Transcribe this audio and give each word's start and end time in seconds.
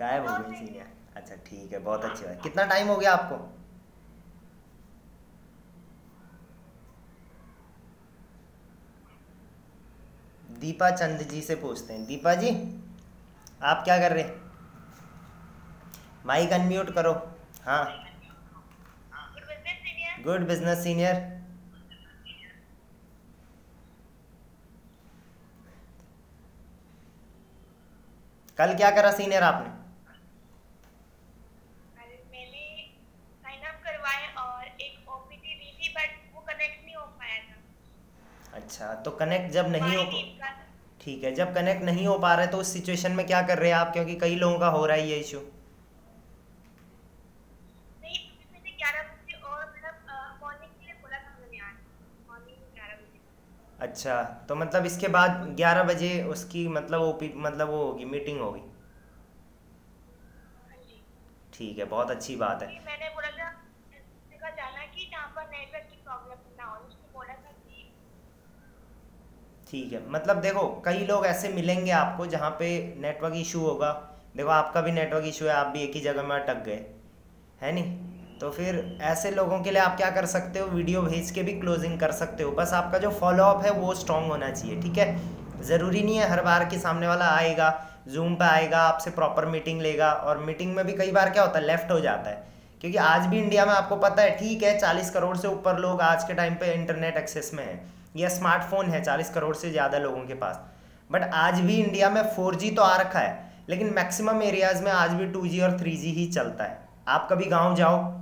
गायब 0.00 0.26
हो 0.28 0.36
गई 0.38 0.56
सीनियर 0.56 0.92
अच्छा 1.16 1.34
ठीक 1.46 1.72
है 1.72 1.78
बहुत 1.78 2.04
अच्छी 2.04 2.24
बात। 2.24 2.42
कितना 2.42 2.64
टाइम 2.64 2.88
हो 2.88 2.96
गया 2.96 3.12
आपको? 3.12 3.36
दीपा 10.60 10.90
चंद 10.90 11.20
जी 11.30 11.40
से 11.42 11.54
पूछते 11.56 11.92
हैं। 11.92 12.06
दीपा 12.06 12.34
जी 12.34 12.50
आप 13.62 13.82
क्या 13.84 13.98
कर 13.98 14.12
रहे 14.12 14.22
हैं? 14.22 14.40
माइक 16.26 16.52
अनम्यूट 16.52 16.90
करो। 16.94 17.12
हाँ। 17.64 17.84
गुड 20.24 20.46
बिज़नेस 20.48 20.82
सीनियर 20.84 21.39
कल 28.60 28.74
क्या 28.76 28.90
करा 28.96 29.10
सीनियर 29.12 29.42
आपने? 29.42 29.68
अच्छा 38.54 38.92
तो 39.04 39.10
कनेक्ट 39.20 39.52
जब 39.52 39.68
नहीं 39.72 39.96
हो 39.96 40.04
ठीक 41.04 41.22
है 41.24 41.34
जब 41.34 41.54
कनेक्ट 41.54 41.82
नहीं 41.82 42.06
हो 42.06 42.18
पा 42.18 42.34
रहे 42.34 42.46
तो 42.46 42.58
उस 42.58 42.72
सिचुएशन 42.72 43.12
में 43.12 43.26
क्या 43.26 43.40
कर 43.42 43.58
रहे 43.58 43.70
हैं 43.70 43.76
आप? 43.76 43.92
क्योंकि 43.92 44.14
कई 44.16 44.34
लोगों 44.36 44.58
का 44.58 44.68
हो 44.68 44.84
रहा 44.86 44.96
है 44.96 45.08
ये 45.08 45.16
इशू 45.16 45.40
अच्छा 53.80 54.22
तो 54.48 54.54
मतलब 54.54 54.86
इसके 54.86 55.08
बाद 55.08 55.46
11 55.58 55.82
बजे 55.84 56.22
उसकी 56.24 56.66
मतलब 56.68 57.00
वो 57.00 57.18
मतलब 57.36 57.68
वो 57.68 57.84
होगी 57.84 58.04
मीटिंग 58.04 58.40
होगी। 58.40 58.60
हाँ 60.58 60.78
ठीक 61.54 61.78
है 61.78 61.84
बहुत 61.84 62.10
अच्छी 62.10 62.36
बात 62.36 62.62
है। 62.62 62.68
मैंने 62.86 63.08
बोला 63.08 63.30
था 63.30 63.48
जाना 64.50 64.84
कि 64.86 65.08
जहाँ 65.12 65.28
पर 65.36 65.48
नेटवर्क 65.48 65.88
की 65.90 65.96
प्रॉब्लम 66.04 66.36
ना 66.58 66.64
हो 66.64 66.76
उसने 66.86 67.12
बोला 67.14 67.34
था 67.34 67.48
ठीक 69.70 69.92
है 69.92 70.08
मतलब 70.10 70.40
देखो 70.40 70.66
कई 70.84 71.04
लोग 71.06 71.26
ऐसे 71.26 71.48
मिलेंगे 71.48 71.90
आपको 71.90 72.26
जहाँ 72.26 72.50
पे 72.50 72.68
नेटवर्क 72.98 73.34
इशू 73.36 73.60
होगा। 73.60 73.92
देखो 74.36 74.48
आपका 74.48 74.80
भी 74.80 74.92
नेटवर्क 74.92 75.24
इशू 75.26 75.44
है 75.44 75.52
आप 75.52 75.66
भी 75.66 75.82
एक 75.82 75.94
ही 75.94 76.00
जगह 76.00 76.22
में 76.22 76.34
अटक 76.36 76.62
गए। 76.64 76.84
है 77.60 77.72
नहीं? 77.72 78.09
तो 78.40 78.50
फिर 78.50 78.98
ऐसे 79.02 79.30
लोगों 79.30 79.60
के 79.60 79.70
लिए 79.70 79.80
आप 79.80 79.96
क्या 79.96 80.10
कर 80.10 80.26
सकते 80.26 80.58
हो? 80.58 80.66
वीडियो 80.66 81.00
भेज 81.02 81.30
के 81.30 81.42
भी 81.42 81.52
क्लोजिंग 81.52 81.98
कर 82.00 82.12
सकते 82.12 82.42
हो। 82.42 82.50
बस 82.50 82.72
आपका 82.72 82.98
जो 82.98 83.10
फॉलोअप 83.10 83.64
है, 83.64 83.70
वो 83.70 83.94
स्ट्रॉन्ग 83.94 84.26
होना 84.26 84.50
चाहिए, 84.50 84.80
ठीक 84.80 84.98
है? 84.98 85.20
ज़रूरी 85.62 86.02
नहीं 86.02 86.16
है, 86.16 86.28
हर 86.30 86.42
बार 86.42 86.64
कि 86.64 86.78
सामने 86.78 87.06
वाला 87.06 87.26
आएगा 87.26 87.86
जूम 88.08 88.34
पे 88.34 88.44
आएगा, 88.44 88.78
आपसे 88.78 89.10
प्रॉपर 89.10 89.46
मीटिंग 89.46 89.80
लेगा, 89.82 90.10
और 90.10 90.38
मीटिंग 90.38 90.74
में 90.76 90.86
भी 90.86 90.92
कई 90.92 91.10
बार 91.12 91.30
क्या 91.30 91.42
होता 91.42 91.58
है 91.58 91.64
लेफ़्ट 91.66 91.90
हो 91.92 92.00
जाता 92.00 92.30
है। 92.30 92.42
क्योंकि 92.80 92.98
आज 92.98 93.26
भी 93.26 93.38
इंडिया 93.38 93.66
में 93.66 93.72
आपको 93.72 93.96
पता 93.96 94.22
है, 94.22 94.30
ठीक 94.30 94.62
है, 94.62 94.78
चालीस 94.78 95.10
करोड़ 95.10 95.36
से 95.36 95.48
ऊपर 95.48 95.78
लोग 95.78 96.00
आज 96.00 96.24
के 96.24 96.34
टाइम 96.34 96.54
पे 96.54 96.72
इंटरनेट 96.74 97.16
एक्सेस 97.16 97.50
में 97.54 97.64
है, 97.64 97.80
या 98.16 98.28
स्मार्टफ़ोन 98.28 98.86
है, 98.86 99.02
चालीस 99.04 99.30
करोड़ 99.30 99.54
से 99.56 99.70
ज़्यादा 99.70 99.98
लोगों 99.98 100.24
के 100.26 100.34
पास। 100.34 100.60
बट 101.10 101.22
आज 101.22 101.60
भी 101.60 101.76
इंडिया 101.76 102.10
में 102.10 102.22
फोर 102.22 102.54
तो 102.54 102.82
आ 102.82 102.96
रखा 102.96 103.18
है, 103.18 103.52
लेकिन 103.68 103.92
मैक्सिमम 103.94 104.42
एरियाज़ 104.42 104.82
में 104.84 104.90
आज 104.92 105.10
भी 105.10 105.26
टू 105.26 105.40
और 105.64 105.78
थ्री 105.80 105.96
ही 105.96 106.26
चलता 106.26 106.64
है। 106.64 106.78
आप 107.08 107.28
कभी 107.32 107.44
गाँव 107.44 107.74
जाओ 107.76 108.19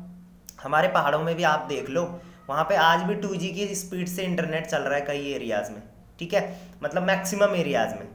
हमारे 0.59 0.89
पहाड़ों 0.89 1.23
में 1.23 1.35
भी 1.37 1.43
आप 1.45 1.67
देख 1.69 1.91
लो, 1.91 2.03
वहाँ 2.49 2.65
पे 2.65 2.77
आज 2.77 3.03
भी 3.03 3.15
टू 3.15 3.35
जी 3.35 3.49
की 3.49 3.75
स्पीड 3.75 4.09
से 4.09 4.23
इंटरनेट 4.23 4.67
चल 4.67 4.83
रहा 4.83 4.95
है 4.95 5.01
कई 5.01 5.33
एरियाज़ 5.33 5.71
में, 5.71 5.83
ठीक 6.19 6.35
है? 6.35 6.57
मतलब 6.83 7.03
मैक्सिमम 7.03 7.55
एरियाज़ 7.57 7.95
में। 7.95 8.07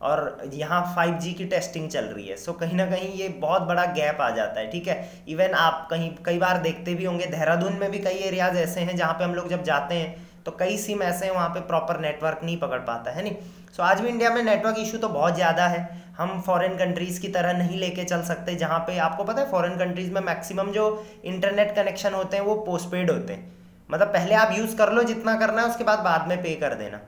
और 0.00 0.50
यहाँ 0.54 0.80
फाइव 0.96 1.14
जी 1.14 1.32
की 1.32 1.44
टेस्टिंग 1.44 1.88
चल 1.90 2.04
रही 2.04 2.26
है 2.26 2.36
सो 2.36 2.52
कहीं 2.52 2.76
ना 2.76 2.84
कहीं 2.86 3.12
ये 3.14 3.28
बहुत 3.40 3.62
बड़ा 3.62 3.84
गैप 3.86 4.20
आ 4.20 4.28
जाता 4.30 4.60
है, 4.60 4.70
ठीक 4.70 4.88
है? 4.88 5.24
इवन 5.28 5.54
आप 5.54 5.86
कहीं, 5.90 6.10
कई 6.26 6.38
बार 6.38 6.58
देखते 6.58 6.94
भी 6.94 7.04
होंगे, 7.04 7.26
देहरादून 7.26 7.72
में 7.72 7.90
भी 7.90 7.98
कई 7.98 8.18
एरियाज़ 8.26 8.56
ऐसे 8.58 8.80
हैं 8.80 8.96
जहाँ 8.96 9.14
पे 9.14 9.24
हम 9.24 9.34
लोग 9.34 9.48
जब 9.48 9.62
जाते 9.64 9.94
हैं 9.94 10.27
तो 10.48 10.52
कई 10.58 10.76
सिम 10.78 11.02
ऐसे 11.02 11.26
हैं 11.26 11.32
वहाँ 11.32 11.48
पे 11.48 11.60
प्रॉपर 11.62 11.98
नेटवर्क 12.00 12.40
नहीं 12.44 12.56
पकड़ 12.58 12.78
पाता 12.82 13.10
है 13.10 13.22
नहीं? 13.22 13.34
सो 13.34 13.72
so, 13.72 13.80
आज 13.80 14.00
भी 14.00 14.08
इंडिया 14.08 14.30
में 14.30 14.42
नेटवर्क 14.42 14.76
इशू 14.78 14.98
तो 14.98 15.08
बहुत 15.10 15.34
ज़्यादा 15.34 15.66
है। 15.66 15.80
हम 16.18 16.40
फॉरेन 16.42 16.76
कंट्रीज़ 16.76 17.20
की 17.20 17.28
तरह 17.28 17.58
नहीं 17.58 17.78
लेके 17.78 18.04
चल 18.04 18.22
सकते 18.24 18.54
जहाँ 18.56 18.78
पे 18.86 18.96
आपको 18.98 19.24
पता 19.24 19.42
है 19.42 19.50
फॉरेन 19.50 19.76
कंट्रीज़ 19.78 20.10
में 20.12 20.20
मैक्सिमम 20.22 20.70
जो 20.72 20.86
इंटरनेट 21.26 21.74
कनेक्शन 21.76 22.14
होते 22.14 22.36
हैं 22.36 22.44
वो 22.44 22.54
पोस्टपेड 22.66 23.10
होते 23.10 23.32
हैं। 23.32 23.52
मतलब 23.90 24.08
पहले 24.08 24.34
आप 24.36 24.56
यूज़ 24.58 24.76
कर 24.76 24.92
लो 24.92 25.02
जितना 25.04 25.36
करना 25.36 25.62
है 25.62 25.68
उसके 25.68 25.84
बाद 25.84 25.98
बाद 26.04 26.28
में 26.28 26.42
पे 26.42 26.54
कर 26.56 26.74
देना। 26.74 27.00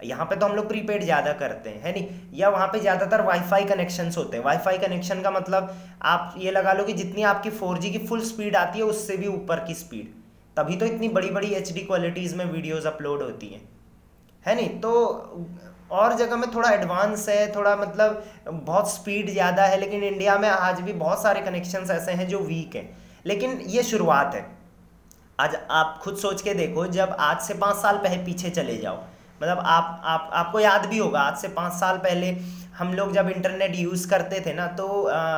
यहाँ 0.00 0.26
पे 0.26 0.36
तो 0.36 0.46
हम 0.46 0.56
लोग 0.56 0.68
प्रीपेड 0.68 1.02
ज़्यादा 1.04 1.32
करते 1.38 1.70
हैं 1.70 1.82
है 1.82 1.92
नहीं? 1.92 2.08
या 2.34 2.48
वहाँ 2.50 2.66
पे 2.68 2.80
ज़्यादातर 2.80 3.22
वाईफाई 3.22 3.64
कनेक्शंस 3.66 4.16
होते 4.16 4.36
हैं। 4.36 4.44
वाईफाई 4.44 4.78
कनेक्शन 4.78 5.22
का 5.22 5.30
मतलब 5.30 5.74
आप 6.04 6.34
ये 6.38 6.50
लगा 6.52 6.72
लो 6.72 6.84
कि 6.84 6.92
जितनी 6.94 7.22
आपकी 7.32 7.50
फोर 7.52 7.78
की 7.80 8.06
फुल 8.06 8.22
स्पीड 8.26 8.56
आती 8.58 8.78
है 8.78 8.84
उससे 8.86 9.16
भी 9.16 9.26
ऊपर 9.30 9.64
की 9.64 9.74
स्पीड 9.76 10.18
तभी 10.56 10.76
तो 10.76 10.86
इतनी 10.86 11.08
बड़ी 11.08 11.30
बड़ी 11.30 11.48
एच 11.54 11.72
डी 11.72 11.80
क्वालिटीज़ 11.80 12.34
में 12.36 12.44
वीडियोज़ 12.44 12.86
अपलोड 12.88 13.22
होती 13.22 13.46
हैं। 13.46 13.68
है 14.44 14.54
नहीं? 14.54 14.68
तो 14.80 14.90
और 15.90 16.14
जगह 16.16 16.36
में 16.36 16.50
थोड़ा 16.54 16.70
एडवांस 16.70 17.28
है, 17.28 17.54
थोड़ा 17.54 17.74
मतलब 17.76 18.24
बहुत 18.48 18.90
स्पीड 18.90 19.30
ज़्यादा 19.30 19.64
है, 19.64 19.80
लेकिन 19.80 20.04
इंडिया 20.04 20.38
में 20.38 20.48
आज 20.48 20.80
भी 20.80 20.92
बहुत 20.94 21.22
सारे 21.22 21.40
कनेक्शंस 21.40 21.90
ऐसे 21.90 22.12
हैं 22.12 22.28
जो 22.28 22.38
वीक 22.40 22.76
हैं। 22.76 22.88
लेकिन 23.26 23.60
ये 23.68 23.82
शुरुआत 23.82 24.34
है। 24.34 24.46
आज 25.38 25.56
आप 25.70 25.98
खुद 26.02 26.16
सोच 26.16 26.42
के 26.42 26.54
देखो, 26.54 26.86
जब 26.88 27.16
आज 27.20 27.40
से 27.40 27.54
पाँच 27.54 27.76
साल 27.76 27.96
पहले 27.98 28.24
पीछे 28.24 28.50
चले 28.50 28.76
जाओ 28.76 28.96
मतलब 29.40 29.58
आप 29.58 30.00
आप, 30.04 30.30
आपको 30.32 30.60
याद 30.60 30.86
भी 30.86 30.98
होगा, 30.98 31.20
आज 31.20 31.38
से 31.38 31.48
पाँच 31.48 31.72
साल 31.72 31.98
पहले 31.98 32.30
हम 32.80 32.92
लोग 32.94 33.12
जब 33.12 33.28
इंटरनेट 33.28 33.74
यूज़ 33.76 34.08
करते 34.10 34.40
थे 34.40 34.52
ना 34.54 34.66
तो 34.66 34.86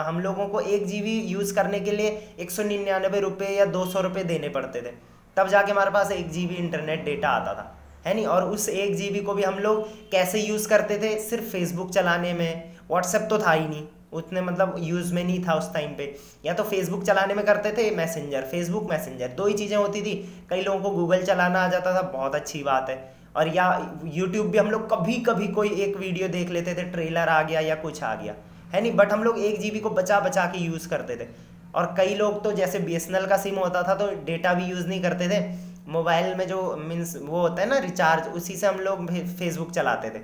हम 0.06 0.20
लोगों 0.20 0.46
को 0.48 0.60
एक 0.60 0.86
जी 0.86 1.00
बी 1.00 1.14
यूज़ 1.28 1.54
करने 1.54 1.80
के 1.80 1.90
लिए 1.90 2.08
एक 2.40 2.50
सौ 2.50 2.62
निन्यानवे 2.62 3.20
रुपये 3.20 3.48
या 3.48 3.64
दो 3.66 3.84
सौ 3.86 4.00
रुपये 4.00 4.24
देने 4.24 4.48
पड़ते 4.48 4.80
थे। 4.80 4.92
तब 5.36 5.48
जाके 5.48 5.72
हमारे 5.72 5.90
पास 5.90 6.10
एक 6.12 6.30
जी 6.30 6.46
बी 6.46 6.54
इंटरनेट 6.54 7.04
डेटा 7.04 7.28
आता 7.28 7.54
था। 7.54 7.64
है 8.06 8.14
नहीं? 8.14 8.26
और 8.26 8.44
उस 8.44 8.68
एक 8.68 8.94
जी 8.96 9.08
बी 9.10 9.20
को 9.20 9.34
भी 9.34 9.42
हम 9.42 9.58
लोग 9.58 9.88
कैसे 10.10 10.40
यूज़ 10.40 10.68
करते 10.68 10.98
थे? 10.98 11.18
सिर्फ़ 11.20 11.44
फेसबुक 11.44 11.90
चलाने 11.90 12.32
में। 12.32 12.72
व्हाट्सएप 12.90 13.26
तो 13.30 13.38
था 13.38 13.52
ही 13.52 13.66
नहीं। 13.68 13.86
उतने 14.12 14.40
मतलब 14.40 14.76
यूज़ 14.78 15.12
में 15.14 15.22
नहीं 15.24 15.42
था 15.44 15.54
उस 15.54 15.72
टाइम 15.74 15.90
पे। 15.90 16.14
या 16.44 16.54
तो 16.54 16.62
फेसबुक 16.64 17.04
चलाने 17.04 17.34
में 17.34 17.44
करते 17.46 17.72
थे 17.72 17.90
मैसेंजर 17.96 18.42
फेसबुक 18.42 18.90
मैसेंजर 18.90 19.28
दो 19.28 19.46
ही 19.46 19.54
चीज़ें 19.54 19.76
होती 19.76 20.02
थी। 20.02 20.14
कई 20.50 20.62
लोगों 20.62 20.80
को 20.80 20.90
गूगल 20.90 21.22
चलाना 21.22 21.64
आ 21.64 21.68
जाता 21.68 21.94
था, 21.94 22.02
बहुत 22.02 22.34
अच्छी 22.34 22.62
बात 22.62 22.90
है। 22.90 22.96
और 23.36 23.48
या 23.48 23.66
यूट्यूब 24.04 24.46
भी 24.46 24.58
हम 24.58 24.70
लोग 24.70 24.90
कभी 24.90 25.14
कभी 25.20 25.48
कोई 25.48 25.70
एक 25.82 25.96
वीडियो 25.96 26.28
देख 26.28 26.50
लेते 26.50 26.74
थे 26.74 26.82
ट्रेलर 26.82 27.28
आ 27.28 27.42
गया 27.42 27.60
या 27.60 27.74
कुछ 27.74 28.02
आ 28.02 28.14
गया। 28.14 28.34
है 28.72 28.80
नहीं? 28.80 28.92
बट 28.92 29.12
हम 29.12 29.24
लोग 29.24 29.38
एक 29.38 29.60
जीबी 29.60 29.80
को 29.80 29.90
बचा 29.90 30.20
बचा 30.20 30.44
के 30.46 30.58
यूज़ 30.58 30.88
करते 30.88 31.16
थे। 31.16 31.28
और 31.74 31.94
कई 31.96 32.14
लोग 32.14 32.42
तो 32.44 32.52
जैसे 32.52 32.78
बी 32.78 32.98
का 33.28 33.36
सिम 33.36 33.58
होता 33.58 33.82
था 33.82 33.94
तो 33.94 34.06
डेटा 34.24 34.54
भी 34.54 34.64
यूज़ 34.64 34.86
नहीं 34.86 35.02
करते 35.02 35.28
थे। 35.28 35.40
मोबाइल 35.88 36.34
में 36.34 36.46
जो 36.48 36.76
मीन्स 36.78 37.16
वो 37.16 37.40
होता 37.40 37.62
है 37.62 37.68
ना 37.68 37.78
रिचार्ज 37.78 38.28
उसी 38.28 38.56
से 38.56 38.66
हम 38.66 38.80
लोग 38.80 39.10
फेसबुक 39.38 39.70
चलाते 39.70 40.10
थे। 40.10 40.18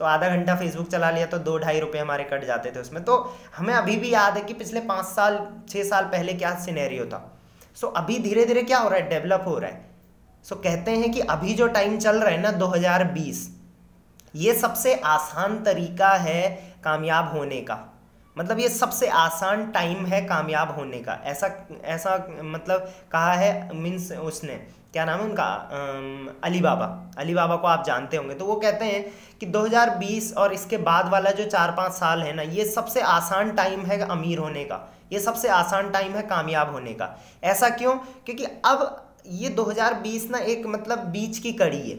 तो 0.00 0.04
आधा 0.04 0.28
घंटा 0.28 0.54
फेसबुक 0.56 0.88
चला 0.88 1.10
लिया 1.10 1.26
तो 1.26 1.38
दो 1.38 1.56
ढाई 1.58 1.80
रुपये 1.80 2.00
हमारे 2.00 2.24
कट 2.24 2.44
जाते 2.44 2.70
थे 2.70 2.80
उसमें। 2.80 3.02
तो 3.04 3.16
हमें 3.56 3.74
अभी 3.74 3.96
भी 3.96 4.12
याद 4.12 4.36
है 4.36 4.44
कि 4.44 4.54
पिछले 4.54 4.80
पाँच 4.80 5.06
साल 5.06 5.46
छः 5.68 5.84
साल 5.84 6.04
पहले 6.04 6.32
क्या 6.34 6.54
सिनेरियो 6.60 7.04
था। 7.06 7.20
सो 7.76 7.86
अभी 7.86 8.18
धीरे 8.18 8.44
धीरे 8.44 8.62
क्या 8.62 8.78
हो 8.78 8.88
रहा 8.88 8.98
है? 8.98 9.08
डेवलप 9.08 9.44
हो 9.46 9.58
रहा 9.58 9.70
है। 9.70 9.89
सो 10.44 10.56
कहते 10.56 10.90
हैं 10.90 11.10
कि 11.12 11.20
अभी 11.20 11.54
जो 11.54 11.66
टाइम 11.68 11.98
चल 11.98 12.20
रहा 12.20 12.30
है 12.30 12.40
ना 12.40 12.50
2020 12.58 13.46
ये 14.34 14.54
सबसे 14.54 14.94
आसान 14.94 15.62
तरीका 15.64 16.08
है 16.08 16.50
कामयाब 16.84 17.32
होने 17.32 17.60
का। 17.60 17.78
मतलब 18.36 18.58
ये 18.58 18.68
सबसे 18.68 19.06
आसान 19.08 19.70
टाइम 19.70 20.04
है 20.06 20.20
कामयाब 20.22 20.74
होने 20.76 20.98
का। 20.98 21.18
ऐसा 21.24 21.48
ऐसा 21.84 22.16
मतलब 22.42 22.92
कहा 23.12 23.32
है 23.32 23.76
मीन्स 23.76 24.10
उसने, 24.12 24.54
क्या 24.92 25.04
नाम 25.04 25.20
है 25.20 25.24
उनका 25.24 25.44
अली 26.44 26.60
बाबा 26.60 26.86
अली 27.18 27.34
बाबा 27.34 27.56
को 27.56 27.66
आप 27.66 27.84
जानते 27.86 28.16
होंगे। 28.16 28.34
तो 28.34 28.44
वो 28.44 28.56
कहते 28.56 28.84
हैं 28.84 29.04
कि 29.40 29.46
2020 29.48 30.32
और 30.34 30.52
इसके 30.52 30.78
बाद 30.78 31.08
वाला 31.08 31.30
जो 31.30 31.44
चार 31.46 31.70
पाँच 31.70 31.92
साल 31.92 32.22
है 32.22 32.32
ना, 32.32 32.42
ये 32.42 32.64
सबसे 32.66 33.00
आसान 33.00 33.52
टाइम 33.52 33.84
है 33.86 34.00
अमीर 34.00 34.38
होने 34.38 34.64
का। 34.64 34.80
ये 35.12 35.20
सबसे 35.20 35.48
आसान 35.48 35.90
टाइम 35.90 36.12
है 36.12 36.22
कामयाब 36.22 36.72
होने 36.72 36.92
का। 36.92 37.16
ऐसा 37.44 37.68
क्यों? 37.68 37.94
क्योंकि 38.26 38.44
अब 38.44 39.09
ये 39.26 39.48
2020 39.50 40.30
ना 40.30 40.38
एक 40.38 40.66
मतलब 40.66 40.98
बीच 41.08 41.38
की 41.38 41.52
कड़ी 41.54 41.90
है। 41.90 41.98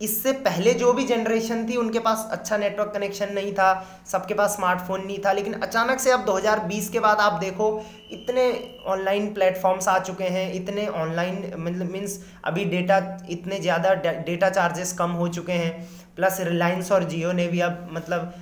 इससे 0.00 0.32
पहले 0.34 0.72
जो 0.74 0.92
भी 0.92 1.04
जनरेशन 1.04 1.66
थी, 1.68 1.76
उनके 1.76 1.98
पास 1.98 2.28
अच्छा 2.32 2.56
नेटवर्क 2.56 2.92
कनेक्शन 2.94 3.32
नहीं 3.34 3.52
था, 3.52 4.02
सबके 4.06 4.34
पास 4.34 4.54
स्मार्टफ़ोन 4.56 5.04
नहीं 5.06 5.18
था, 5.18 5.32
लेकिन 5.32 5.52
अचानक 5.54 6.00
से 6.00 6.10
अब 6.10 6.24
2020 6.24 6.88
के 6.88 7.00
बाद 7.00 7.20
आप 7.20 7.40
देखो, 7.40 7.70
इतने 8.12 8.46
ऑनलाइन 8.86 9.32
प्लेटफॉर्म्स 9.34 9.88
आ 9.88 9.98
चुके 10.00 10.24
हैं, 10.26 10.52
इतने 10.52 10.86
ऑनलाइन 10.88 11.52
मतलब 11.56 11.90
मीन्स 11.90 12.18
अभी 12.44 12.64
डेटा 12.66 12.98
इतने 13.30 13.58
ज़्यादा 13.58 13.94
डेटा 13.94 14.50
चार्जेस 14.50 14.92
कम 14.92 15.10
हो 15.12 15.28
चुके 15.30 15.52
हैं 15.54 15.88
प्लस 16.16 16.40
रिलायंस 16.40 16.92
और 16.92 17.04
जियो 17.04 17.32
ने 17.32 17.46
भी 17.48 17.60
अब 17.60 17.88
मतलब 17.92 18.32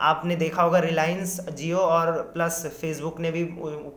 आपने 0.00 0.36
देखा 0.36 0.62
होगा 0.62 0.78
रिलायंस 0.78 1.40
जियो 1.50 1.78
और 1.78 2.10
प्लस 2.34 2.64
फेसबुक 2.80 3.20
ने 3.20 3.30
भी 3.30 3.42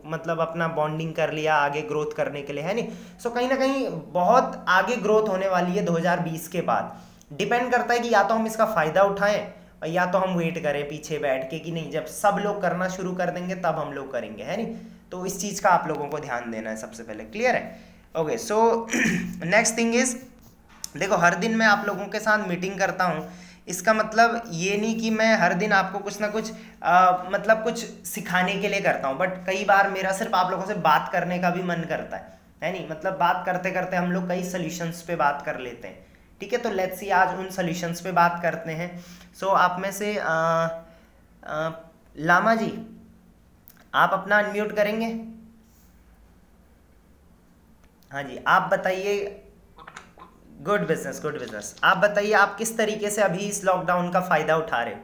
मतलब 0.06 0.40
अपना 0.40 0.68
बॉन्डिंग 0.76 1.12
कर 1.14 1.32
लिया 1.32 1.54
आगे 1.56 1.82
ग्रोथ 1.84 2.12
करने 2.16 2.42
के 2.42 2.52
लिए, 2.52 2.62
है 2.64 2.74
नहीं? 2.74 2.88
सो 3.22 3.30
कहीं 3.30 3.48
ना 3.48 3.56
कहीं 3.56 3.88
बहुत 4.12 4.64
आगे 4.68 4.96
ग्रोथ 4.98 5.28
होने 5.28 5.48
वाली 5.48 5.72
है 5.72 5.84
2020 5.86 6.48
के 6.48 6.60
बाद। 6.62 6.96
डिपेंड 7.32 7.70
करता 7.72 7.94
है 7.94 8.00
कि 8.00 8.12
या 8.14 8.22
तो 8.22 8.34
हम 8.34 8.46
इसका 8.46 8.64
फ़ायदा 8.66 9.02
उठाएँ 9.04 9.40
या 9.86 10.06
तो 10.06 10.18
हम 10.18 10.34
वेट 10.36 10.62
करें 10.62 10.82
पीछे 10.88 11.18
बैठ 11.18 11.50
के 11.50 11.58
कि 11.58 11.72
नहीं, 11.72 11.90
जब 11.90 12.06
सब 12.06 12.40
लोग 12.44 12.60
करना 12.62 12.88
शुरू 12.90 13.12
कर 13.14 13.30
देंगे 13.30 13.54
तब 13.56 13.78
हम 13.78 13.92
लोग 13.92 14.12
करेंगे, 14.12 14.42
है 14.42 14.56
नहीं? 14.56 14.74
तो 15.10 15.24
इस 15.26 15.40
चीज़ 15.40 15.62
का 15.62 15.70
आप 15.70 15.88
लोगों 15.88 16.06
को 16.06 16.18
ध्यान 16.20 16.50
देना 16.50 16.70
है 16.70 16.76
सबसे 16.76 17.02
पहले 17.02 17.24
क्लियर 17.26 17.54
है? 17.54 17.78
Okay 18.14 18.38
so 18.38 18.88
next 18.94 19.76
thing 19.78 19.94
is 19.94 20.16
देखो 20.96 21.16
हर 21.16 21.34
दिन 21.36 21.54
मैं 21.56 21.66
आप 21.66 21.84
लोगों 21.86 22.06
के 22.06 22.18
साथ 22.20 22.46
मीटिंग 22.48 22.78
करता 22.78 23.04
हूँ। 23.04 23.28
इसका 23.68 23.92
मतलब 23.94 24.42
ये 24.52 24.76
नहीं 24.76 24.98
कि 25.00 25.10
मैं 25.10 25.34
हर 25.36 25.54
दिन 25.54 25.72
आपको 25.72 25.98
कुछ 25.98 26.20
ना 26.20 26.28
कुछ 26.28 26.52
आ, 26.82 27.22
मतलब 27.30 27.62
कुछ 27.64 27.84
सिखाने 28.06 28.54
के 28.54 28.68
लिए 28.68 28.80
करता 28.80 29.08
हूँ 29.08 29.18
बट 29.18 29.46
कई 29.46 29.64
बार 29.64 29.90
मेरा 29.90 30.12
सिर्फ़ 30.12 30.34
आप 30.34 30.50
लोगों 30.50 30.66
से 30.66 30.74
बात 30.74 31.08
करने 31.12 31.38
का 31.38 31.50
भी 31.50 31.62
मन 31.62 31.84
करता 31.88 32.16
है 32.16 32.38
है 32.62 32.72
नहीं? 32.72 32.88
मतलब 32.88 33.18
बात 33.18 33.42
करते 33.46 33.70
करते 33.70 33.96
हम 33.96 34.12
लोग 34.12 34.28
कई 34.28 34.44
सोल्यूशंस 34.44 35.02
पे 35.02 35.16
बात 35.16 35.42
कर 35.46 35.58
लेते 35.58 35.88
हैं 35.88 36.06
ठीक 36.40 36.52
है? 36.52 36.58
तो 36.58 36.70
लेट्स 36.70 37.00
सी 37.00 37.10
आज 37.10 37.38
उन 37.38 37.50
सोल्यूशंस 37.50 38.00
पे 38.00 38.12
बात 38.12 38.38
करते 38.42 38.72
हैं। 38.72 39.04
सो 39.40 39.46
so, 39.46 39.52
आप 39.52 39.80
में 39.80 39.92
से 39.92 40.18
आ, 40.18 40.32
आ, 41.46 41.70
लामा 42.16 42.54
जी 42.54 42.72
आप 43.94 44.10
अपना 44.12 44.38
अनम्यूट 44.38 44.76
करेंगे? 44.76 45.06
हाँ 48.12 48.22
जी 48.22 48.38
आप 48.46 48.70
बताइए 48.72 49.44
गुड 50.58 50.86
बिज़नेस 50.86 51.20
गुड 51.22 51.38
बिज़नेस 51.38 51.74
आप 51.84 51.96
बताइए 51.96 52.32
आप 52.34 52.56
किस 52.58 52.76
तरीके 52.78 53.10
से 53.10 53.22
अभी 53.22 53.44
इस 53.48 53.62
लॉकडाउन 53.64 54.10
का 54.12 54.20
फ़ायदा 54.20 54.56
उठा 54.56 54.82
रहे 54.82 54.94
हो? 54.94 55.00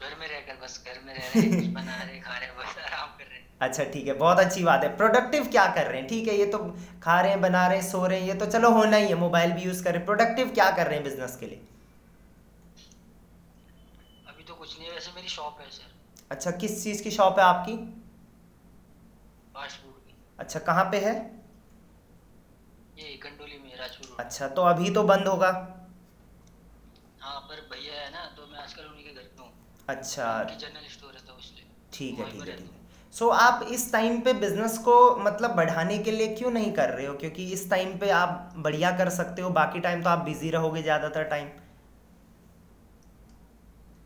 घर 0.00 0.14
में 0.20 0.28
रहकर 0.28 0.60
बस 0.62 0.82
घर 0.86 1.00
में 1.06 1.12
रह 1.14 1.20
रहे 1.20 1.42
कुछ 1.50 1.66
बना 1.68 1.96
रहे 2.02 2.18
खा 2.20 2.36
रहे 2.38 2.48
बस 2.58 2.76
आराम 2.84 3.08
कर 3.18 3.24
रहे 3.24 3.40
अच्छा 3.60 3.84
ठीक 3.92 4.06
है 4.06 4.14
बहुत 4.14 4.38
अच्छी 4.38 4.62
बात 4.64 4.84
है। 4.84 4.96
प्रोडक्टिव 4.96 5.46
क्या 5.50 5.66
कर 5.74 5.86
रहे 5.86 6.00
हैं? 6.00 6.06
ठीक 6.08 6.28
है 6.28 6.34
ये 6.34 6.46
तो 6.46 6.58
खा 7.02 7.20
रहे 7.20 7.30
हैं 7.30 7.40
बना 7.40 7.66
रहे 7.66 7.78
हैं 7.78 7.86
सो 7.90 8.06
रहे 8.06 8.20
हैं 8.20 8.26
ये 8.28 8.34
तो 8.34 8.46
चलो 8.46 8.70
होना 8.72 8.96
ही 8.96 9.08
है 9.08 9.14
मोबाइल 9.20 9.52
भी 9.52 9.62
यूज़ 9.62 9.82
कर 9.84 9.90
रहे 9.90 9.98
हैं। 9.98 10.06
प्रोडक्टिव 10.06 10.50
क्या 10.50 10.70
कर 10.70 10.86
रहे 10.86 10.94
हैं 10.94 11.04
बिज़नेस 11.04 11.36
के 11.40 11.46
लिए? 11.46 11.60
अभी 14.28 14.44
तो 14.44 14.54
कुछ 14.54 14.78
नहीं 14.78 14.90
वैसे 14.90 15.12
मेरी 15.16 15.28
शॉप 15.28 15.60
है 15.60 15.70
सर 15.70 15.94
अच्छा 16.30 16.50
किस 16.60 16.82
चीज़ 16.84 17.02
की 17.02 17.10
शॉप 17.10 17.38
है 17.38 17.44
आपकी? 17.44 17.76
फास्ट 19.54 19.82
फ़ूड 19.82 19.98
की। 19.98 20.16
अच्छा 20.38 20.60
कहाँ 20.60 20.84
पे 20.92 21.00
है? 21.00 21.14
ये 22.98 23.16
कंडोली 23.22 23.58
में 23.58 23.76
राजपुर 23.78 24.16
अच्छा 24.20 24.48
तो 24.50 24.62
अभी 24.64 24.90
तो 24.90 25.02
बंद 25.04 25.28
होगा। 25.28 25.50
हाँ 27.20 27.40
पर 27.42 27.60
भैया 27.72 27.94
है 27.94 28.10
ना 28.12 28.24
तो 28.36 28.46
मैं 28.46 28.58
आजकल 28.58 28.82
उन्हीं 28.84 29.04
के 29.04 29.12
घर 29.12 29.22
पे 29.22 29.42
हूँ। 29.42 29.50
अच्छा। 29.88 30.26
जनरल 30.44 30.88
स्टोर 30.90 31.12
है 31.14 31.26
तो 31.26 31.38
इसलिए। 31.38 31.64
ठीक 31.92 32.18
है 32.18 32.30
ठीक 32.30 32.40
है 32.40 32.56
ठीक 32.56 32.70
है। 32.70 32.84
सो 33.14 33.28
आप 33.30 33.62
इस 33.72 33.92
टाइम 33.92 34.20
पे 34.20 34.32
बिज़नेस 34.40 34.78
को 34.86 34.94
मतलब 35.18 35.54
बढ़ाने 35.56 35.98
के 35.98 36.10
लिए 36.10 36.34
क्यों 36.36 36.50
नहीं 36.50 36.72
कर 36.72 36.90
रहे 36.90 37.06
हो? 37.06 37.14
क्योंकि 37.14 37.46
इस 37.52 37.68
टाइम 37.70 37.96
पे 37.98 38.10
आप 38.12 38.52
बढ़िया 38.58 38.90
कर 38.98 39.08
सकते 39.12 39.42
हो 39.42 39.50
बाकी 39.52 39.80
टाइम 39.80 40.02
तो 40.02 40.10
आप 40.10 40.24
बिज़ी 40.24 40.50
रहोगे 40.50 40.82
ज़्यादातर 40.82 41.24
टाइम 41.30 41.46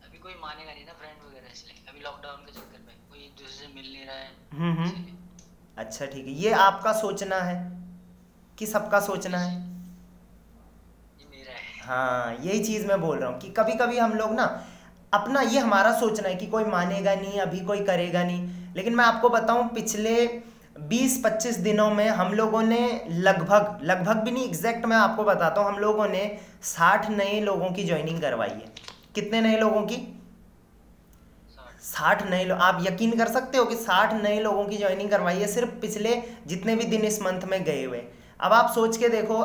अभी 0.05 0.17
कोई 0.19 0.33
मानेगा 0.41 0.71
नहीं 0.71 0.85
ना 0.85 0.93
फ्रेंड 0.93 1.27
वगैरह 1.27 1.51
इसलिए। 1.53 1.83
अभी 1.89 1.99
लॉकडाउन 1.99 2.45
के 2.45 2.51
चक्कर 2.51 2.79
में 2.87 2.95
कोई 3.09 3.31
दूसरे 3.39 3.53
से 3.57 3.73
मिल 3.75 3.91
नहीं 3.93 4.05
रहा 4.05 4.15
है। 4.15 4.31
हम्म 4.53 4.73
हम्म। 4.81 5.17
अच्छा 5.77 6.05
ठीक 6.05 6.25
है। 6.25 6.33
ये 6.33 6.51
आपका 6.61 6.93
सोचना 7.01 7.41
है। 7.43 7.59
कि 8.61 8.67
सबका 8.67 8.99
सोचना 8.99 9.37
है। 9.37 9.59
है। 11.83 12.47
यही 12.47 12.63
चीज़ 12.63 12.85
मैं 12.87 12.99
बोल 13.01 13.17
रहा 13.17 13.29
हूँ 13.29 13.39
कि 13.39 13.49
कभी 13.49 13.73
कभी 13.73 13.97
हम 13.97 14.13
लोग 14.13 14.33
ना 14.33 14.43
अपना 15.13 15.41
ये 15.41 15.59
हमारा 15.59 15.91
सोचना 15.99 16.29
है 16.29 16.35
कि 16.35 16.45
कोई 16.45 16.63
मानेगा 16.65 17.15
नहीं 17.15 17.39
अभी 17.39 17.59
कोई 17.59 17.79
करेगा 17.83 18.23
नहीं। 18.23 18.73
लेकिन 18.75 18.95
मैं 18.95 19.05
आपको 19.05 19.29
बताऊँ 19.29 19.67
पिछले 19.69 20.13
20-25 20.83 21.57
दिनों 21.57 21.89
में 21.89 22.07
हम 22.09 22.33
लोगों 22.33 22.61
ने 22.63 22.79
लगभग 23.09 23.79
लगभग 23.83 24.23
भी 24.23 24.31
नहीं 24.31 24.45
एग्जैक्ट 24.45 24.85
मैं 24.85 24.97
आपको 24.97 25.23
बताता 25.23 25.61
हूँ 25.61 25.69
हम 25.69 25.79
लोगों 25.79 26.07
ने 26.07 26.23
60 26.65 27.09
नए 27.09 27.41
लोगों 27.41 27.71
की 27.71 27.83
ज्वाइनिंग 27.83 28.21
करवाई 28.21 28.49
है। 28.49 28.71
कितने 29.15 29.41
नए 29.41 29.57
लोगों 29.57 29.81
की? 29.81 29.97
साठ 31.83 32.23
नए 32.29 32.43
लोग 32.45 32.57
आप 32.59 32.83
यकीन 32.87 33.17
कर 33.17 33.27
सकते 33.27 33.57
हो 33.57 33.65
कि 33.65 33.75
साठ 33.75 34.13
नए 34.13 34.39
लोगों 34.39 34.65
की 34.65 34.77
ज्वाइनिंग 34.77 35.09
करवाई 35.09 35.39
है 35.39 35.47
सिर्फ़ 35.47 35.69
पिछले 35.81 36.15
जितने 36.47 36.75
भी 36.75 36.83
दिन 36.85 37.03
इस 37.03 37.21
मंथ 37.21 37.41
में 37.41 37.63
गए 37.63 37.83
हुए। 37.83 38.03
अब 38.41 38.53
आप 38.53 38.71
सोच 38.75 38.97
के 38.97 39.09
देखो 39.09 39.43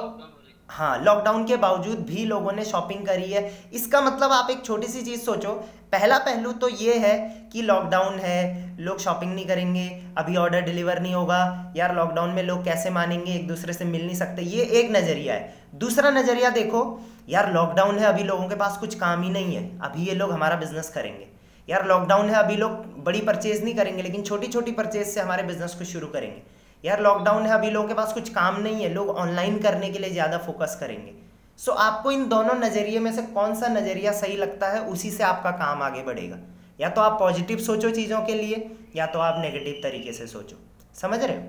हाँ 0.69 0.99
लॉकडाउन 1.05 1.45
के 1.45 1.57
बावजूद 1.57 1.99
भी 1.99 2.25
लोगों 2.25 2.53
ने 2.53 2.65
शॉपिंग 2.65 3.05
करी 3.07 3.31
है। 3.33 3.71
इसका 3.73 4.01
मतलब 4.01 4.33
आप 4.33 4.51
एक 4.51 4.65
छोटी 4.65 4.87
सी 4.87 5.03
चीज़ 5.03 5.21
सोचो। 5.21 5.51
पहला 5.93 6.19
पहलू 6.19 6.53
तो 6.53 6.69
ये 6.69 6.95
है 6.99 7.19
कि 7.53 7.63
लॉकडाउन 7.63 8.19
है, 8.19 8.77
लोग 8.81 8.99
शॉपिंग 8.99 9.35
नहीं 9.35 9.47
करेंगे, 9.47 9.89
अभी 10.19 10.37
ऑर्डर 10.37 10.61
डिलीवर 10.61 11.01
नहीं 11.01 11.15
होगा। 11.15 11.73
यार 11.77 11.95
लॉकडाउन 11.97 12.31
में 12.31 12.43
लोग 12.43 12.65
कैसे 12.65 12.91
मानेंगे, 12.91 13.33
एक 13.33 13.47
दूसरे 13.49 13.73
से 13.73 13.85
मिल 13.85 14.07
नहीं 14.07 14.17
सकते? 14.17 14.43
ये 14.43 14.65
एक 14.81 14.91
नज़रिया 14.91 15.35
है। 15.35 15.55
दूसरा 15.75 16.11
नज़रिया 16.11 16.51
देखो, 16.51 16.83
यार 17.29 17.53
लॉकडाउन 17.53 17.99
है, 17.99 18.07
अभी 18.07 18.25
लोगों 18.25 18.49
के 18.49 18.55
पास 18.55 18.77
कुछ 18.79 18.95
काम 18.95 19.23
ही 19.23 19.31
नहीं 19.31 19.57
है। 19.57 19.79
अभी 19.81 20.09
ये 20.09 20.15
लोग 20.15 20.33
हमारा 20.33 20.57
बिज़नेस 20.57 20.89
करेंगे। 20.89 21.27
यार 21.69 21.87
लॉकडाउन 21.87 22.29
है, 22.31 22.35
अभी 22.35 22.57
लोग 22.57 23.05
बड़ी 23.05 23.21
परचेज 23.21 23.65
नहीं 23.65 23.75
करेंगे, 23.75 24.03
लेकिन 24.03 24.23
छोटी 24.23 24.47
छोटी 24.47 24.73
परचेज 24.73 25.07
से 25.07 25.21
हमारे 25.21 25.43
बिज़नेस 25.43 25.75
को 25.75 25.85
शुरू 25.85 26.07
करेंगे। 26.07 26.43
यार 26.85 27.01
लॉकडाउन 27.03 27.47
है 27.47 27.53
अभी 27.53 27.71
लोगों 27.71 27.89
के 27.89 27.95
पास 27.95 28.13
कुछ 28.13 28.29
काम 28.31 28.61
नहीं 28.63 28.83
है 28.83 28.93
लोग 28.95 29.09
ऑनलाइन 29.11 29.59
करने 29.59 29.91
के 29.91 29.99
लिए 29.99 30.11
ज़्यादा 30.11 30.39
फोकस 30.39 30.77
करेंगे। 30.81 31.13
सो 31.59 31.73
आपको 31.73 32.11
इन 32.13 32.27
दोनों 32.29 32.55
नज़रिए 32.57 32.99
में 32.99 33.13
से 33.13 33.23
कौन 33.33 33.55
सा 33.55 33.69
नज़रिया 33.69 34.13
सही 34.15 34.37
लगता 34.37 34.69
है 34.69 34.81
उसी 34.87 35.11
से 35.11 35.25
आपका 35.25 35.51
काम 35.57 35.83
आगे 35.83 36.03
बढ़ेगा। 36.03 36.39
या 36.81 36.89
तो 36.89 37.01
आप 37.01 37.19
पॉजिटिव 37.21 37.59
सोचो 37.61 37.91
चीज़ों 37.91 38.21
के 38.23 38.35
लिए 38.35 38.71
या 38.97 39.07
तो 39.07 39.19
आप 39.19 39.41
नेगेटिव 39.41 39.81
तरीके 39.83 40.13
से 40.13 40.27
सोचो। 40.27 40.57
समझ 40.95 41.19
रहे 41.21 41.37
हो? 41.37 41.43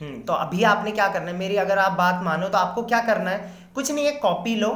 हम्म 0.00 0.20
तो 0.22 0.32
अभी 0.34 0.62
आपने 0.64 0.90
क्या 0.92 1.08
करना 1.08 1.26
है? 1.26 1.36
मेरी 1.36 1.56
अगर 1.56 1.78
आप 1.78 1.92
बात 1.94 2.22
मानो 2.24 2.48
तो 2.48 2.58
आपको 2.58 2.82
क्या 2.84 3.00
करना 3.02 3.30
है? 3.30 3.52
कुछ 3.74 3.90
नहीं 3.90 4.06
एक 4.06 4.20
कॉपी 4.22 4.54
लो 4.56 4.70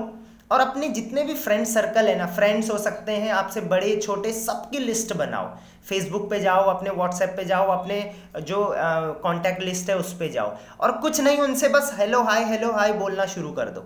और 0.52 0.60
अपने 0.60 0.88
जितने 0.88 1.22
भी 1.24 1.34
फ्रेंड 1.34 1.66
सर्कल 1.66 2.08
है 2.08 2.16
ना 2.18 2.26
फ्रेंड्स 2.26 2.70
हो 2.70 2.78
सकते 2.78 3.12
हैं, 3.12 3.30
आपसे 3.32 3.60
बड़े, 3.60 3.96
छोटे, 3.96 4.32
सबकी 4.32 4.78
लिस्ट 4.78 5.12
बनाओ। 5.12 5.46
फेसबुक 5.88 6.28
पे 6.30 6.40
जाओ, 6.40 6.64
अपने 6.64 6.90
व्हाट्सएप 6.90 7.34
पे 7.36 7.44
जाओ, 7.44 7.66
अपने 7.66 8.14
जो 8.40 8.74
कांटेक्ट 9.22 9.62
लिस्ट 9.62 9.90
है 9.90 9.96
उस 9.98 10.12
पे 10.18 10.28
जाओ। 10.28 10.52
और 10.80 10.92
कुछ 10.92 11.20
नहीं, 11.20 11.38
उनसे 11.38 11.68
बस 11.68 11.94
हेलो 11.98 12.22
हाय 12.22 12.44
हेलो 12.44 12.72
हाय 12.72 12.92
बोलना 12.92 13.26
शुरू 13.26 13.52
कर 13.52 13.68
दो। 13.68 13.84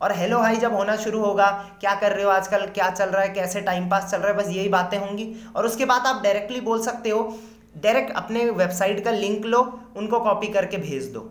और 0.00 0.12
हेलो 0.12 0.38
हाय 0.38 0.56
जब 0.56 0.74
होना 0.74 0.96
शुरू 0.96 1.20
होगा, 1.20 1.50
क्या 1.80 1.94
कर 1.94 2.12
रहे 2.12 2.24
हो 2.24 2.30
आजकल, 2.30 2.66
क्या 2.66 2.90
चल 2.90 3.04
रहा 3.04 3.22
है, 3.22 3.28
कैसे 3.28 3.60
टाइम 3.60 3.88
पास 3.90 4.10
चल 4.10 4.18
रहा 4.18 4.28
है, 4.28 4.36
बस 4.36 4.48
यही 4.48 4.68
बातें 4.68 4.98
होंगी। 4.98 5.34
और 5.56 5.66
उसके 5.66 5.84
बाद 5.84 6.06
आप 6.06 6.22
डायरेक्टली 6.22 6.60
बोल 6.60 6.82
सकते 6.82 7.10
हो 7.10 7.38
डायरेक्ट 7.76 8.12
अपने 8.16 8.44
वेबसाइट 8.50 9.04
का 9.04 9.10
लिंक 9.10 9.44
लो, 9.44 9.80
उनको 9.96 10.20
कॉपी 10.20 10.48
करके 10.48 10.76
भेज 10.76 11.04
दो। 11.04 11.30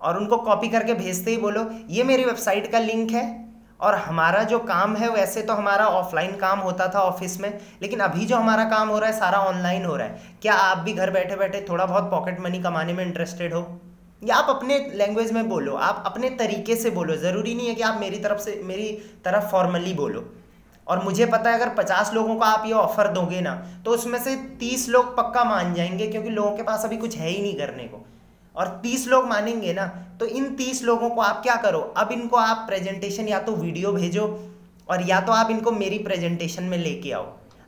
और 0.00 0.16
उनको 0.16 0.36
कॉपी 0.36 0.68
करके 0.68 0.94
भेजते 0.94 1.30
ही 1.30 1.36
बोलो, 1.36 1.70
ये 1.90 2.04
मेरी 2.04 2.24
वेबसाइट 2.24 2.70
का 2.72 2.78
लिंक 2.78 3.10
है 3.10 3.45
और 3.80 3.94
हमारा 3.94 4.42
जो 4.42 4.58
काम 4.58 4.94
है, 4.96 5.08
वैसे 5.08 5.42
तो 5.42 5.54
हमारा 5.54 5.86
ऑफलाइन 5.86 6.36
काम 6.36 6.58
होता 6.58 6.88
था 6.88 7.00
ऑफ़िस 7.00 7.40
में, 7.40 7.58
लेकिन 7.82 8.00
अभी 8.00 8.26
जो 8.26 8.36
हमारा 8.36 8.64
काम 8.64 8.88
हो 8.88 8.98
रहा 8.98 9.10
है, 9.10 9.18
सारा 9.18 9.38
ऑनलाइन 9.38 9.84
हो 9.84 9.96
रहा 9.96 10.06
है। 10.06 10.38
क्या 10.42 10.54
आप 10.54 10.78
भी 10.78 10.92
घर 10.92 11.10
बैठे 11.10 11.36
बैठे 11.36 11.64
थोड़ा 11.68 11.86
बहुत 11.86 12.10
पॉकेट 12.10 12.40
मनी 12.40 12.62
कमाने 12.62 12.92
में 12.92 13.04
इंटरेस्टेड 13.04 13.54
हो? 13.54 13.66
या 14.22 14.36
आप 14.36 14.46
अपने 14.50 14.78
लैंग्वेज 14.94 15.32
में 15.32 15.48
बोलो, 15.48 15.74
आप 15.74 16.02
अपने 16.06 16.30
तरीके 16.30 16.76
से 16.76 16.90
बोलो। 16.90 17.16
ज़रूरी 17.16 17.54
नहीं 17.54 17.68
है 17.68 17.74
कि 17.74 17.82
आप 17.82 18.00
मेरी 18.00 18.18
तरफ़ 18.18 18.38
से, 18.38 18.60
मेरी 18.64 18.88
तरफ़ 19.24 19.44
फॉर्मली 19.44 19.94
बोलो। 19.94 20.24
और 20.86 21.02
मुझे 21.04 21.26
पता 21.26 21.50
है, 21.50 21.56
अगर 21.56 21.74
पचास 21.74 22.12
लोगों 22.14 22.34
को 22.36 22.44
आप 22.44 22.66
ये 22.66 22.72
ऑफ़र 22.72 23.08
दोगे 23.08 23.40
ना 23.40 23.54
तो 23.84 23.90
उसमें 23.90 24.18
से 24.18 24.34
तीस 24.60 24.88
लोग 24.88 25.16
पक्का 25.16 25.44
मान 25.44 25.74
जाएँगे, 25.74 26.06
क्योंकि 26.06 26.30
लोगों 26.30 26.56
के 26.56 26.62
पास 26.62 26.84
अभी 26.84 26.96
कुछ 26.96 27.16
है 27.16 27.28
ही 27.28 27.42
नहीं 27.42 27.54
करने 27.54 27.84
को। 27.84 28.04
और 28.56 28.68
तीस 28.82 29.06
लोग 29.08 29.26
मानेंगे 29.28 29.72
ना 29.72 29.86
तो 30.20 30.26
इन 30.26 30.54
तीस 30.54 30.82
लोगों 30.84 31.10
को 31.10 31.20
आप 31.20 31.42
क्या 31.42 31.56
करो? 31.56 31.80
अब 31.96 32.12
इनको 32.12 32.36
आप 32.36 32.64
प्रेजेंटेशन 32.68 33.28
या 33.28 33.38
तो 33.38 33.52
वीडियो 33.54 33.92
भेजो 33.92 34.26
और 34.88 35.02
या 35.08 35.20
तो 35.20 35.32
आप 35.32 35.50
इनको 35.50 35.70
मेरी 35.72 35.98
प्रेजेंटेशन 35.98 36.64
में 36.64 36.78
लेके 36.78 37.12
आओ। 37.12 37.26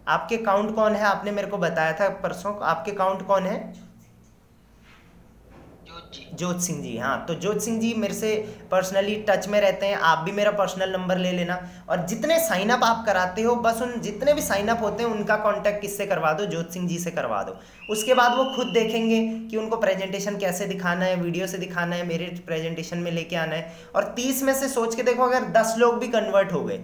आपके 0.08 0.36
काउंट 0.38 0.74
कौन 0.74 0.92
है? 0.92 1.04
आपने 1.04 1.30
मेरे 1.30 1.48
को 1.48 1.58
बताया 1.58 1.92
था 1.92 2.08
परसों, 2.20 2.54
आपके 2.58 2.92
काउंट 2.92 3.26
कौन 3.26 3.42
है? 3.42 3.87
जोत 6.34 6.60
सिंह 6.60 6.82
जी 6.82 6.96
हाँ 6.96 7.24
तो 7.26 7.34
जोत 7.34 7.60
सिंह 7.60 7.78
जी 7.80 7.92
मेरे 7.94 8.14
से 8.14 8.34
पर्सनली 8.70 9.14
टच 9.28 9.48
में 9.48 9.60
रहते 9.60 9.86
हैं, 9.86 9.94
आप 9.94 10.18
भी 10.18 10.32
मेरा 10.32 10.50
पर्सनल 10.50 10.92
नंबर 10.92 11.18
ले 11.18 11.32
लेना। 11.32 11.58
और 11.88 12.06
जितने 12.06 12.38
साइन 12.40 12.70
अप 12.70 12.84
आप 12.84 13.04
कराते 13.06 13.42
हो, 13.42 13.54
बस 13.56 13.82
उन 13.82 14.00
जितने 14.00 14.34
भी 14.34 14.42
साइन 14.42 14.68
अप 14.68 14.82
होते 14.82 15.02
हैं, 15.02 15.10
उनका 15.10 15.36
कांटेक्ट 15.36 15.80
किससे 15.80 16.06
करवा 16.06 16.32
दो? 16.32 16.46
जोत 16.46 16.72
सिंह 16.72 16.88
जी 16.88 16.98
से 16.98 17.10
करवा 17.10 17.42
दो। 17.42 17.58
उसके 17.90 18.14
बाद 18.14 18.36
वो 18.36 18.44
खुद 18.56 18.66
देखेंगे 18.66 19.48
कि 19.50 19.56
उनको 19.56 19.76
प्रेजेंटेशन 19.76 20.38
कैसे 20.38 20.66
दिखाना 20.66 21.04
है 21.04 21.16
वीडियो 21.16 21.46
से 21.46 21.58
दिखाना 21.58 21.96
है, 21.96 22.06
मेरे 22.06 22.26
प्रेजेंटेशन 22.46 22.98
में 22.98 23.10
लेके 23.12 23.36
आना 23.36 23.54
है। 23.54 23.72
और 23.96 24.12
तीस 24.16 24.42
में 24.42 24.54
से 24.54 24.68
सोच 24.68 24.94
के 24.94 25.02
देखो, 25.02 25.22
अगर 25.22 25.48
दस 25.60 25.74
लोग 25.78 25.98
भी 25.98 26.08
कन्वर्ट 26.08 26.52
हो 26.52 26.64
गए 26.64 26.82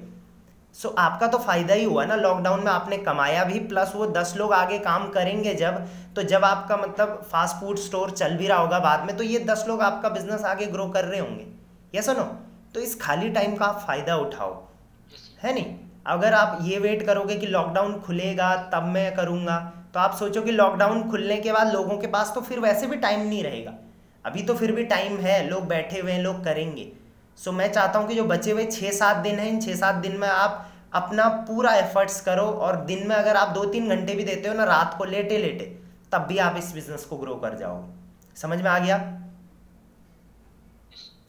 सो 0.74 0.88
so, 0.88 0.94
आपका 0.98 1.26
तो 1.26 1.38
फ़ायदा 1.38 1.74
ही 1.74 1.84
हुआ 1.84 2.04
ना 2.04 2.14
लॉकडाउन 2.16 2.64
में 2.64 2.70
आपने 2.72 2.96
कमाया 2.98 3.44
भी 3.44 3.58
प्लस 3.66 3.92
वो 3.96 4.06
दस 4.06 4.32
लोग 4.36 4.52
आगे 4.52 4.78
काम 4.78 5.08
करेंगे 5.10 5.54
जब 5.54 5.76
तो 6.16 6.22
जब 6.24 6.44
आपका 6.44 6.76
मतलब 6.76 7.20
फास्ट 7.32 7.56
फ़ूड 7.56 7.78
स्टोर 7.78 8.10
चल 8.10 8.36
भी 8.36 8.48
रहा 8.48 8.58
होगा 8.58 8.78
बाद 8.78 9.04
में 9.06 9.16
तो 9.16 9.24
ये 9.24 9.38
दस 9.44 9.64
लोग 9.68 9.82
आपका 9.82 10.08
बिज़नेस 10.08 10.44
आगे 10.44 10.66
ग्रो 10.66 10.86
कर 10.88 11.04
रहे 11.04 11.20
होंगे। 11.20 11.46
ये 11.94 12.02
सुनो 12.02 12.24
तो 12.74 12.80
इस 12.80 13.00
खाली 13.02 13.28
टाइम 13.30 13.54
का 13.56 13.66
आप 13.66 13.84
फ़ायदा 13.86 14.16
उठाओ। 14.16 14.52
है 15.42 15.54
नहीं? 15.54 15.74
अगर 16.06 16.32
आप 16.32 16.58
ये 16.62 16.78
वेट 16.78 17.06
करोगे 17.06 17.36
कि 17.36 17.46
लॉकडाउन 17.46 17.98
खुलेगा 18.00 18.54
तब 18.72 18.88
मैं 18.88 19.14
करूँगा 19.16 19.58
तो 19.94 20.00
आप 20.00 20.16
सोचो 20.16 20.42
कि 20.42 20.52
लॉकडाउन 20.52 21.08
खुलने 21.10 21.36
के 21.36 21.52
बाद 21.52 21.72
लोगों 21.72 21.98
के 21.98 22.06
पास 22.08 22.32
तो 22.34 22.40
फिर 22.40 22.60
वैसे 22.60 22.86
भी 22.86 22.96
टाइम 22.96 23.20
नहीं 23.20 23.42
रहेगा। 23.42 23.72
अभी 24.24 24.42
तो 24.42 24.54
फिर 24.54 24.72
भी 24.72 24.84
टाइम 24.86 25.16
है 25.18 25.42
लोग 25.48 25.66
बैठे 25.68 26.00
हुए 26.00 26.12
हैं 26.12 26.22
लोग 26.22 26.44
करेंगे। 26.44 26.90
सो 27.38 27.52
मैं 27.52 27.72
चाहता 27.72 27.98
हूँ 27.98 28.08
कि 28.08 28.14
जो 28.14 28.24
बचे 28.24 28.50
हुए 28.50 28.64
छः 28.66 28.90
सात 28.92 29.16
दिन 29.18 29.38
हैं, 29.38 29.48
इन 29.48 29.60
छः 29.60 29.74
सात 29.76 29.94
दिन 29.96 30.16
में 30.16 30.28
आप 30.28 30.70
अपना 30.94 31.28
पूरा 31.48 31.74
एफर्ट्स 31.76 32.20
करो 32.20 32.42
और 32.42 32.76
दिन 32.84 33.06
में 33.08 33.14
अगर 33.16 33.36
आप 33.36 33.48
दो 33.50 33.64
तीन 33.66 33.88
घंटे 33.88 34.14
भी 34.14 34.24
देते 34.24 34.48
हो 34.48 34.54
ना, 34.54 34.64
रात 34.64 34.94
को 34.98 35.04
लेटे 35.06 35.38
लेटे 35.38 35.64
तब 36.12 36.26
भी 36.28 36.38
आप 36.38 36.56
इस 36.58 36.72
बिज़नेस 36.74 37.04
को 37.04 37.16
ग्रो 37.16 37.34
कर 37.36 37.56
जाओगे। 37.56 38.40
समझ 38.40 38.60
में 38.60 38.70
आ 38.70 38.78
गया? 38.78 38.96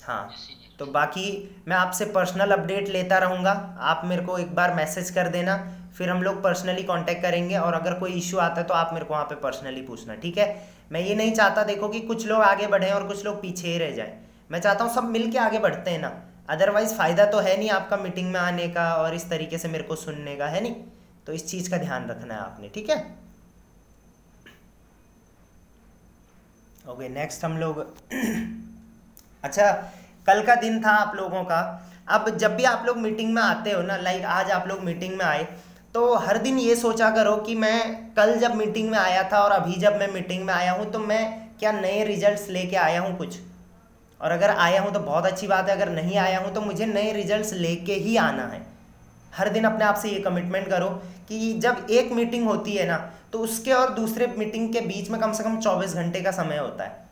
हाँ 0.03 0.29
तो 0.79 0.85
बाकी 0.87 1.63
मैं 1.67 1.75
आपसे 1.75 2.05
पर्सनल 2.07 2.51
अपडेट 2.51 2.89
लेता 2.89 3.17
रहूँगा। 3.17 3.51
आप 3.81 4.01
मेरे 4.05 4.25
को 4.25 4.37
एक 4.37 4.53
बार 4.55 4.73
मैसेज 4.73 5.09
कर 5.09 5.27
देना, 5.29 5.55
फिर 5.97 6.09
हम 6.09 6.21
लोग 6.23 6.41
पर्सनली 6.43 6.83
कांटेक्ट 6.83 7.21
करेंगे 7.21 7.57
और 7.57 7.73
अगर 7.73 7.93
कोई 7.99 8.11
इशू 8.13 8.37
आता 8.37 8.61
है 8.61 8.67
तो 8.67 8.73
आप 8.73 8.89
मेरे 8.93 9.05
को 9.05 9.13
वहाँ 9.13 9.25
पे 9.25 9.35
पर्सनली 9.37 9.81
पूछना, 9.81 10.15
ठीक 10.15 10.37
है? 10.37 10.55
मैं 10.91 11.01
ये 11.01 11.15
नहीं 11.15 11.33
चाहता, 11.33 11.63
देखो 11.63 11.87
कि 11.89 11.99
कुछ 12.01 12.25
लोग 12.27 12.41
आगे 12.43 12.67
बढ़ें 12.67 12.91
और 12.91 13.07
कुछ 13.07 13.25
लोग 13.25 13.41
पीछे 13.41 13.67
ही 13.67 13.77
रह 13.77 13.91
जाएँ। 13.91 14.24
मैं 14.49 14.59
चाहता 14.61 14.83
हूँ 14.83 14.93
सब 14.93 15.03
मिल 15.09 15.31
के 15.31 15.37
आगे 15.39 15.59
बढ़ते 15.59 15.91
हैं 15.91 15.99
ना। 15.99 16.11
अदरवाइज़ 16.49 16.93
फ़ायदा 16.95 17.25
तो 17.25 17.39
है 17.39 17.55
नहीं 17.57 17.69
आपका 17.71 17.97
मीटिंग 17.97 18.31
में 18.31 18.39
आने 18.39 18.67
का 18.69 18.93
और 18.95 19.15
इस 19.15 19.29
तरीके 19.29 19.57
से 19.57 19.67
मेरे 19.67 19.83
को 19.83 19.95
सुनने 19.95 20.35
का, 20.35 20.47
है 20.47 20.61
नहीं? 20.61 20.73
तो 21.27 21.33
इस 21.33 21.47
चीज़ 21.47 21.69
का 21.71 21.77
ध्यान 21.77 22.07
रखना 22.09 22.33
है 22.33 22.39
आपने, 22.39 22.69
ठीक 22.69 22.89
है? 22.89 22.97
ओके 26.89 27.09
नेक्स्ट 27.09 27.45
हम 27.45 27.57
लोग 27.57 27.79
अच्छा 29.43 29.71
कल 30.27 30.41
का 30.45 30.55
दिन 30.55 30.79
था 30.81 30.91
आप 30.97 31.15
लोगों 31.15 31.43
का। 31.43 31.59
अब 32.09 32.29
जब 32.37 32.55
भी 32.55 32.63
आप 32.65 32.83
लोग 32.87 32.97
मीटिंग 32.97 33.33
में 33.33 33.41
आते 33.41 33.71
हो 33.71 33.81
ना 33.81 33.97
लाइक 33.97 34.25
आज 34.31 34.51
आप 34.51 34.67
लोग 34.67 34.83
मीटिंग 34.83 35.17
में 35.17 35.25
आए 35.25 35.43
तो 35.93 36.13
हर 36.17 36.37
दिन 36.37 36.59
ये 36.59 36.75
सोचा 36.75 37.09
करो 37.09 37.35
कि 37.37 37.55
मैं 37.55 37.79
कल 38.15 38.37
जब 38.39 38.55
मीटिंग 38.55 38.89
में 38.91 38.97
आया 38.99 39.23
था 39.31 39.39
और 39.39 39.51
अभी 39.51 39.75
जब 39.81 39.97
मैं 39.99 40.11
मीटिंग 40.13 40.45
में 40.45 40.53
आया 40.53 40.71
हूँ 40.71 40.91
तो 40.91 40.99
मैं 41.01 41.23
क्या 41.59 41.71
नए 41.71 42.03
रिजल्ट्स 42.05 42.47
लेके 42.49 42.75
आया 42.77 43.01
हूँ 43.01 43.17
कुछ? 43.17 43.39
और 44.21 44.31
अगर 44.31 44.49
आया 44.49 44.81
हूँ 44.81 44.91
तो 44.93 44.99
बहुत 45.01 45.25
अच्छी 45.25 45.47
बात 45.47 45.69
है, 45.69 45.75
अगर 45.75 45.89
नहीं 45.91 46.17
आया 46.17 46.39
हूँ 46.39 46.53
तो 46.53 46.61
मुझे 46.61 46.85
नए 46.85 47.11
रिजल्ट्स 47.13 47.53
लेके 47.55 47.93
ही 47.95 48.15
आना 48.19 48.47
है। 48.47 48.61
हर 49.33 49.49
दिन 49.49 49.63
अपने 49.63 49.85
आप 49.85 49.95
से 49.95 50.09
ये 50.09 50.19
कमिटमेंट 50.21 50.67
करो 50.67 50.89
कि 51.29 51.53
जब 51.59 51.87
एक 51.91 52.11
मीटिंग 52.13 52.47
होती 52.47 52.75
है 52.75 52.87
ना 52.87 52.97
तो 53.31 53.39
उसके 53.39 53.71
और 53.73 53.93
दूसरे 53.93 54.27
मीटिंग 54.37 54.71
के 54.73 54.81
बीच 54.81 55.09
में 55.09 55.19
कम 55.21 55.31
से 55.33 55.43
कम 55.43 55.59
चौबीस 55.59 55.93
घंटे 55.93 56.21
का 56.21 56.31
समय 56.33 56.57
होता 56.57 56.83
है। 56.83 57.03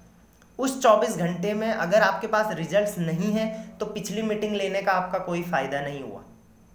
उस 0.60 0.82
24 0.82 1.18
घंटे 1.18 1.54
में 1.54 1.72
अगर 1.72 2.02
आपके 2.02 2.28
पास 2.28 2.56
रिजल्ट्स 2.56 2.98
नहीं 3.00 3.32
है 3.32 3.48
तो 3.80 3.86
पिछली 3.88 4.22
मीटिंग 4.22 4.56
लेने 4.56 4.82
का 4.82 4.92
आपका 4.92 5.20
कोई 5.22 5.42
फ़ायदा 5.44 5.82
नहीं 5.82 6.02
हुआ। 6.04 6.22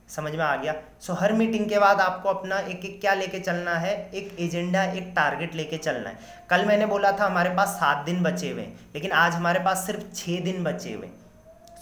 समझ 0.09 0.33
में 0.33 0.45
आ 0.45 0.57
गया। 0.57 0.75
सो 1.00 1.12
हर 1.12 1.33
मीटिंग 1.33 1.69
के 1.69 1.79
बाद 1.79 2.00
आपको 2.00 2.29
अपना 2.29 2.59
एक 2.59 2.85
एक 2.85 3.00
क्या 3.00 3.15
लेके 3.15 3.38
चलना 3.38 3.75
है? 3.75 4.11
एक 4.15 4.37
एजेंडा 4.41 4.83
एक 4.83 5.12
टारगेट 5.17 5.55
लेके 5.55 5.77
चलना 5.77 6.11
है। 6.11 6.19
कल 6.50 6.65
मैंने 6.65 6.87
बोला 6.87 7.12
था, 7.12 7.27
हमारे 7.27 7.50
पास 7.50 7.69
सात 7.69 8.05
दिन 8.05 8.23
बचे 8.23 8.50
हुए 8.50 8.62
लेकिन 8.95 9.12
आज 9.12 9.33
हमारे 9.33 9.61
पास 9.61 9.87
सिर्फ़ 9.87 10.15
छः 10.15 10.45
दिन 10.45 10.65
बचे 10.65 10.93
हुए 10.93 11.09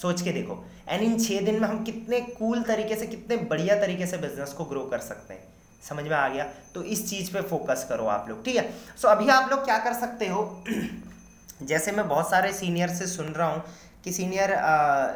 सोच 0.02 0.22
के 0.22 0.32
देखो। 0.32 0.64
एंड 0.88 1.02
इन 1.02 1.18
छः 1.18 1.40
दिन 1.40 1.60
में 1.60 1.68
हम 1.68 1.84
कितने 1.84 2.20
कूल 2.20 2.62
तरीके 2.62 2.96
से, 2.96 3.06
कितने 3.06 3.36
बढ़िया 3.36 3.80
तरीके 3.80 4.06
से 4.06 4.16
बिज़नेस 4.16 4.52
को 4.52 4.64
ग्रो 4.64 4.80
कर 4.80 4.98
सकते 4.98 5.34
हैं। 5.34 5.44
समझ 5.88 6.04
में 6.04 6.16
आ 6.16 6.28
गया? 6.28 6.44
तो 6.74 6.82
इस 6.82 7.10
चीज़ 7.10 7.32
पे 7.32 7.40
फोकस 7.40 7.86
करो 7.88 8.06
आप 8.06 8.26
लोग, 8.28 8.44
ठीक 8.44 8.56
है? 8.56 8.70
सो 9.02 9.08
अभी 9.08 9.28
आप 9.28 9.50
लोग 9.50 9.64
क्या 9.64 9.78
कर 9.78 9.92
सकते 9.92 10.26
हो? 10.26 10.64
जैसे 11.62 11.92
मैं 11.92 12.08
बहुत 12.08 12.30
सारे 12.30 12.52
सीनियर 12.52 12.88
से 12.88 13.06
सुन 13.06 13.26
रहा 13.26 13.48
हूँ 13.48 13.62
कि 14.06 14.12
सीनियर 14.12 14.50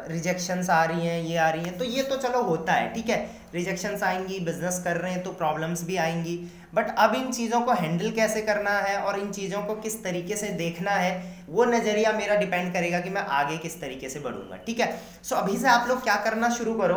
रिजेक्शंस 0.07 0.69
आ 0.69 0.83
रही 0.85 1.05
हैं, 1.07 1.21
ये 1.21 1.35
आ 1.37 1.49
रही 1.49 1.63
हैं 1.63 1.77
तो 1.77 1.85
ये 1.85 2.01
तो 2.03 2.15
चलो 2.17 2.41
होता 2.43 2.73
है, 2.73 2.93
ठीक 2.93 3.09
है? 3.09 3.19
रिजेक्शंस 3.53 4.01
आएँगी 4.03 4.39
बिज़नेस 4.39 4.81
कर 4.83 4.97
रहे 4.97 5.11
हैं 5.11 5.21
तो 5.23 5.31
प्रॉब्लम्स 5.33 5.83
भी 5.83 5.97
आएँगी। 5.97 6.35
बट 6.75 6.95
अब 6.97 7.13
इन 7.15 7.31
चीज़ों 7.31 7.61
को 7.61 7.71
हैंडल 7.73 8.11
कैसे 8.11 8.41
करना 8.41 8.71
है 8.79 8.97
और 8.97 9.19
इन 9.19 9.31
चीज़ों 9.31 9.61
को 9.63 9.75
किस 9.77 10.03
तरीके 10.03 10.35
से 10.35 10.47
देखना 10.57 10.91
है, 10.91 11.45
वो 11.49 11.65
नज़रिया 11.65 12.11
मेरा 12.11 12.35
डिपेंड 12.35 12.73
करेगा 12.73 12.99
कि 12.99 13.09
मैं 13.09 13.21
आगे 13.21 13.57
किस 13.57 13.79
तरीके 13.81 14.09
से 14.09 14.19
बढ़ूँगा, 14.19 14.57
ठीक 14.57 14.79
है? 14.79 14.89
सो 15.23 15.35
अभी 15.35 15.57
से 15.57 15.67
आप 15.67 15.87
लोग 15.89 16.03
क्या 16.03 16.15
करना 16.23 16.49
शुरू 16.49 16.73
करो। 16.73 16.95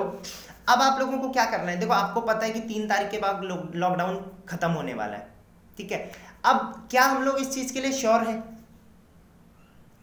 अब 0.69 0.83
आप 0.83 1.01
लोगों 1.01 1.19
को 1.19 1.31
क्या 1.31 1.45
करना 1.45 1.71
है? 1.71 1.79
देखो, 1.81 1.93
आपको 1.93 2.21
पता 2.23 2.47
है 2.47 2.51
कि 2.51 2.61
तीन 2.63 2.89
तारीख 2.89 3.11
के 3.11 3.19
बाद 3.19 3.41
लॉकडाउन 3.75 4.25
खत्म 4.49 4.71
होने 4.71 4.95
वाला 4.95 5.17
है, 5.17 5.27
ठीक 5.79 5.93
है? 5.93 6.11
अब 6.45 6.89
क्या 6.91 7.05
हम 7.05 7.23
लोग 7.23 7.39
इस 7.39 7.55
चीज़ 7.55 7.73
के 7.75 7.81
लिए 7.81 7.93
श्योर 7.93 8.29
हैं? 8.29 8.43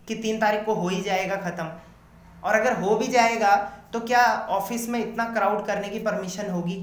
कि 0.07 0.15
तीन 0.15 0.39
तारीख 0.39 0.65
को 0.65 0.73
हो 0.73 0.87
ही 0.87 1.01
जाएगा 1.01 1.35
ख़त्म। 1.39 1.69
और 2.43 2.55
अगर 2.55 2.79
हो 2.81 2.95
भी 2.95 3.07
जाएगा 3.09 3.55
तो 3.93 3.99
क्या 4.01 4.23
ऑफ़िस 4.51 4.87
में 4.89 4.99
इतना 4.99 5.25
क्राउड 5.33 5.65
करने 5.65 5.89
की 5.89 5.99
परमिशन 5.99 6.49
होगी? 6.51 6.75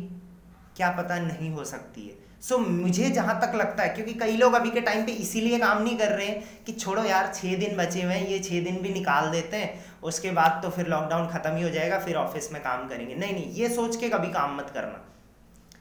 क्या 0.77 0.91
पता 0.93 1.19
नहीं 1.19 1.51
हो 1.51 1.65
सकती 1.65 2.07
है। 2.07 2.27
सो 2.41 2.55
so, 2.55 2.61
मुझे 2.63 3.09
जहाँ 3.11 3.35
तक 3.41 3.55
लगता 3.57 3.83
है 3.83 3.89
क्योंकि 3.89 4.13
कई 4.15 4.37
लोग 4.37 4.53
अभी 4.55 4.71
के 4.71 4.81
टाइम 4.81 5.05
पे 5.07 5.13
इसीलिए 5.15 5.59
काम 5.59 5.83
नहीं 5.83 5.97
कर 5.99 6.13
रहे 6.13 6.27
हैं 6.27 6.65
कि 6.67 6.73
छोड़ो 6.73 7.05
यार 7.05 7.33
छः 7.35 7.57
दिन 7.59 7.77
बचे 7.77 8.03
हुए 8.03 8.15
हैं 8.15 8.29
ये 8.29 8.39
छः 8.39 8.65
दिन 8.65 8.81
भी 8.83 8.91
निकाल 8.91 9.31
देते 9.31 9.57
हैं 9.57 9.85
उसके 10.03 10.31
बाद 10.31 10.61
तो 10.63 10.71
फिर 10.71 10.89
लॉकडाउन 10.89 11.27
ख़त्म 11.29 11.55
ही 11.57 11.63
हो 11.63 11.71
जाएगा 11.71 11.99
फिर 11.99 12.17
ऑफ़िस 12.17 12.53
में 12.53 12.63
काम 12.63 12.87
करेंगे। 12.89 13.15
नहीं 13.15 13.33
नहीं 13.33 13.53
ये 13.53 13.69
सोच 13.69 13.97
के 13.97 14.09
कभी 14.09 14.29
काम 14.33 14.57
मत 14.57 14.71
करना। 14.75 15.05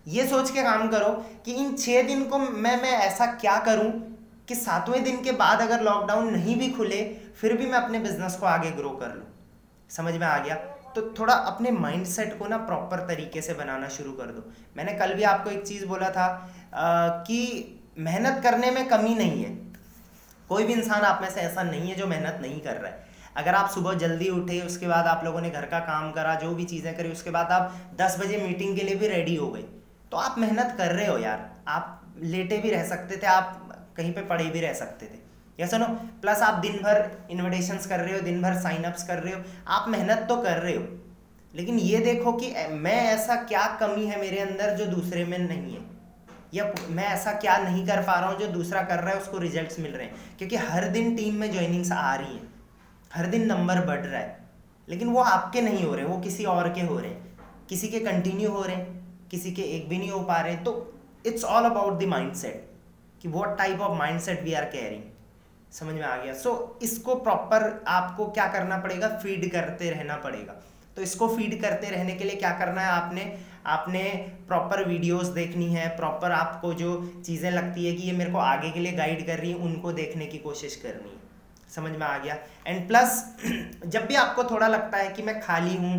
ये 0.08 0.26
सोच 0.28 0.50
के 0.50 0.64
काम 0.64 0.88
करो 0.88 1.10
कि 1.46 1.54
इन 1.54 1.76
छः 1.76 2.04
दिन 2.04 2.24
को 2.26 2.38
मैं 2.40 2.76
मैं 2.82 2.92
ऐसा 2.92 3.26
क्या 3.36 3.58
करूँ 3.60 3.92
कि 4.48 4.56
सातवें 4.56 5.04
दिन 5.04 5.22
के 5.24 5.32
बाद 5.34 5.62
अगर 5.62 5.82
लॉकडाउन 5.82 6.30
नहीं 6.34 6.56
भी 6.56 6.70
खुले 6.70 7.04
फिर 7.42 7.58
भी 7.58 7.66
मैं 7.66 7.78
अपने 7.78 8.00
बिज़नेस 8.00 8.36
को 8.36 8.46
आगे 8.46 8.72
ग्रो 8.72 8.90
कर 8.90 9.16
लूँ। 9.16 9.26
समझ 9.90 10.14
में 10.14 10.28
आ 10.28 10.38
गया? 10.38 10.56
तो 10.96 11.02
थोड़ा 11.20 11.34
अपने 11.34 11.72
माइंडसेट 11.72 12.38
को 12.40 12.48
ना 12.48 12.58
प्रॉपर 12.58 13.00
तरीके 13.08 13.42
से 13.42 13.54
बनाना 13.54 13.88
शुरू 13.88 14.12
कर 14.12 14.26
दो। 14.26 14.44
मैंने 14.78 14.94
कल 14.94 15.14
भी 15.14 15.24
आपको 15.24 15.50
एक 15.50 15.66
चीज़ 15.68 15.86
बोला 15.86 16.10
था 16.10 16.26
आ, 16.74 17.08
कि 17.24 17.94
मेहनत 18.00 18.42
करने 18.44 18.72
में 18.72 18.88
कमी 18.88 19.14
नहीं 19.16 19.44
है। 19.44 19.50
कोई 20.50 20.64
भी 20.64 20.74
इंसान 20.74 21.02
आप 21.02 21.22
में 21.22 21.30
से 21.30 21.42
ऐसा 21.42 21.64
नहीं 21.64 21.90
है 21.90 21.96
जो 21.96 22.08
मेहनत 22.08 22.40
नहीं 22.42 22.60
कर 22.62 22.76
रहा 22.76 22.92
है। 22.92 23.06
अगर 23.36 23.56
आप 23.56 23.70
सुबह 23.70 23.94
जल्दी 23.94 24.30
उठे 24.30 24.60
उसके 24.62 24.88
बाद 24.88 25.08
आप 25.08 25.24
लोगों 25.26 25.42
ने 25.42 25.50
घर 25.50 25.66
का 25.66 25.80
काम 25.80 26.12
करा 26.12 26.34
जो 26.36 26.54
भी 26.56 26.66
चीज़ें 26.66 26.96
करी 26.98 27.12
उसके 27.12 27.30
बाद 27.30 27.52
आप 27.52 27.74
दस 27.96 28.18
बजे 28.20 28.38
मीटिंग 28.38 28.76
के 28.78 28.84
लिए 28.84 28.96
भी 28.96 29.08
रेडी 29.08 29.36
हो 29.36 29.52
गए। 29.52 29.62
तो 30.12 30.18
आप 30.18 30.38
मेहनत 30.40 30.76
कर 30.78 30.92
रहे 30.92 31.08
हो 31.08 31.18
यार। 31.18 31.50
आप 31.68 32.16
लेटे 32.24 32.58
भी 32.58 32.70
रह 32.72 32.86
सकते 32.88 33.18
थे 33.18 33.28
आप 33.28 33.67
कहीं 33.98 34.14
पे 34.14 34.22
पढ़े 34.22 34.46
भी 34.46 34.62
रह 34.62 34.74
सकते 34.74 35.06
थे। 35.06 35.20
या 35.60 35.68
सुनो 35.68 35.86
प्लस 36.22 36.42
आप 36.42 36.54
दिन 36.54 36.74
भर 36.74 37.10
इन्विटेशंस 37.32 37.86
कर 37.86 38.00
रहे 38.00 38.14
हो, 38.14 38.20
दिन 38.22 38.42
भर 38.42 38.56
साइनअप्स 38.56 39.04
कर 39.04 39.18
रहे 39.18 39.34
हो, 39.34 39.42
आप 39.68 39.90
मेहनत 39.90 40.26
तो 40.30 40.42
कर 40.42 40.58
रहे 40.58 40.76
हो, 40.76 40.86
लेकिन 41.56 41.80
ये 41.80 41.98
देखो 41.98 42.34
कि 42.34 42.54
मैं 42.72 42.96
ऐसा 43.06 43.36
क्या 43.44 43.66
कमी 43.80 44.06
है 44.06 44.20
मेरे 44.22 44.40
अंदर 44.40 44.76
जो 44.76 44.86
दूसरे 44.86 45.24
में 45.26 45.38
नहीं 45.40 45.74
है? 45.74 45.82
या 46.54 46.72
मैं 46.90 47.06
ऐसा 47.06 47.32
क्या 47.34 47.58
नहीं 47.58 47.86
कर 47.88 48.02
पा 48.02 48.20
रहा 48.20 48.30
हूँ 48.30 48.40
जो 48.40 48.48
दूसरा 48.48 48.82
कर 48.82 49.00
रहा 49.00 49.14
है, 49.14 49.20
उसको 49.20 49.38
रिजल्ट्स 49.38 49.80
मिल 49.80 49.92
रहे 49.92 50.06
हैं? 50.06 50.38
क्योंकि 50.38 50.56
हर 50.56 50.88
दिन 50.88 51.16
टीम 51.16 51.36
में 51.36 51.52
ज्वाइनिंग्स 51.52 51.92
आ 51.92 52.16
रही 52.16 52.34
हैं। 52.34 52.54
हर 53.14 53.26
दिन 53.26 53.46
नंबर 53.46 53.86
बढ़ 53.86 54.00
रहा 54.00 54.22
है। 54.22 54.38
लेकिन 54.90 55.08
वो 55.08 55.22
आपके 55.22 55.62
नहीं 55.62 55.84
हो 55.86 55.96
रहे, 55.96 56.06
वो 56.06 56.18
किसी 56.18 56.46
और 56.46 56.70
के 56.74 56.82
हो 56.82 57.00
रहे 57.00 57.10
हैं। 57.10 57.40
किसी 57.70 57.88
के 57.88 58.00
कंटिन्यू 58.00 58.52
हो 58.52 58.64
रहे 58.64 58.76
हैं, 58.76 59.28
किसी 59.32 59.52
के 59.52 59.62
एक 59.72 59.90
भी 59.90 59.98
नहीं 59.98 60.12
हो 60.12 60.20
पा 60.20 60.40
रहे 60.42 60.56
तो 60.58 60.94
it's 61.26 61.44
all 61.44 61.66
about 61.66 62.00
the 62.00 62.04
mindset 62.34 62.67
कि 63.22 63.28
what 63.28 63.58
type 63.58 63.82
of 63.82 63.98
mindset 64.20 64.44
we 64.44 64.54
are 64.54 64.66
carrying 64.66 65.04
समझ 65.72 65.94
में 65.94 66.04
आ 66.04 66.16
गया? 66.18 66.34
सो 66.34 66.78
so, 66.78 66.84
इसको 66.84 67.16
प्रॉपर 67.16 67.84
आपको 67.88 68.26
क्या 68.26 68.48
करना 68.48 68.78
पड़ेगा? 68.78 69.08
फ़ीड 69.08 69.52
करते 69.52 69.90
रहना 69.90 70.16
पड़ेगा। 70.16 70.54
तो 70.96 71.02
इसको 71.02 71.28
फ़ीड 71.28 71.62
करते 71.62 71.90
रहने 71.90 72.14
के 72.16 72.24
लिए 72.24 72.36
क्या 72.36 72.52
करना 72.52 72.82
है? 72.82 72.88
आपने 72.88 73.38
आपने 73.66 74.04
प्रॉपर 74.48 74.88
वीडियोस 74.88 75.28
देखनी 75.28 75.74
है 75.74 75.88
प्रॉपर 75.98 76.32
आपको 76.32 76.74
जो 76.74 77.22
चीज़ें 77.26 77.52
लगती 77.52 77.86
है 77.86 77.94
कि 77.96 78.04
ये 78.04 78.12
मेरे 78.12 78.32
को 78.32 78.38
आगे 78.38 78.70
के 78.72 78.80
लिए 78.80 78.92
गाइड 78.92 79.26
कर 79.28 79.40
रही 79.40 79.52
है 79.52 79.58
उनको 79.58 79.92
देखने 79.92 80.26
की 80.26 80.38
कोशिश 80.38 80.76
करनी 80.76 81.10
है। 81.10 81.26
समझ 81.76 81.92
में 81.92 82.06
आ 82.08 82.18
गया? 82.18 82.38
एंड 82.68 82.88
प्लस 82.88 83.36
जब 83.86 84.06
भी 84.06 84.16
आपको 84.16 84.44
थोड़ा 84.44 84.68
लगता 84.68 84.98
है 84.98 85.10
कि 85.10 85.24
मैं 85.24 85.40
खाली 85.42 85.76
हूँ 85.76 85.96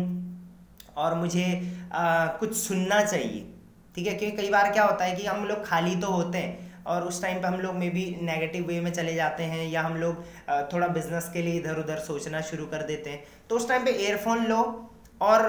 और 0.97 1.15
मुझे 1.15 1.45
आ, 1.93 2.25
कुछ 2.25 2.55
सुनना 2.57 3.03
चाहिए 3.03 3.45
ठीक 3.95 4.07
है? 4.07 4.13
क्योंकि 4.13 4.37
कई 4.37 4.49
बार 4.49 4.71
क्या 4.71 4.83
होता 4.83 5.05
है 5.05 5.15
कि 5.15 5.25
हम 5.25 5.45
लोग 5.45 5.65
खाली 5.65 5.95
तो 5.95 6.07
होते 6.07 6.37
हैं 6.37 6.68
और 6.89 7.03
उस 7.03 7.21
टाइम 7.21 7.41
पे 7.41 7.47
हम 7.47 7.59
लोग 7.59 7.75
मे 7.75 7.89
बी 7.89 8.03
नेगेटिव 8.21 8.65
वे 8.67 8.79
में 8.81 8.91
चले 8.91 9.13
जाते 9.15 9.43
हैं 9.43 9.67
या 9.67 9.81
हम 9.81 9.95
लोग 9.95 10.23
थोड़ा 10.73 10.87
बिज़नेस 10.87 11.29
के 11.33 11.41
लिए 11.41 11.59
इधर 11.59 11.79
उधर 11.79 11.99
सोचना 12.01 12.41
शुरू 12.41 12.65
कर 12.65 12.81
देते 12.83 13.09
हैं। 13.09 13.23
तो 13.49 13.55
उस 13.55 13.67
टाइम 13.69 13.85
पे 13.85 13.91
एयरफोन 14.05 14.45
लो 14.45 14.61
और 15.21 15.47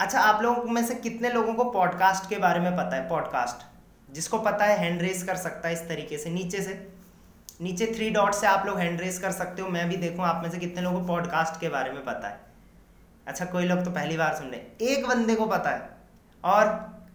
अच्छा 0.00 0.20
आप 0.20 0.42
लोगों 0.42 0.64
में 0.64 0.84
से 0.86 0.94
कितने 0.96 1.30
लोगों 1.30 1.54
को 1.54 1.64
पॉडकास्ट 1.70 2.28
के 2.30 2.38
बारे 2.38 2.60
में 2.60 2.72
पता 2.72 2.96
है? 2.96 3.08
पॉडकास्ट 3.08 4.12
जिसको 4.14 4.38
पता 4.38 4.64
है 4.64 4.78
हैंड 4.78 5.02
रेस 5.02 5.22
कर 5.22 5.36
सकता 5.36 5.68
है 5.68 5.74
इस 5.74 5.88
तरीके 5.88 6.18
से, 6.18 6.30
नीचे 6.30 6.62
से। 6.62 6.74
नीचे 7.60 7.86
थ्री 7.86 8.08
डॉट 8.10 8.34
से 8.34 8.46
आप 8.46 8.66
लोग 8.66 8.78
हैंड 8.78 9.00
रेस 9.00 9.18
कर 9.18 9.32
सकते 9.32 9.62
हो, 9.62 9.68
मैं 9.68 9.88
भी 9.88 9.96
देखूँ 9.96 10.24
आप 10.24 10.42
में 10.42 10.50
से 10.50 10.58
कितने 10.58 10.82
लोगों 10.82 11.00
को 11.00 11.06
पॉडकास्ट 11.06 11.60
के 11.60 11.68
बारे 11.68 11.92
में 11.92 12.04
पता 12.04 12.28
है। 12.28 12.40
अच्छा 13.26 13.44
कोई 13.44 13.64
लोग 13.64 13.84
तो 13.84 13.90
पहली 13.90 14.16
बार 14.16 14.34
सुन 14.34 14.46
रहे 14.46 14.88
एक 14.88 15.06
बंदे 15.08 15.34
को 15.34 15.46
पता 15.46 15.70
है 15.70 15.88
और 16.44 16.66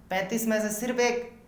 पैंतीस 0.09 0.47
में 0.47 0.59
से 0.61 0.69
सिर्फ़ 0.69 0.99
एक 1.01 1.38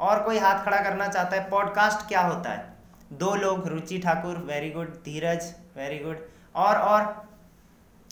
और 0.00 0.22
कोई 0.22 0.38
हाथ 0.38 0.64
खड़ा 0.64 0.80
करना 0.80 1.08
चाहता 1.08 1.36
है 1.36 1.48
पॉडकास्ट 1.50 2.06
क्या 2.08 2.20
होता 2.20 2.50
है? 2.50 2.74
दो 3.12 3.34
लोग, 3.34 3.66
Ruchi 3.68 3.98
Thakur 3.98 4.36
very 4.36 4.70
good 4.70 4.94
Dheeraj 5.04 5.54
very 5.76 5.98
good 5.98 6.26
और 6.54 6.76
और 6.76 7.28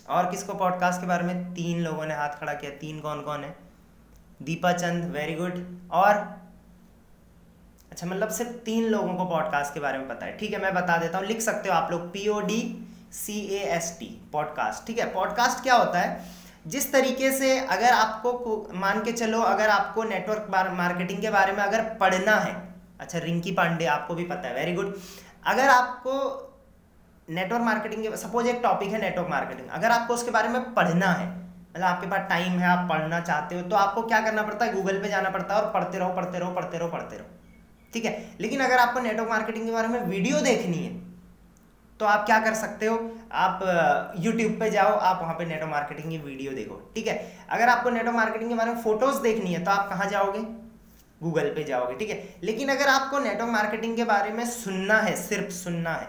और 0.08 0.30
किसको 0.30 0.54
पॉडकास्ट 0.54 1.00
के 1.00 1.06
बारे 1.06 1.24
में? 1.24 1.54
तीन 1.54 1.80
लोगों 1.80 2.06
ने 2.06 2.14
हाथ 2.14 2.28
खड़ा 2.28 2.54
किया, 2.54 2.70
तीन 2.70 3.00
कौन 3.00 3.20
कौन 3.20 3.44
है? 3.44 3.56
दीपा 4.42 4.72
चंद 4.72 5.04
वेरी 5.04 5.34
गुड 5.34 5.64
और 5.92 6.14
अच्छा 7.92 8.06
मतलब 8.06 8.28
सिर्फ़ 8.28 8.50
तीन 8.50 8.84
लोगों 8.84 9.14
को 9.14 9.24
पॉडकास्ट 9.24 9.74
के 9.74 9.80
बारे 9.80 9.98
में 9.98 10.08
पता 10.08 10.26
है। 10.26 10.36
ठीक 10.36 10.52
है, 10.52 10.60
मैं 10.62 10.74
बता 10.74 10.96
देता 10.96 11.18
हूँ, 11.18 11.26
लिख 11.26 11.40
सकते 11.40 11.68
हो 11.68 11.74
आप 11.74 11.90
लोग 11.90 12.12
P 12.12 12.28
O 12.28 12.40
D 12.40 12.60
C 13.12 13.38
A 13.40 13.60
S 13.76 13.96
T 14.00 14.06
podcast 14.32 14.86
ठीक 14.86 14.98
है? 14.98 15.12
पॉडकास्ट 15.14 15.62
क्या 15.62 15.74
होता 15.74 16.00
है? 16.00 16.37
जिस 16.68 16.92
तरीके 16.92 17.30
से 17.32 17.58
अगर 17.66 17.92
आपको 17.92 18.56
मान 18.74 19.02
के 19.04 19.12
चलो, 19.12 19.40
अगर 19.42 19.68
आपको 19.70 20.04
नेटवर्क 20.04 20.46
मार्केटिंग 20.76 21.20
के 21.22 21.30
बारे 21.30 21.52
में 21.52 21.62
अगर 21.62 21.82
पढ़ना 22.00 22.34
है 22.36 22.54
अच्छा 23.00 23.18
रिंकी 23.18 23.52
पांडे, 23.52 23.84
आपको 23.86 24.14
भी 24.14 24.24
पता 24.24 24.48
है 24.48 24.54
वेरी 24.54 24.74
गुड 24.74 24.94
अगर 25.46 25.68
आपको 25.68 26.14
नेटवर्क 27.28 27.62
मार्केटिंग 27.62 28.02
के 28.02 28.16
सपोज़ 28.16 28.46
एक 28.48 28.60
टॉपिक 28.62 28.92
है 28.92 29.00
नेटवर्क 29.00 29.28
मार्केटिंग 29.30 29.68
अगर 29.70 29.90
आपको 29.90 30.14
उसके 30.14 30.30
बारे 30.30 30.48
में 30.48 30.74
पढ़ना 30.74 31.10
है 31.12 31.26
मतलब 31.26 31.84
आपके 31.84 32.06
पास 32.06 32.28
टाइम 32.28 32.52
है, 32.52 32.66
आप 32.66 32.88
पढ़ना 32.88 33.20
चाहते 33.20 33.54
हो 33.54 33.62
तो 33.62 33.76
आपको 33.76 34.02
क्या 34.02 34.20
करना 34.20 34.42
पड़ता 34.42 34.64
है? 34.64 34.74
गूगल 34.74 35.00
पे 35.02 35.08
जाना 35.08 35.30
पड़ता 35.30 35.54
है 35.54 35.62
और 35.62 35.70
पढ़ते 35.72 35.98
रहो 35.98 36.12
पढ़ते 36.14 36.38
रहो 36.38 36.50
पढ़ते 36.52 36.78
रहो 36.78 36.88
पढ़ते 36.88 37.16
रहो, 37.16 37.26
ठीक 37.92 38.04
है? 38.04 38.12
लेकिन 38.40 38.60
अगर 38.60 38.78
आपको 38.78 39.00
नेटवर्क 39.00 39.30
मार्केटिंग 39.30 39.66
के 39.66 39.72
बारे 39.72 39.88
में 39.88 40.00
वीडियो 40.06 40.40
देखनी 40.42 40.78
है 40.78 40.96
तो 42.00 42.06
आप 42.06 42.26
क्या 42.26 42.38
कर 42.40 42.54
सकते 42.54 42.86
हो? 42.86 42.96
आप 43.32 44.14
यूट्यूब 44.18 44.52
पे 44.60 44.70
जाओ, 44.70 44.92
आप 44.92 45.22
वहाँ 45.22 45.34
पे 45.34 45.44
नेटो 45.44 45.66
मार्केटिंग 45.66 46.10
की 46.10 46.18
वीडियो 46.18 46.52
देखो, 46.52 46.80
ठीक 46.94 47.06
है? 47.06 47.16
अगर 47.50 47.68
आपको 47.68 47.90
नेटो 47.90 48.12
मार्केटिंग 48.12 48.50
के 48.50 48.56
बारे 48.56 48.72
में 48.72 48.82
फ़ोटोज़ 48.82 49.20
देखनी 49.22 49.52
है 49.52 49.64
तो 49.64 49.70
आप 49.70 49.88
कहाँ 49.88 50.06
जाओगे? 50.06 50.40
गूगल 51.20 51.48
पे 51.54 51.64
जाओगे, 51.64 51.94
ठीक 51.96 52.10
है? 52.10 52.22
लेकिन 52.42 52.68
अगर 52.68 52.88
आपको 52.88 53.18
नेटो 53.18 53.46
मार्केटिंग 53.46 53.96
के 53.96 54.04
बारे 54.04 54.30
में 54.30 54.44
सुनना 54.46 54.98
है, 54.98 55.14
सिर्फ़ 55.18 55.50
सुनना 55.52 55.92
है, 55.92 56.08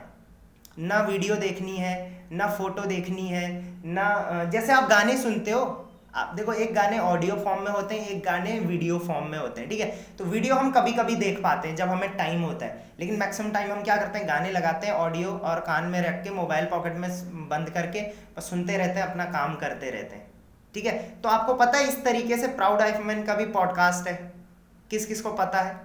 ना 0.79 0.99
वीडियो 1.01 1.35
देखनी 1.35 1.77
है, 1.77 2.27
ना 2.31 2.47
फ़ोटो 2.47 2.81
देखनी 2.85 3.27
है, 3.27 3.47
ना 3.85 4.43
जैसे 4.51 4.73
आप 4.73 4.89
गाने 4.89 5.17
सुनते 5.17 5.51
हो 5.51 5.65
आप 6.15 6.33
देखो, 6.35 6.53
एक 6.53 6.73
गाने 6.73 6.99
ऑडियो 6.99 7.35
फॉर्म 7.35 7.61
में 7.63 7.71
होते 7.71 7.95
हैं, 7.95 8.07
एक 8.07 8.23
गाने 8.23 8.57
वीडियो 8.59 8.97
फॉर्म 8.99 9.27
में 9.27 9.37
होते 9.37 9.61
हैं, 9.61 9.69
ठीक 9.69 9.79
है? 9.79 9.87
तो 10.17 10.25
वीडियो 10.25 10.55
हम 10.55 10.71
कभी 10.71 10.93
कभी 10.93 11.15
देख 11.15 11.41
पाते 11.43 11.67
हैं 11.67 11.75
जब 11.75 11.89
हमें 11.89 12.15
टाइम 12.17 12.41
होता 12.41 12.65
है। 12.65 12.87
लेकिन 12.99 13.19
मैक्सिमम 13.19 13.51
टाइम 13.51 13.71
हम 13.71 13.83
क्या 13.83 13.97
करते 13.97 14.19
हैं? 14.19 14.27
गाने 14.27 14.51
लगाते 14.51 14.87
हैं 14.87 14.93
ऑडियो 14.93 15.31
और 15.31 15.59
कान 15.59 15.83
में 15.83 16.01
रख 16.01 16.23
के 16.23 16.29
मोबाइल 16.29 16.65
पॉकेट 16.65 16.93
में 16.93 17.09
बंद 17.49 17.69
करके, 17.69 18.01
बस 18.37 18.49
सुनते 18.49 18.77
रहते 18.77 18.99
हैं, 18.99 19.07
अपना 19.07 19.25
काम 19.25 19.55
करते 19.55 19.89
रहते 19.89 20.15
हैं, 20.15 20.25
ठीक 20.75 20.85
है? 20.85 20.97
तो 21.21 21.29
आपको 21.29 21.53
पता 21.53 21.77
है 21.77 21.87
इस 21.87 22.03
तरीके 22.03 22.37
से 22.37 22.47
प्राउड 22.47 22.81
आइफ 22.81 22.97
मैन 23.01 23.23
का 23.23 23.35
भी 23.35 23.45
पॉडकास्ट 23.51 24.07
है। 24.07 24.15
किस 24.91 25.05
किस 25.05 25.21
को 25.21 25.31
पता 25.33 25.61
है? 25.61 25.77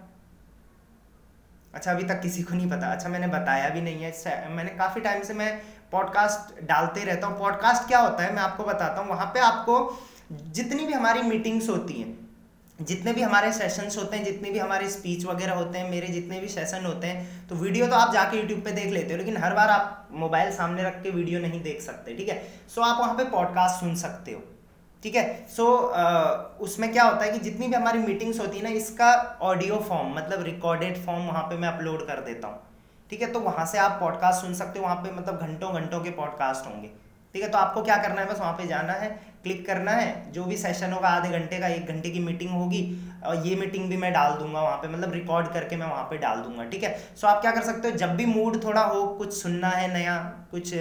अच्छा 1.74 1.90
अभी 1.90 2.04
तक 2.04 2.20
किसी 2.20 2.42
को 2.42 2.54
नहीं 2.54 2.70
पता। 2.70 2.86
अच्छा 2.86 3.08
मैंने 3.08 3.26
बताया 3.26 3.68
भी 3.68 3.80
नहीं 3.80 4.04
है 4.04 4.50
मैंने 4.50 4.70
काफ़ी 4.70 5.00
टाइम 5.00 5.22
से 5.22 5.34
मैं 5.34 5.56
पॉडकास्ट 5.92 6.60
डालते 6.64 7.04
रहता 7.04 7.26
हूँ। 7.26 7.38
पॉडकास्ट 7.38 7.88
क्या 7.88 7.98
होता 7.98 8.22
है? 8.22 8.34
मैं 8.34 8.42
आपको 8.42 8.64
बताता 8.64 9.00
हूँ। 9.00 9.08
वहाँ 9.08 9.26
पे 9.26 9.40
आपको 9.40 9.78
जितनी 10.52 10.86
भी 10.86 10.92
हमारी 10.92 11.22
मीटिंग्स 11.22 11.68
होती 11.68 11.94
हैं, 11.94 12.12
जितने 12.78 13.12
भी 13.12 13.22
हमारे 13.22 13.52
सेशंस 13.52 13.96
होते 13.98 14.16
हैं, 14.16 14.24
जितने 14.24 14.50
भी 14.50 14.58
हमारे 14.58 14.88
स्पीच 14.90 15.24
वगैरह 15.24 15.54
होते 15.54 15.78
हैं, 15.78 15.90
मेरे 15.90 16.06
जितने 16.08 16.40
भी 16.40 16.48
सेशन 16.48 16.84
होते 16.86 17.06
हैं 17.06 17.46
तो 17.48 17.54
वीडियो 17.56 17.86
तो 17.86 17.96
आप 17.96 18.12
जाके 18.14 18.36
यूट्यूब 18.36 18.60
पे 18.60 18.70
देख 18.72 18.92
लेते 18.92 19.12
हो, 19.12 19.18
लेकिन 19.18 19.36
हर 19.36 19.54
बार 19.54 19.70
आप 19.70 20.08
मोबाइल 20.14 20.50
सामने 20.52 20.82
रख 20.82 21.02
के 21.02 21.10
वीडियो 21.10 21.40
नहीं 21.40 21.62
देख 21.62 21.80
सकते, 21.82 22.14
ठीक 22.14 22.28
है? 22.28 22.42
सो 22.68 22.82
आप 22.82 23.00
वहाँ 23.00 23.14
पे 23.14 23.24
पॉडकास्ट 23.30 23.80
सुन 23.80 23.94
सकते 23.96 24.32
हो, 24.32 24.42
ठीक 25.02 25.14
है? 25.14 25.46
सो 25.48 25.66
उसमें 26.60 26.92
क्या 26.92 27.04
होता 27.04 27.24
है 27.24 27.30
कि 27.32 27.38
जितनी 27.40 27.68
भी 27.68 27.74
हमारी 27.74 27.98
मीटिंग्स 28.00 28.40
होती 28.40 28.56
है 28.58 28.64
ना, 28.64 28.70
इसका 28.72 29.38
ऑडियो 29.42 29.78
फॉर्म 29.88 30.14
मतलब 30.16 30.42
रिकॉर्डेड 30.44 31.04
फॉर्म 31.06 31.26
वहाँ 31.26 31.42
पे 31.42 31.56
मैं 31.56 31.68
अपलोड 31.68 32.06
कर 32.06 32.20
देता 32.26 32.48
हूँ, 32.48 32.60
ठीक 33.10 33.22
है? 33.22 33.32
तो 33.32 33.40
वहाँ 33.40 33.66
से 33.66 33.78
आप 33.78 33.98
पॉडकास्ट 34.00 34.40
सुन 34.40 34.54
सकते 34.54 34.78
हो, 34.78 34.84
वहाँ 34.84 34.96
पे 34.96 35.12
मतलब 35.12 35.40
घंटों 35.40 35.74
घंटों 35.74 36.00
के 36.00 36.10
पॉडकास्ट 36.12 36.66
होंगे। 36.66 36.90
ठीक 37.34 37.42
है 37.42 37.48
तो 37.48 37.58
आपको 37.58 37.82
क्या 37.82 37.96
करना 37.96 38.20
है? 38.20 38.26
बस 38.26 38.40
वहाँ 38.40 38.52
पे 38.52 38.66
जाना 38.66 38.92
है, 38.92 39.08
क्लिक 39.42 39.66
करना 39.66 39.92
है। 39.92 40.32
जो 40.32 40.44
भी 40.44 40.56
सेशन 40.56 40.92
होगा, 40.92 41.08
आधे 41.10 41.28
घंटे 41.30 41.58
का, 41.58 41.68
एक 41.68 41.86
घंटे 41.86 42.10
की 42.10 42.20
मीटिंग 42.20 42.50
होगी, 42.50 42.82
और 43.26 43.46
ये 43.46 43.54
मीटिंग 43.56 43.88
भी 43.90 43.96
मैं 43.96 44.12
डाल 44.12 44.32
दूँगा 44.32 44.60
वहाँ 44.60 44.76
पे। 44.76 44.88
मतलब 44.88 45.12
रिकॉर्ड 45.12 45.48
करके 45.52 45.76
मैं 45.76 45.86
वहाँ 45.86 46.04
पे 46.04 46.18
डाल 46.18 46.38
दूँगा, 46.38 46.64
ठीक 46.64 46.82
है? 46.82 46.96
सो 47.16 47.26
आप 47.26 47.40
क्या 47.40 47.50
कर 47.50 47.62
सकते 47.62 47.88
हो? 47.88 47.96
जब 47.96 48.14
भी 48.16 48.26
मूड 48.26 48.62
थोड़ा 48.64 48.82
हो, 48.82 49.06
कुछ 49.08 49.32
सुनना 49.32 49.68
है 49.68 49.92
नया, 49.94 50.16
कुछ 50.50 50.74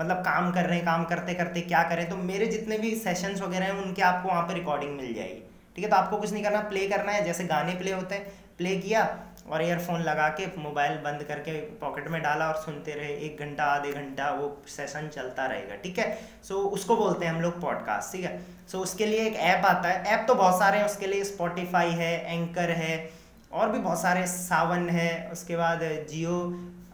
मतलब 0.00 0.16
काम 0.16 0.50
कर 0.52 0.66
रहे 0.66 0.76
हैं, 0.76 0.84
काम 0.86 1.04
करते 1.04 1.34
करते 1.34 1.60
क्या 1.62 1.82
करें 1.82 2.08
तो 2.10 2.16
मेरे 2.18 2.46
जितने 2.46 2.78
भी 2.78 2.94
सेशंस 2.96 3.40
वगैरह 3.40 3.64
हैं, 3.64 3.72
उनके 3.74 4.02
आपको 4.02 4.28
वहाँ 4.28 4.42
पर 4.42 4.54
रिकॉर्डिंग 4.54 4.96
मिल 4.96 5.14
जाएगी। 5.14 5.42
ठीक 5.76 5.84
है 5.84 5.90
तो 5.90 5.96
आपको 5.96 6.16
कुछ 6.16 6.32
नहीं 6.32 6.42
करना 6.44 6.60
प्ले 6.68 6.86
करना 6.88 7.12
है। 7.12 7.24
जैसे 7.24 7.44
गाने 7.46 7.74
प्ले 7.74 7.92
होते 7.92 8.14
हैं 8.14 8.32
प्ले 8.58 8.76
किया 8.76 9.02
और 9.46 9.62
ईयरफोन 9.62 10.00
लगा 10.02 10.28
के 10.30 10.46
मोबाइल 10.58 10.96
बंद 10.98 11.22
करके 11.22 11.52
पॉकेट 11.80 12.08
में 12.08 12.20
डाला 12.22 12.48
और 12.48 12.56
सुनते 12.56 12.92
रहे। 12.92 13.14
एक 13.26 13.40
घंटा 13.40 13.64
आधे 13.64 13.92
घंटा 13.92 14.30
वो 14.30 14.50
सेशन 14.68 15.08
चलता 15.08 15.46
रहेगा 15.46 15.76
ठीक 15.76 15.98
है? 15.98 16.18
सो 16.44 16.54
so, 16.54 16.60
उसको 16.70 16.96
बोलते 16.96 17.26
हैं 17.26 17.32
हम 17.32 17.40
लोग 17.40 17.60
पॉडकास्ट 17.60 18.12
ठीक 18.12 18.24
है? 18.24 18.38
सो 18.68 18.76
so, 18.78 18.82
उसके 18.84 19.06
लिए 19.06 19.26
एक 19.26 19.36
ऐप 19.36 19.64
आता 19.66 19.88
है। 19.88 20.04
ऐप 20.04 20.24
तो 20.28 20.34
बहुत 20.34 20.58
सारे 20.58 20.78
हैं 20.78 20.84
उसके 20.84 21.06
लिए 21.06 21.24
स्पॉटिफाई 21.24 21.90
है 21.92 22.34
एंकर 22.34 22.70
है 22.72 23.10
और 23.52 23.70
भी 23.70 23.78
बहुत 23.78 24.02
सारे 24.02 24.26
सावन 24.26 24.88
है। 24.88 25.30
उसके 25.32 25.56
बाद 25.56 25.80
जियो 26.10 26.38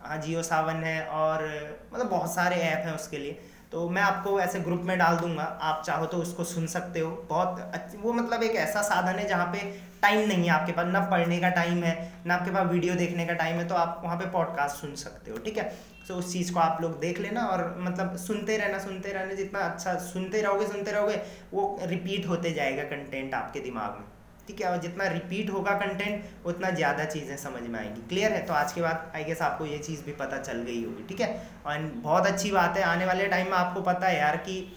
हाँ 0.02 0.16
जियो 0.22 0.42
सावन 0.42 0.84
है 0.84 1.00
और 1.02 1.44
मतलब 1.94 2.08
बहुत 2.08 2.34
सारे 2.34 2.56
ऐप 2.56 2.86
हैं 2.86 2.94
उसके 2.94 3.18
लिए। 3.18 3.38
तो 3.76 3.88
मैं 3.88 4.02
आपको 4.02 4.38
ऐसे 4.40 4.60
ग्रुप 4.60 4.82
में 4.82 4.96
डाल 4.98 5.16
दूँगा। 5.16 5.42
आप 5.42 5.82
चाहो 5.86 6.06
तो 6.06 6.18
उसको 6.18 6.44
सुन 6.44 6.66
सकते 6.66 7.00
हो। 7.00 7.10
बहुत 7.30 7.98
वो 8.02 8.12
मतलब 8.12 8.42
एक 8.42 8.54
ऐसा 8.56 8.82
साधन 8.82 9.18
है 9.18 9.26
जहाँ 9.28 9.46
पे 9.46 9.58
टाइम 10.02 10.28
नहीं 10.28 10.44
है 10.44 10.50
आपके 10.50 10.72
पास। 10.72 10.86
ना 10.86 11.00
पढ़ने 11.10 11.38
का 11.40 11.48
टाइम 11.50 11.82
है, 11.84 12.12
ना 12.26 12.34
आपके 12.34 12.50
पास 12.50 12.70
वीडियो 12.70 12.94
देखने 12.94 13.26
का 13.26 13.34
टाइम 13.34 13.56
है 13.56 13.66
तो 13.68 13.74
आप 13.74 14.00
वहाँ 14.04 14.16
पे 14.16 14.30
पॉडकास्ट 14.30 14.76
सुन 14.76 14.94
सकते 14.94 15.30
हो, 15.30 15.38
ठीक 15.38 15.58
है? 15.58 15.64
तो 16.08 16.14
उस 16.14 16.32
चीज़ 16.32 16.52
को 16.54 16.60
आप 16.60 16.82
लोग 16.82 16.98
देख 17.00 17.20
लेना 17.20 17.46
और 17.46 17.74
मतलब 17.80 18.16
सुनते 18.16 18.56
रहना 18.56 18.78
सुनते 18.78 19.12
रहना। 19.12 19.34
जितना 19.34 19.60
अच्छा 19.60 19.94
सुनते 20.02 20.42
रहोगे 20.42 20.66
सुनते 20.66 20.92
रहोगे, 20.92 21.22
वो 21.52 21.78
रिपीट 21.84 22.28
होते 22.28 22.52
जाएगा 22.52 22.82
कंटेंट 22.86 23.34
आपके 23.34 23.60
दिमाग 23.60 23.98
में। 23.98 24.06
ठीक 24.48 24.60
है 24.60 24.70
और 24.70 24.80
जितना 24.80 25.06
रिपीट 25.08 25.50
होगा 25.50 25.72
कंटेंट 25.78 26.46
उतना 26.46 26.70
ज़्यादा 26.70 27.04
चीज़ें 27.04 27.36
समझ 27.36 27.62
में 27.62 27.78
आएँगी। 27.80 28.00
क्लियर 28.08 28.32
है? 28.32 28.44
तो 28.46 28.52
आज 28.52 28.72
के 28.72 28.80
बाद 28.80 29.12
आई 29.14 29.24
गेस 29.24 29.42
आपको 29.42 29.66
ये 29.66 29.78
चीज़ 29.78 30.04
भी 30.04 30.12
पता 30.14 30.38
चल 30.38 30.62
गई 30.62 30.84
होगी, 30.84 31.04
ठीक 31.04 31.20
है? 31.20 31.28
और 31.66 31.78
बहुत 31.96 32.26
अच्छी 32.26 32.50
बात 32.50 32.76
है, 32.76 32.82
आने 32.84 33.06
वाले 33.06 33.26
टाइम 33.26 33.46
में 33.46 33.56
आपको 33.56 33.82
पता 33.82 34.06
है 34.06 34.18
यार 34.18 34.36
कि 34.38 34.76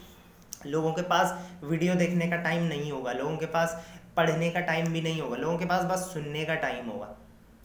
लोगों 0.65 0.93
के 0.93 1.01
पास 1.01 1.38
वीडियो 1.63 1.95
देखने 1.95 2.27
का 2.29 2.36
टाइम 2.38 2.63
नहीं 2.63 2.91
होगा, 2.91 3.12
लोगों 3.13 3.38
के 3.38 3.45
पास 3.47 3.82
पढ़ने 4.17 4.49
का 4.49 4.60
टाइम 4.62 4.91
भी 4.93 5.01
नहीं 5.01 5.21
होगा, 5.21 5.38
लोगों 5.38 5.58
के 5.58 5.65
पास 5.65 5.84
बस 5.84 6.10
सुनने 6.13 6.45
का 6.45 6.55
टाइम 6.58 6.89
होगा। 6.89 7.15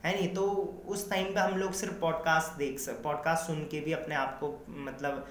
है 0.04 0.14
नहीं? 0.14 0.28
तो 0.28 0.42
उस 0.88 1.08
टाइम 1.10 1.32
पे 1.34 1.40
हम 1.40 1.56
लोग 1.58 1.72
सिर्फ़ 1.72 1.94
पॉडकास्ट 2.00 2.58
देख 2.58 2.78
सक 2.78 3.02
पॉडकास्ट 3.02 3.46
सुन 3.46 3.64
के 3.70 3.80
भी 3.80 3.92
अपने 3.92 4.14
आप 4.14 4.38
को 4.40 4.48
मतलब 4.68 5.26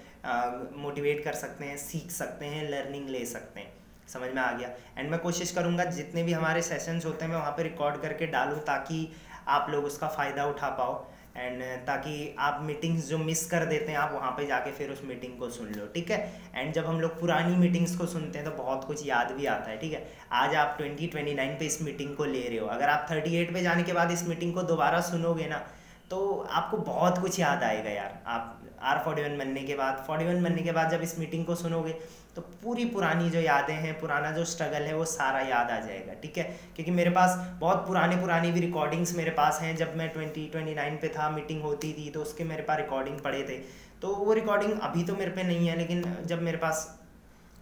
मोटिवेट 0.77 1.23
कर 1.23 1.33
सकते 1.35 1.65
हैं, 1.65 1.77
सीख 1.77 2.11
सकते 2.11 2.45
हैं 2.45 2.69
लर्निंग 2.69 3.09
ले 3.09 3.25
सकते 3.25 3.59
हैं। 3.59 3.71
समझ 4.07 4.29
में 4.29 4.41
आ 4.41 4.51
गया। 4.51 4.69
एंड 4.97 5.09
मैं 5.11 5.19
कोशिश 5.19 5.51
करूँगा 5.51 5.83
जितने 5.85 6.23
भी 6.23 6.33
हमारे 6.33 6.61
सेशंस 6.61 7.05
होते 7.05 7.25
हैं, 7.25 7.31
मैं 7.31 7.39
वहाँ 7.39 7.51
पर 7.51 7.63
रिकॉर्ड 7.63 8.01
करके 8.01 8.27
डालूँ 8.27 8.59
ताकि 8.61 9.09
आप 9.47 9.67
लोग 9.69 9.85
उसका 9.85 10.07
फ़ायदा 10.09 10.45
उठा 10.45 10.69
पाओ। 10.71 11.03
एंड 11.35 11.61
ताकि 11.85 12.35
आप 12.39 12.59
मीटिंग्स 12.63 13.07
जो 13.09 13.17
मिस 13.17 13.45
कर 13.51 13.65
देते 13.65 13.91
हैं, 13.91 13.97
आप 13.97 14.11
वहाँ 14.13 14.31
पे 14.31 14.45
जाके 14.47 14.71
फिर 14.71 14.89
उस 14.89 15.01
मीटिंग 15.03 15.37
को 15.39 15.49
सुन 15.49 15.67
लो, 15.69 15.85
ठीक 15.93 16.11
है? 16.11 16.17
एंड 16.55 16.73
जब 16.73 16.85
हम 16.85 16.99
लोग 17.01 17.19
पुरानी 17.19 17.55
मीटिंग्स 17.57 17.95
को 17.97 18.05
सुनते 18.05 18.39
हैं 18.39 18.47
तो 18.47 18.51
बहुत 18.57 18.83
कुछ 18.85 19.05
याद 19.07 19.31
भी 19.31 19.45
आता 19.45 19.71
है, 19.71 19.77
ठीक 19.77 19.93
है? 19.93 20.05
आज 20.31 20.55
आप 20.55 20.75
ट्वेंटी 20.77 21.07
ट्वेंटी 21.07 21.33
नाइन 21.33 21.55
पे 21.59 21.65
इस 21.65 21.81
मीटिंग 21.81 22.15
को 22.15 22.25
ले 22.25 22.47
रहे 22.47 22.57
हो। 22.57 22.67
अगर 22.67 22.89
आप 22.89 23.07
थर्टी 23.11 23.35
एट 23.35 23.53
पे 23.53 23.61
जाने 23.61 23.83
के 23.83 23.93
बाद 23.93 24.11
इस 24.11 24.27
मीटिंग 24.27 24.53
को 24.53 24.63
दोबारा 24.63 24.99
सुनोगे 25.01 25.47
ना 25.47 25.65
तो 26.13 26.47
आपको 26.51 26.77
बहुत 26.79 27.17
कुछ 27.17 27.39
याद 27.39 27.63
आएगा 27.63 27.89
यार। 27.89 28.17
आप, 28.27 28.59
आर 28.81 28.97
फोर्टी 29.05 29.21
वन 29.21 29.37
बनने 29.37 29.61
के 29.63 29.75
बाद 29.75 30.03
फोर्टी 30.07 30.25
वन 30.25 30.43
बनने 30.43 30.61
के 30.61 30.71
बाद 30.71 30.89
जब 30.89 31.01
इस 31.01 31.17
मीटिंग 31.19 31.45
को 31.45 31.55
सुनोगे 31.55 31.91
तो 32.35 32.41
पूरी 32.63 32.85
पुरानी 32.87 33.29
जो 33.29 33.39
यादें 33.39 33.73
हैं, 33.75 33.99
पुराना 33.99 34.31
जो 34.31 34.43
स्ट्रगल 34.45 34.83
है, 34.83 34.93
वो 34.95 35.05
सारा 35.05 35.39
याद 35.41 35.71
आ 35.71 35.79
जाएगा, 35.79 36.13
ठीक 36.13 36.37
है? 36.37 36.43
क्योंकि 36.75 36.91
मेरे 36.91 37.09
पास 37.09 37.37
बहुत 37.59 37.85
पुराने, 37.87 38.15
पुरानी 38.17 38.51
भी 38.51 38.59
रिकॉर्डिंग्स 38.59 39.15
मेरे 39.15 39.31
पास 39.31 39.59
हैं। 39.61 39.75
जब 39.75 39.95
मैं 39.97 40.09
ट्वेंटी 40.09 40.47
ट्वेंटी 40.51 40.73
नाइन 40.75 40.97
पे 40.97 41.07
था 41.09 41.29
मीटिंग 41.29 41.61
होती 41.61 41.93
थी 41.93 42.09
तो 42.09 42.21
उसके 42.21 42.43
मेरे 42.43 42.63
पास 42.63 42.77
रिकॉर्डिंग 42.77 43.19
पड़े 43.19 43.43
थे। 43.43 43.57
तो 44.01 44.15
वो 44.15 44.33
रिकॉर्डिंग 44.33 44.79
अभी 44.79 45.03
तो 45.03 45.15
मेरे 45.15 45.31
पे 45.31 45.43
नहीं 45.43 45.67
है, 45.67 45.77
लेकिन 45.77 46.03
जब 46.25 46.41
मेरे 46.41 46.57
पास 46.57 46.89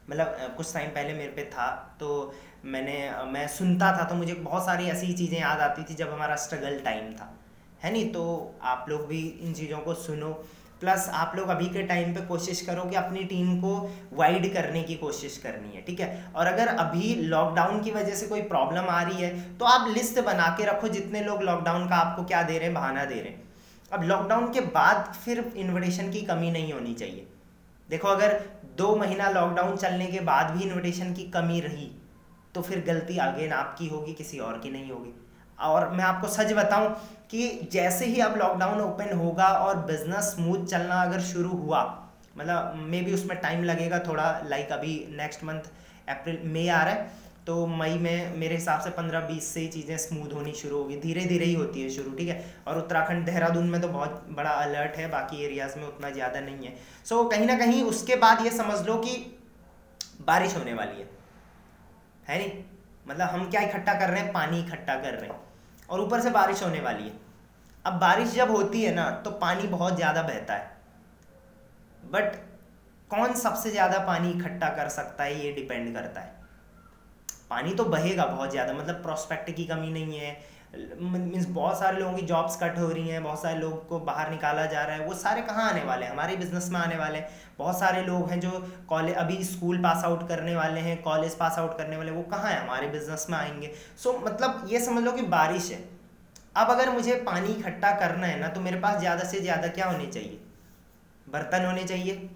मतलब 0.10 0.56
कुछ 0.58 0.74
टाइम 0.74 0.90
पहले 0.90 1.14
मेरे 1.14 1.32
पे 1.32 1.44
था 1.52 1.68
तो 2.00 2.34
मैंने 2.66 2.98
मैं 3.28 3.48
सुनता 3.50 3.92
था 3.98 4.04
तो 4.04 4.16
मुझे 4.16 4.34
बहुत 4.34 4.66
सारी 4.66 4.90
ऐसी 4.90 5.14
चीज़ें 5.14 5.40
याद 5.40 5.60
आती 5.62 5.84
थी 5.84 5.96
जब 5.96 6.14
हमारा 6.14 6.36
स्ट्रगल 6.38 6.80
टाइम 6.80 7.14
था। 7.14 7.36
है 7.84 7.91
नहीं 7.91 8.12
तो 8.12 8.24
आप 8.63 8.86
लोग 8.89 9.06
भी 9.08 9.20
इन 9.41 9.54
चीज़ों 9.54 9.80
को 9.80 9.94
सुनो। 9.96 10.32
प्लस 10.82 11.08
आप 11.13 11.34
लोग 11.36 11.50
अभी 11.50 11.65
के 11.67 11.82
टाइम 11.84 12.13
पे 12.13 12.22
कोशिश 12.28 12.62
करो 12.62 12.84
कि 12.86 12.96
अपनी 12.96 13.24
टीम 13.26 13.56
को 13.60 13.74
वाइड 14.13 14.52
करने 14.54 14.82
की 14.84 14.96
कोशिश 14.96 15.38
करनी 15.38 15.76
है, 15.76 15.82
ठीक 15.82 16.00
है? 16.00 16.32
और 16.36 16.48
अगर 16.48 16.67
अभी 16.67 17.13
लॉकडाउन 17.15 17.82
की 17.84 17.91
वजह 17.91 18.15
से 18.15 18.28
कोई 18.28 18.41
प्रॉब्लम 18.44 18.89
आ 18.89 19.02
रही 19.02 19.22
है 19.22 19.58
तो 19.58 19.65
आप 19.65 19.88
लिस्ट 19.88 20.20
बना 20.22 20.48
के 20.58 20.65
रखो 20.65 20.88
जितने 20.89 21.22
लोग 21.24 21.41
लॉकडाउन 21.44 21.88
का 21.89 21.96
आपको 21.98 22.24
क्या 22.24 22.41
दे 22.44 22.58
रहे 22.58 22.65
हैं, 22.65 22.74
बहाना 22.74 23.06
दे 23.06 23.15
रहे 23.15 23.30
हैं। 23.30 23.50
अब 23.91 24.04
लॉकडाउन 24.04 24.52
के 24.54 24.62
बाद 24.72 25.13
फिर 25.15 25.52
इन्विटेशन 25.58 26.12
की 26.12 26.22
कमी 26.24 26.52
नहीं 26.52 26.74
होनी 26.74 26.94
चाहिए। 26.94 27.28
देखो, 27.89 28.08
अगर 28.08 28.39
दो 28.78 28.96
महीना 28.96 29.30
लॉकडाउन 29.30 29.76
चलने 29.78 30.06
के 30.08 30.20
बाद 30.22 30.52
भी 30.52 30.63
इन्विटेशन 30.63 31.13
की 31.13 31.24
कमी 31.32 31.60
रही 31.62 31.91
तो 32.56 32.62
फिर 32.62 32.84
गलती 32.88 33.17
अगेन 33.20 33.52
आपकी 33.54 33.88
होगी, 33.88 34.13
किसी 34.13 34.39
और 34.39 34.60
की 34.60 34.70
नहीं 34.70 34.91
होगी। 34.91 35.13
और 35.62 35.89
मैं 35.91 36.04
आपको 36.04 36.28
सच 36.28 36.52
बताऊँ 36.54 36.89
कि 37.32 37.50
जैसे 37.71 38.06
ही 38.06 38.19
अब 38.21 38.38
लॉकडाउन 38.38 38.82
ओपन 38.82 39.17
होगा 39.17 39.47
और 39.58 39.78
बिज़नेस 39.86 40.34
स्मूथ 40.36 40.65
चलना 40.65 41.02
अगर 41.02 41.19
शुरू 41.24 41.50
हुआ 41.50 41.84
मतलब 42.38 42.76
मे 42.89 43.02
भी 43.02 43.13
उसमें 43.13 43.38
टाइम 43.38 43.63
लगेगा 43.63 44.00
थोड़ा 44.00 44.26
लाइक 44.45 44.71
अभी 44.71 44.93
नेक्स्ट 45.17 45.43
मंथ 45.43 45.71
अप्रैल 46.10 46.39
मई 46.45 46.67
आ 46.67 46.84
रहा 46.84 46.93
है 46.93 47.19
तो 47.47 47.65
मई 47.67 47.97
में 47.97 48.38
मेरे 48.38 48.56
हिसाब 48.56 48.82
से 48.82 48.89
पंद्रह 48.89 49.19
बीस 49.19 49.47
से 49.54 49.60
ही 49.60 49.67
चीज़ें 49.67 49.97
स्मूथ 49.97 50.34
होनी 50.34 50.52
शुरू 50.54 50.78
होगी 50.78 50.95
धीरे 51.02 51.26
धीरे 51.26 51.45
ही 51.45 51.54
होती 51.54 51.82
है 51.82 51.89
शुरू 51.89 52.12
ठीक 52.17 52.30
है? 52.30 52.43
और 52.67 52.78
उत्तराखंड 52.78 53.26
देहरादून 53.26 53.69
में 53.69 53.80
तो 53.82 53.88
बहुत 53.88 54.26
बड़ा 54.30 54.50
अलर्ट 54.50 54.97
है 54.97 55.10
बाकी 55.12 55.43
एरियाज़ 55.45 55.78
में 55.80 55.88
उतना 55.88 56.10
ज़्यादा 56.10 56.39
नहीं 56.39 56.67
है। 56.67 56.76
सो 57.06 57.15
so, 57.15 57.32
कहीं 57.32 57.45
ना 57.45 57.58
कहीं 57.60 57.84
उसके 57.84 58.15
बाद 58.15 58.45
ये 58.45 58.52
समझ 58.52 58.80
लो 58.88 58.97
कि 58.97 59.15
बारिश 60.28 60.56
होने 60.58 60.74
वाली 60.74 61.02
है। 61.02 61.10
है 62.28 62.38
नहीं? 62.38 62.63
मतलब 63.08 63.28
हम 63.28 63.50
क्या 63.50 63.62
इकट्ठा 63.62 63.93
कर 63.93 64.10
रहे 64.10 64.21
हैं? 64.21 64.32
पानी 64.34 64.60
इकट्ठा 64.60 64.95
कर 64.95 65.13
रहे 65.13 65.30
हैं। 65.30 65.39
और 65.92 66.00
ऊपर 66.00 66.22
से 66.22 66.30
बारिश 66.32 66.64
होने 66.64 66.80
वाली 66.82 67.04
है। 67.04 67.14
अब 67.86 67.94
बारिश 68.00 68.34
जब 68.34 68.52
होती 68.52 68.82
है 68.84 68.94
ना 68.96 69.10
तो 69.22 69.32
पानी 69.40 69.68
बहुत 69.70 69.96
ज़्यादा 69.96 70.22
बहता 70.24 70.54
है। 70.54 70.70
बट 72.12 72.36
कौन 73.12 73.34
सबसे 73.36 73.72
ज़्यादा 73.72 73.98
पानी 74.00 74.32
इकट्ठा 74.32 74.70
कर 74.76 74.90
सकता 74.90 75.24
है, 75.24 75.44
ये 75.46 75.52
डिपेंड 75.52 75.94
करता 75.96 76.22
है। 76.22 76.40
पानी 77.50 77.74
तो 77.74 77.84
बहेगा 77.86 78.26
बहुत 78.26 78.52
ज़्यादा 78.52 78.74
मतलब 78.74 79.02
प्रोस्पेक्ट 79.04 79.50
की 79.52 79.66
कमी 79.66 79.90
नहीं 79.90 80.20
है 80.20 80.34
मीन्स 80.74 81.46
बहुत 81.48 81.80
सारे 81.80 81.98
लोगों 82.00 82.14
की 82.14 82.22
जॉब्स 82.26 82.56
कट 82.56 82.78
हो 82.80 82.88
रही 82.90 83.10
हैं 83.10 83.24
बहुत 83.24 83.42
सारे 83.42 83.60
लोगों 83.60 83.78
को 83.78 84.00
बाहर 84.02 84.30
निकाला 84.32 84.66
जा 84.66 84.84
रहा 84.84 84.96
है 84.96 85.06
वो 85.08 85.14
सारे 85.16 85.42
कहाँ 85.42 85.70
आने 85.70 85.84
वाले 85.84 86.06
हैं? 86.06 86.12
हमारे 86.12 86.36
बिज़नेस 86.36 86.70
में 86.72 86.80
आने 86.80 86.98
वाले 86.98 87.18
हैं। 87.18 87.30
बहुत 87.58 87.80
सारे 87.80 88.04
लोग 88.04 88.30
हैं 88.30 88.40
जो 88.40 88.52
कॉलेज 88.90 89.16
अभी 89.16 89.44
स्कूल 89.44 89.78
पास 89.78 90.04
आउट 90.06 90.28
करने 90.28 90.56
वाले 90.56 90.80
हैं 90.80 91.02
कॉलेज 91.04 91.36
पास 91.38 91.58
आउट 91.60 91.78
करने 91.78 91.98
वाले 91.98 92.12
वो 92.12 92.22
कहाँ 92.32 92.52
हैं? 92.52 92.60
हमारे 92.60 92.88
बिज़नेस 92.88 93.26
में 93.30 93.38
आएँगे। 93.38 93.72
सो 93.98 94.12
so, 94.12 94.26
मतलब 94.26 94.68
ये 94.70 94.80
समझ 94.80 95.04
लो 95.04 95.12
कि 95.12 95.22
बारिश 95.30 95.72
है। 95.72 95.84
अब 96.56 96.70
अगर 96.70 96.90
मुझे 96.90 97.16
पानी 97.26 97.50
इकट्ठा 97.50 97.92
करना 98.00 98.28
है 98.28 98.40
ना 98.40 98.48
तो 98.48 98.62
मेरे 98.62 98.80
पास 98.80 99.00
ज़्यादा 99.00 99.24
से 99.24 99.40
ज़्यादा 99.40 99.68
क्या 99.70 99.86
होने 99.86 100.06
चाहिए? 100.08 100.40
बर्तन 101.28 101.66
होने 101.66 101.84
चाहिए। 101.84 102.30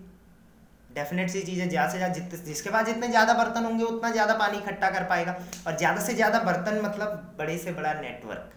डेफिनेट 0.95 1.29
सी 1.29 1.41
चीज़ 1.41 1.60
है 1.62 1.67
ज़्यादा 1.69 1.91
से 1.91 1.97
ज़्यादा 1.97 2.13
जितने 2.15 2.38
जिसके 2.43 2.69
पास 2.69 2.86
जितने 2.86 3.08
ज़्यादा 3.10 3.34
बर्तन 3.36 3.65
होंगे, 3.65 3.84
उतना 3.86 4.12
ज़्यादा 4.12 4.34
पानी 4.36 4.58
इकट्ठा 4.58 4.89
कर 4.89 5.03
पाएगा। 5.05 5.36
और 5.67 5.77
ज़्यादा 5.77 6.01
से 6.01 6.13
ज़्यादा 6.13 6.39
बर्तन 6.41 6.81
मतलब 6.84 7.36
बड़े 7.39 7.58
से 7.58 7.71
बड़ा 7.73 7.93
नेटवर्क 7.95 8.53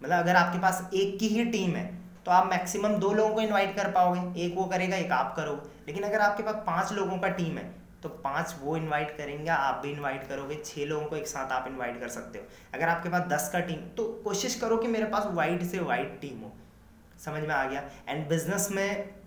मतलब 0.00 0.18
अगर 0.18 0.36
आपके 0.36 0.58
पास 0.60 0.88
एक 0.94 1.18
की 1.18 1.28
ही 1.28 1.44
टीम 1.46 1.74
है 1.76 1.86
तो 2.24 2.30
आप 2.30 2.46
मैक्सिमम 2.46 2.94
दो 2.96 3.12
लोगों 3.12 3.34
को 3.34 3.40
इनवाइट 3.40 3.74
कर 3.76 3.90
पाओगे। 3.92 4.44
एक 4.44 4.54
वो 4.56 4.64
करेगा, 4.66 4.96
एक 4.96 5.12
आप 5.12 5.34
करोगे। 5.36 5.68
लेकिन 5.86 6.02
अगर 6.04 6.20
आपके 6.20 6.42
पास 6.42 6.54
पाँच 6.66 6.92
लोगों 6.92 7.18
का 7.18 7.28
टीम 7.30 7.58
है 7.58 7.64
तो 8.02 8.08
पाँच 8.08 8.54
वो 8.60 8.76
इनवाइट 8.76 9.16
करेंगे, 9.16 9.50
आप 9.50 9.80
भी 9.82 9.90
इनवाइट 9.90 10.28
करोगे। 10.28 10.60
छः 10.64 10.84
लोगों 10.86 11.06
को 11.06 11.16
एक 11.16 11.26
साथ 11.26 11.52
आप 11.52 11.64
इनवाइट 11.68 12.00
कर 12.00 12.08
सकते 12.10 12.38
हो। 12.38 12.44
अगर 12.74 12.88
आपके 12.88 13.08
पास 13.08 13.22
दस 13.28 13.48
का 13.52 13.60
टीम 13.62 13.80
तो 13.96 14.04
कोशिश 14.24 14.54
करो 14.54 14.76
कि 14.76 14.88
मेरे 14.88 15.04
पास 15.06 15.26
वाइड 15.32 15.64
से 15.64 15.78
वाइड 15.80 16.20
टीम 16.20 16.38
हो। 16.40 16.52
समझ 17.20 17.42
में 17.42 17.54
आ 17.54 17.64
गया? 17.64 17.82
एंड 18.08 18.28
बिज़नेस 18.28 18.68
में 18.72 19.17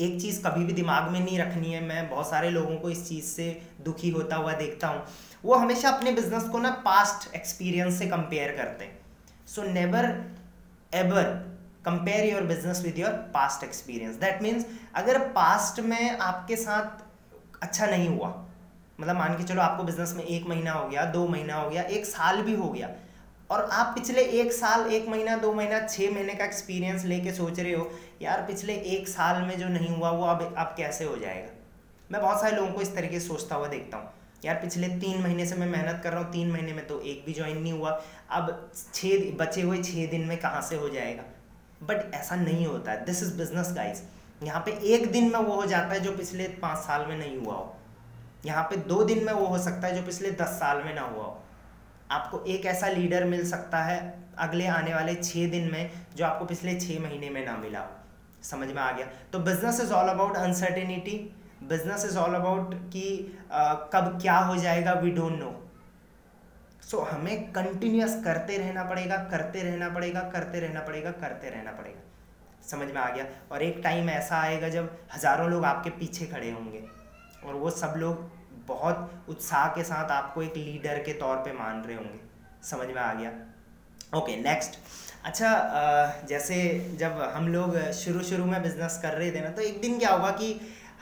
एक 0.00 0.20
चीज़ 0.20 0.42
कभी 0.42 0.64
भी 0.64 0.72
दिमाग 0.72 1.10
में 1.10 1.18
नहीं 1.20 1.38
रखनी 1.38 1.72
है। 1.72 1.82
मैं 1.84 2.08
बहुत 2.10 2.28
सारे 2.30 2.50
लोगों 2.50 2.76
को 2.76 2.90
इस 2.90 3.08
चीज़ 3.08 3.24
से 3.24 3.46
दुखी 3.84 4.10
होता 4.10 4.36
हुआ 4.36 4.52
देखता 4.52 4.88
हूँ। 4.88 5.02
वो 5.44 5.54
हमेशा 5.54 5.90
अपने 5.90 6.12
बिज़नेस 6.12 6.44
को 6.44 6.58
ना 6.58 6.70
पास्ट 6.84 7.34
एक्सपीरियंस 7.34 7.98
से 7.98 8.06
कंपेयर 8.06 8.56
करते 8.56 8.84
हैं। 8.84 8.98
So 9.46 9.62
never 9.62 10.04
ever 10.94 11.24
compare 11.84 12.24
your 12.24 12.42
business 12.42 12.82
with 12.82 12.98
your 12.98 13.10
past 13.34 13.64
experience 13.64 14.14
that 14.16 14.42
means 14.42 14.66
अगर 14.94 15.18
पास्ट 15.30 15.80
में 15.80 16.18
आपके 16.18 16.56
साथ 16.56 17.02
अच्छा 17.62 17.86
नहीं 17.86 18.08
हुआ 18.08 18.28
मतलब 18.98 19.16
मान 19.16 19.36
के 19.36 19.44
चलो 19.44 19.62
आपको 19.62 19.84
बिज़नेस 19.84 20.12
में 20.16 20.24
एक 20.24 20.46
महीना 20.46 20.72
हो 20.72 20.88
गया, 20.88 21.04
दो 21.04 21.26
महीना 21.28 21.54
हो 21.54 21.70
गया, 21.70 21.82
एक 21.82 22.06
साल 22.06 22.40
भी 22.42 22.54
हो 22.54 22.68
गया, 22.68 22.90
और 23.50 23.68
आप 23.72 23.94
पिछले 23.94 24.22
एक 24.40 24.52
साल, 24.52 24.86
एक 24.86 25.08
महीना, 25.08 25.36
दो 25.36 25.52
महीना 25.54 25.80
छः 25.86 26.14
महीने 26.14 26.34
का 26.34 26.44
एक्सपीरियंस 26.44 27.04
लेके 27.04 27.32
सोच 27.32 27.60
रहे 27.60 27.72
हो 27.72 27.90
यार 28.22 28.42
पिछले 28.42 28.74
एक 28.74 29.08
साल 29.08 29.42
में 29.42 29.58
जो 29.58 29.68
नहीं 29.68 29.88
हुआ, 29.88 30.10
वो 30.10 30.24
अब 30.24 30.54
अब 30.58 30.74
कैसे 30.76 31.04
हो 31.04 31.16
जाएगा? 31.16 31.52
मैं 32.12 32.20
बहुत 32.22 32.40
सारे 32.40 32.56
लोगों 32.56 32.72
को 32.72 32.80
इस 32.80 32.94
तरीके 32.94 33.20
से 33.20 33.26
सोचता 33.26 33.56
हुआ 33.56 33.68
देखता 33.68 33.96
हूँ। 33.96 34.12
यार 34.44 34.54
पिछले 34.54 34.88
तीन 34.98 35.22
महीने 35.22 35.46
से 35.46 35.56
मैं 35.56 35.66
मेहनत 35.66 36.00
कर 36.04 36.12
रहा 36.12 36.22
हूँ, 36.22 36.32
तीन 36.32 36.50
महीने 36.50 36.72
में 36.72 36.86
तो 36.86 37.00
एक 37.02 37.22
भी 37.26 37.32
ज्वाइन 37.32 37.58
नहीं 37.58 37.72
हुआ। 37.72 37.90
अब 38.30 38.70
छः 38.94 39.30
बचे 39.36 39.62
हुए 39.62 39.82
छः 39.82 40.10
दिन 40.10 40.26
में 40.26 40.36
कहाँ 40.38 40.62
से 40.62 40.76
हो 40.76 40.88
जाएगा? 40.88 41.22
बट 41.82 42.14
ऐसा 42.14 42.36
नहीं 42.36 42.66
होता 42.66 42.92
है। 42.92 43.04
दिस 43.04 43.22
इज़ 43.22 43.36
बिज़नेस 43.38 43.72
गाइज़ 43.76 44.02
यहाँ 44.42 44.60
पे 44.60 44.72
एक 44.94 45.10
दिन 45.12 45.32
में 45.32 45.38
वो 45.38 45.54
हो 45.54 45.64
जाता 45.66 45.94
है 45.94 46.00
जो 46.00 46.16
पिछले 46.16 46.48
पाँच 46.62 46.78
साल 46.78 47.06
में 47.06 47.16
नहीं 47.18 47.36
हुआ 47.38 47.54
हो। 47.54 47.74
यहाँ 48.46 48.62
पे 48.62 48.76
दो 48.88 49.02
दिन 49.04 49.24
में 49.24 49.32
वो 49.32 49.46
हो 49.46 49.58
सकता 49.58 49.86
है 49.86 49.94
जो 49.96 50.02
पिछले 50.02 50.30
दस 50.32 50.58
साल 50.60 50.82
में 50.84 50.94
ना 50.94 51.02
हुआ 51.02 51.24
हो। 51.24 51.40
आपको 52.10 52.42
एक 52.44 52.66
ऐसा 52.66 52.88
लीडर 52.88 53.24
मिल 53.24 53.46
सकता 53.50 53.82
है 53.82 53.98
अगले 54.38 54.66
आने 54.66 54.94
वाले 54.94 55.14
छः 55.14 55.50
दिन 55.50 55.70
में 55.72 55.90
जो 56.16 56.24
आपको 56.24 56.44
पिछले 56.44 56.78
छः 56.80 57.00
महीने 57.02 57.30
में 57.30 57.44
ना 57.46 57.56
मिला 57.56 57.80
हो। 57.80 58.03
समझ 58.44 58.68
में 58.68 58.82
आ 58.82 58.90
गया। 58.92 59.06
तो 59.32 59.38
business 59.40 59.80
is 59.80 59.92
all 59.92 60.08
about 60.08 60.36
uncertainty 60.36 61.18
business 61.64 62.04
is 62.04 62.18
all 62.18 62.34
about 62.34 62.74
कि 62.92 63.06
कब 63.92 64.18
क्या 64.22 64.36
हो 64.38 64.56
जाएगा 64.56 64.92
वी 64.94 65.10
डोंट 65.10 65.38
नो 65.38 65.52
सो 66.82 67.00
हमें 67.02 67.52
कंटिन्यूस 67.52 68.14
करते 68.24 68.56
रहना 68.58 68.82
पड़ेगा, 68.84 69.16
करते 69.30 69.62
रहना 69.62 69.88
पड़ेगा, 69.88 70.20
करते 70.30 70.60
रहना 70.60 70.80
पड़ेगा, 70.80 71.10
करते 71.12 71.50
रहना 71.50 71.72
पड़ेगा। 71.72 72.00
समझ 72.62 72.88
में 72.88 73.00
आ 73.02 73.08
गया? 73.10 73.24
और 73.52 73.62
एक 73.62 73.80
टाइम 73.84 74.10
ऐसा 74.10 74.36
आएगा 74.38 74.68
जब 74.68 74.90
हज़ारों 75.14 75.48
लोग 75.50 75.64
आपके 75.64 75.90
पीछे 75.92 76.26
खड़े 76.26 76.50
होंगे। 76.50 76.84
और 77.46 77.54
वो 77.54 77.70
सब 77.72 77.94
लोग 77.96 78.30
बहुत 78.68 79.24
उत्साह 79.28 79.66
के 79.68 79.84
साथ 79.84 80.10
आपको 80.10 80.42
एक 80.42 80.56
लीडर 80.56 81.02
के 81.02 81.12
तौर 81.14 81.36
पे 81.38 81.52
मान 81.54 81.82
रहे 81.82 81.96
होंगे। 81.96 82.20
समझ 82.66 82.86
में 82.86 83.02
आ 83.02 83.12
गया? 83.14 83.32
ओके 84.14 84.36
नेक्स्ट 84.42 84.78
अच्छा 85.24 85.50
जैसे 86.28 86.56
जब 87.00 87.20
हम 87.34 87.46
लोग 87.48 87.76
शुरू 87.98 88.22
शुरू 88.30 88.44
में 88.44 88.62
बिज़नेस 88.62 88.98
कर 89.02 89.12
रहे 89.12 89.30
थे 89.32 89.40
ना 89.40 89.50
तो 89.50 89.62
एक 89.62 89.80
दिन 89.80 89.98
क्या 89.98 90.10
हुआ 90.12 90.30
कि 90.40 90.48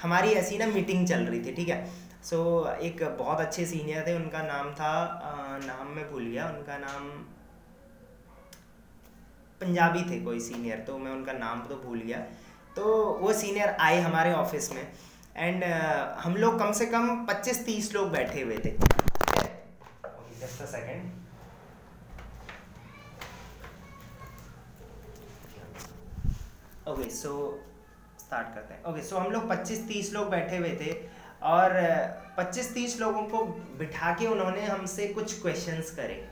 हमारी 0.02 0.32
ऐसी 0.40 0.58
ना 0.58 0.66
मीटिंग 0.66 1.06
चल 1.08 1.24
रही 1.26 1.40
थी 1.44 1.54
ठीक 1.54 1.68
है? 1.68 1.78
सो 2.24 2.36
so, 2.36 2.74
एक 2.78 3.02
बहुत 3.18 3.40
अच्छे 3.40 3.64
सीनियर 3.66 4.06
थे 4.06 4.14
उनका 4.16 4.42
नाम 4.42 4.70
था 4.74 4.92
नाम 5.64 5.86
मैं 5.96 6.10
भूल 6.10 6.24
गया 6.24 6.44
उनका 6.48 6.76
नाम 6.78 7.08
पंजाबी 9.60 10.02
थे 10.10 10.20
कोई 10.24 10.40
सीनियर 10.40 10.84
तो 10.86 10.98
मैं 10.98 11.10
उनका 11.12 11.32
नाम 11.38 11.60
तो 11.68 11.76
भूल 11.86 11.98
गया। 12.00 12.18
तो 12.76 12.84
वो 13.22 13.32
सीनियर 13.32 13.76
आए 13.80 14.00
हमारे 14.00 14.32
ऑफ़िस 14.34 14.70
में 14.72 14.86
एंड 15.36 15.64
हम 16.24 16.36
लोग 16.36 16.58
कम 16.58 16.72
से 16.78 16.86
कम 16.86 17.08
25-30 17.26 17.92
लोग 17.94 18.10
बैठे 18.12 18.42
हुए 18.42 18.58
थे 18.64 18.70
just 20.40 20.62
a 20.62 20.66
second 20.66 21.10
okay 26.88 27.10
so 27.10 27.32
start 28.20 28.54
करते 28.54 28.74
हैं. 28.74 28.84
ओके 28.84 29.02
सो 29.02 29.16
हम 29.16 29.30
लोग 29.32 29.48
25-30 29.48 30.12
लोग 30.12 30.30
बैठे 30.30 30.56
हुए 30.56 30.70
थे 30.70 30.92
और 31.42 31.74
25-30 32.38 32.98
लोगों 33.00 33.22
को 33.22 33.44
बिठा 33.78 34.12
के 34.12 34.26
उन्होंने 34.26 34.64
हमसे 34.66 35.06
कुछ 35.06 35.40
क्वेश्चंस 35.42 35.90
करे. 35.90 36.28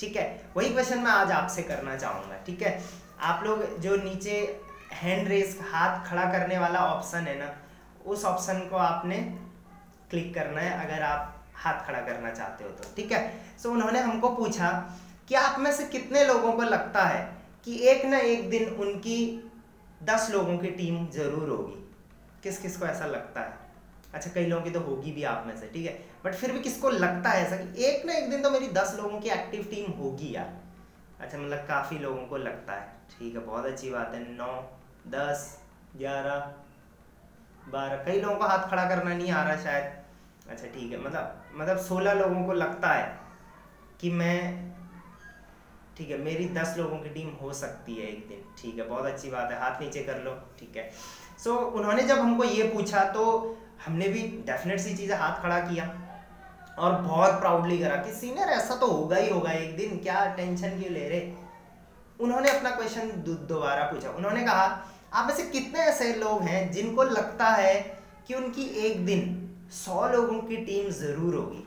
ठीक 0.00 0.16
है? 0.16 0.50
वही 0.56 0.70
क्वेश्चन 0.70 0.98
मैं 0.98 1.10
आज 1.10 1.30
आपसे 1.30 1.62
करना 1.62 1.96
चाहूँगा. 1.96 2.36
ठीक 2.46 2.62
है? 2.62 2.80
आप 3.20 3.44
लोग 3.44 3.78
जो 3.78 3.96
नीचे 3.96 4.62
हैंड 4.92 5.28
रेस 5.28 5.58
हाथ 5.72 6.06
खड़ा 6.06 6.24
करने 6.32 6.58
वाला 6.58 6.78
ऑप्शन 6.86 7.18
है 7.18 7.38
ना 7.38 7.52
उस 8.06 8.24
ऑप्शन 8.24 8.58
को 8.58 8.76
आपने 8.76 9.16
क्लिक 10.10 10.34
करना 10.34 10.60
है 10.60 10.86
अगर 10.86 11.02
आप 11.02 11.44
हाथ 11.54 11.86
खड़ा 11.86 12.00
करना 12.00 12.30
चाहते 12.30 12.64
हो 12.64 12.70
तो. 12.70 12.94
ठीक 12.96 13.12
है? 13.12 13.32
सो 13.62 13.68
so, 13.68 13.74
उन्होंने 13.74 14.00
हमको 14.00 14.28
पूछा 14.28 14.70
कि 15.28 15.34
आप 15.34 15.58
में 15.58 15.72
से 15.72 15.84
कितने 15.84 16.24
लोगों 16.24 16.52
को 16.52 16.62
लगता 16.62 17.04
है 17.04 17.36
कि 17.64 17.78
एक 17.88 18.04
ना 18.04 18.18
एक 18.18 18.50
दिन 18.50 18.68
उनकी 18.68 19.49
दस 20.02 20.30
लोगों 20.30 20.58
की 20.58 20.70
टीम 20.70 21.06
ज़रूर 21.08 21.48
होगी। 21.48 21.90
किस 22.42 22.58
किस 22.58 22.76
को 22.76 22.86
ऐसा 22.86 23.06
लगता 23.06 23.40
है? 23.40 23.58
अच्छा 24.14 24.30
कई 24.34 24.46
लोगों 24.46 24.62
की 24.64 24.70
तो 24.70 24.80
होगी 24.80 25.12
भी 25.12 25.24
आप 25.24 25.44
में 25.46 25.56
से, 25.56 25.66
ठीक 25.66 25.86
है? 25.86 25.92
बट 26.24 26.34
फिर 26.34 26.52
भी 26.52 26.60
किसको 26.60 26.90
लगता 26.90 27.30
है 27.30 27.44
ऐसा 27.46 27.56
कि 27.56 27.84
एक 27.84 28.06
ना 28.06 28.12
एक 28.12 28.30
दिन 28.30 28.42
तो 28.42 28.50
मेरी 28.50 28.68
दस 28.68 28.96
लोगों 28.96 29.20
की 29.20 29.28
एक्टिव 29.28 29.68
टीम 29.70 29.90
होगी 29.92 30.34
यार। 30.34 30.58
अच्छा 31.20 31.38
मतलब 31.38 31.58
काफ़ी 31.58 31.98
लोगों 31.98 32.26
को 32.26 32.36
लगता 32.36 32.72
है। 32.72 32.88
ठीक 33.10 33.34
है, 33.34 33.40
बहुत 33.40 33.66
अच्छी 33.66 33.90
बात 33.90 34.14
है। 34.14 34.20
नौ, 34.32 34.52
दस, 35.08 35.58
ग्यारह, 35.96 36.38
बारह। 37.68 38.04
कई 38.04 38.20
लोगों 38.20 38.36
को 38.36 38.44
हाथ 38.44 38.68
खड़ा 38.70 38.88
करना 38.88 39.14
नहीं 39.14 39.30
आ 39.30 39.42
रहा 39.42 39.56
शायद। 39.56 40.50
अच्छा 40.50 40.66
ठीक 40.66 40.92
है 40.92 40.98
मतलब 40.98 41.42
मतलब 41.54 41.78
सोलह 41.78 42.12
लोगों 42.12 42.44
को 42.46 42.52
लगता 42.52 42.92
है 42.92 43.18
कि 44.00 44.10
मैं 44.10 44.38
ठीक 45.96 46.10
है 46.10 46.18
मेरी 46.18 46.44
दस 46.50 46.74
लोगों 46.78 46.98
की 46.98 47.08
टीम 47.10 47.28
हो 47.40 47.52
सकती 47.54 47.94
है 47.94 48.06
एक 48.08 48.28
दिन। 48.28 48.42
ठीक 48.58 48.78
है 48.78 48.88
बहुत 48.88 49.06
अच्छी 49.06 49.30
बात 49.30 49.50
है 49.52 49.58
हाथ 49.60 49.80
नीचे 49.80 50.02
कर 50.02 50.22
लो 50.24 50.32
ठीक 50.58 50.76
है। 50.76 50.90
सो 51.38 51.50
so, 51.50 51.56
उन्होंने 51.56 52.02
जब 52.02 52.18
हमको 52.18 52.44
ये 52.44 52.68
पूछा 52.68 53.04
तो 53.12 53.24
हमने 53.86 54.08
भी 54.08 54.22
डेफिनेट 54.46 54.80
सी 54.80 54.96
चीज़ें 54.96 55.16
हाथ 55.16 55.42
खड़ा 55.42 55.58
किया 55.60 55.84
और 56.78 57.00
बहुत 57.02 57.40
प्राउडली 57.40 57.78
करा 57.78 57.96
कि 57.96 58.12
सीनियर 58.14 58.48
ऐसा 58.50 58.76
तो 58.76 58.86
होगा 58.86 59.16
ही 59.16 59.28
होगा 59.30 59.52
एक 59.52 59.76
दिन 59.76 59.98
क्या 59.98 60.24
टेंशन 60.36 60.78
क्यों 60.80 60.92
ले 60.92 61.08
रहे? 61.08 61.32
उन्होंने 62.20 62.50
अपना 62.50 62.70
क्वेश्चन 62.70 63.10
दोबारा 63.48 63.84
पूछा। 63.84 64.10
उन्होंने 64.10 64.42
कहा 64.44 64.64
आप 65.12 65.26
में 65.26 65.34
से 65.36 65.42
कितने 65.50 65.80
ऐसे 65.82 66.12
लोग 66.14 66.42
हैं 66.42 66.70
जिनको 66.72 67.02
लगता 67.04 67.46
है 67.52 67.74
कि 68.26 68.34
उनकी 68.34 68.64
एक 68.86 69.04
दिन 69.06 69.22
सौ 69.74 70.06
लोगों 70.08 70.38
की 70.40 70.56
टीम 70.58 70.90
ज़रूर 70.92 71.34
होगी? 71.34 71.64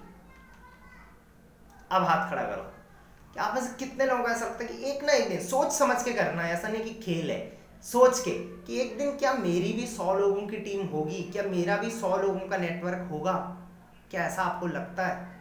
अब 1.92 2.04
हाथ 2.04 2.30
खड़ा 2.30 2.44
करो। 2.44 2.72
कि 3.34 3.40
आप 3.40 3.54
में 3.56 3.62
से 3.62 3.74
कितने 3.80 4.06
लोगों 4.06 4.24
को 4.24 4.30
ऐसा 4.30 4.46
लगता 4.46 4.64
है 4.64 4.70
कि 4.70 4.92
एक 4.92 5.04
ना 5.04 5.14
एक 5.14 5.30
दिन 5.30 5.44
सोच 5.44 5.72
समझ 5.72 6.02
के 6.04 6.14
करना 6.14 6.42
है 6.42 6.54
ऐसा 6.54 6.68
नहीं 6.68 6.84
कि 6.84 6.94
खेल 7.04 7.32
है। 7.32 7.42
सोच 7.84 8.20
के 8.20 8.32
कि 8.66 8.80
एक 8.82 8.98
दिन 8.98 9.12
क्या 9.18 9.34
मेरी 9.34 9.74
भी 9.74 9.86
सौ 9.88 10.14
लोगों 10.14 10.48
की 10.48 10.58
टीम 10.58 10.86
होगी 10.88 11.22
क्या 11.32 11.44
मेरा 11.44 11.78
भी 11.78 11.90
सौ 11.92 12.16
लोगों 12.18 12.48
का 12.50 12.58
नेटवर्क 12.58 13.08
होगा 13.12 13.34
क्या 14.12 14.26
ऐसा 14.26 14.42
आपको 14.42 14.68
लगता 14.68 15.08
है? 15.08 15.32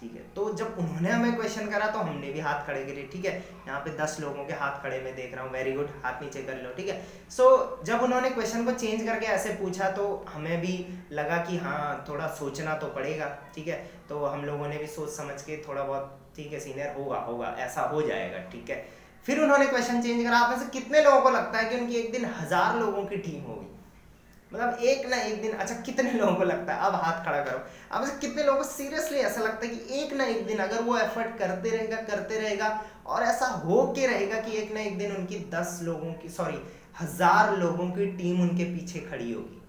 ठीक 0.00 0.12
है 0.12 0.22
तो 0.34 0.52
जब 0.54 0.76
उन्होंने 0.78 1.10
हमें 1.10 1.36
क्वेश्चन 1.36 1.68
करा 1.70 1.86
तो 1.90 1.98
हमने 1.98 2.32
भी 2.32 2.40
हाथ 2.40 2.66
खड़े 2.66 2.84
करे 2.84 3.08
ठीक 3.12 3.24
है? 3.24 3.32
यहाँ 3.66 3.80
पे 3.80 3.90
दस 3.98 4.16
लोगों 4.20 4.44
के 4.44 4.52
हाथ 4.52 4.82
खड़े 4.82 5.00
मैं 5.00 5.14
देख 5.16 5.34
रहा 5.34 5.44
हूँ 5.44 5.52
वेरी 5.52 5.72
गुड 5.72 5.90
हाथ 6.04 6.22
नीचे 6.22 6.42
कर 6.42 6.62
लो 6.62 6.74
ठीक 6.74 6.88
है? 6.88 7.00
सो 7.30 7.44
so, 7.44 7.86
जब 7.86 8.02
उन्होंने 8.02 8.30
क्वेश्चन 8.30 8.64
को 8.64 8.72
चेंज 8.72 9.06
करके 9.06 9.26
ऐसे 9.26 9.52
पूछा 9.54 9.90
तो 9.90 10.26
हमें 10.28 10.60
भी 10.60 10.74
लगा 11.12 11.36
कि 11.36 11.56
हाँ 11.56 12.04
थोड़ा 12.08 12.26
सोचना 12.34 12.74
तो 12.74 12.86
पड़ेगा 12.86 13.36
ठीक 13.54 13.68
है? 13.68 13.78
तो 14.08 14.24
हम 14.24 14.44
लोगों 14.44 14.68
ने 14.68 14.78
भी 14.78 14.86
सोच 14.86 15.10
समझ 15.10 15.42
के 15.42 15.64
थोड़ा 15.68 15.82
बहुत 15.82 16.22
ठीक 16.36 16.52
है 16.52 16.60
सीनियर 16.60 16.94
होगा 16.94 17.18
होगा, 17.20 17.54
ऐसा 17.58 17.82
हो 17.82 18.02
जाएगा, 18.02 18.38
ठीक 18.50 18.70
है? 18.70 18.84
फिर 19.24 19.40
उन्होंने 19.40 19.66
क्वेश्चन 19.66 20.02
चेंज 20.02 20.24
करा। 20.24 20.38
आप 20.38 20.50
में 20.50 20.58
से 20.58 20.66
कितने 20.70 21.02
लोगों 21.02 21.20
को 21.20 21.30
लगता 21.30 21.58
है 21.58 21.68
कि 21.70 21.76
उनकी 21.76 21.94
एक 21.94 22.12
दिन 22.12 22.24
हज़ार 22.34 22.78
लोगों 22.80 23.04
की 23.04 23.16
टीम 23.16 23.40
होगी? 23.42 23.66
मतलब 24.50 24.78
एक 24.84 25.06
ना 25.06 25.16
एक 25.16 25.40
दिन 25.42 25.52
अच्छा 25.52 25.74
कितने 25.74 26.10
लोगों 26.12 26.34
को 26.34 26.44
लगता 26.44 26.74
है? 26.74 26.80
अब 26.80 26.94
हाथ 26.94 27.24
खड़ा 27.24 27.40
करो। 27.44 27.58
अब 27.90 28.02
ऐसे 28.02 28.18
कितने 28.18 28.42
लोगों 28.42 28.58
को 28.58 28.64
सीरियसली 28.64 29.18
ऐसा 29.20 29.40
लगता 29.40 29.66
है 29.66 29.74
कि 29.74 30.00
एक 30.00 30.12
ना 30.12 30.24
एक 30.24 30.46
दिन 30.46 30.58
अगर 30.58 30.82
वो 30.82 30.96
एफर्ट 30.98 31.36
करते 31.38 31.70
रहेगा 31.70 31.96
करते 32.02 32.38
रहेगा 32.38 32.68
और 33.06 33.22
ऐसा 33.22 33.46
हो 33.64 33.82
के 33.96 34.06
रहेगा 34.06 34.40
कि 34.40 34.56
एक 34.58 34.72
ना 34.74 34.80
एक 34.80 34.98
दिन 34.98 35.16
उनकी 35.16 35.38
दस 35.50 35.78
लोगों 35.82 36.12
की 36.12 36.28
सॉरी 36.28 36.62
हज़ार 37.00 37.56
लोगों 37.56 37.90
की 37.90 38.06
टीम 38.16 38.40
उनके 38.42 38.64
पीछे 38.74 39.00
खड़ी 39.00 39.32
होगी। 39.32 39.62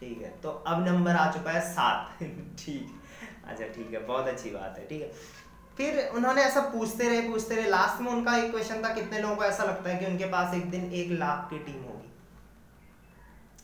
ठीक 0.00 0.22
है 0.22 0.30
तो 0.42 0.50
अब 0.66 0.86
नंबर 0.86 1.16
आ 1.16 1.30
चुका 1.32 1.50
है 1.50 1.60
सात। 1.70 2.22
ठीक। 2.58 3.00
अच्छा 3.48 3.64
ठीक 3.66 3.92
है, 3.92 4.06
बहुत 4.06 4.28
अच्छी 4.28 4.50
बात 4.50 4.78
है, 4.78 4.86
ठीक 4.88 5.02
है। 5.02 5.10
फिर 5.76 6.08
उन्होंने 6.08 6.42
ऐसा 6.42 6.60
पूछते 6.70 7.08
रहे 7.08 7.20
पूछते 7.28 7.54
रहे 7.54 7.68
लास्ट 7.68 8.00
में 8.02 8.10
उनका 8.12 8.36
एक 8.36 8.50
क्वेश्चन 8.50 8.82
था, 8.84 8.92
कितने 8.94 9.18
लोगों 9.18 9.36
को 9.36 9.44
ऐसा 9.44 9.64
लगता 9.64 9.90
है 9.90 9.98
कि 9.98 10.06
उनके 10.06 10.24
पास 10.24 10.54
एक 10.54 10.70
दिन 10.70 10.92
एक 10.92 11.10
लाख 11.12 11.48
की 11.50 11.58
टीम 11.58 11.82
होगी? 11.82 12.12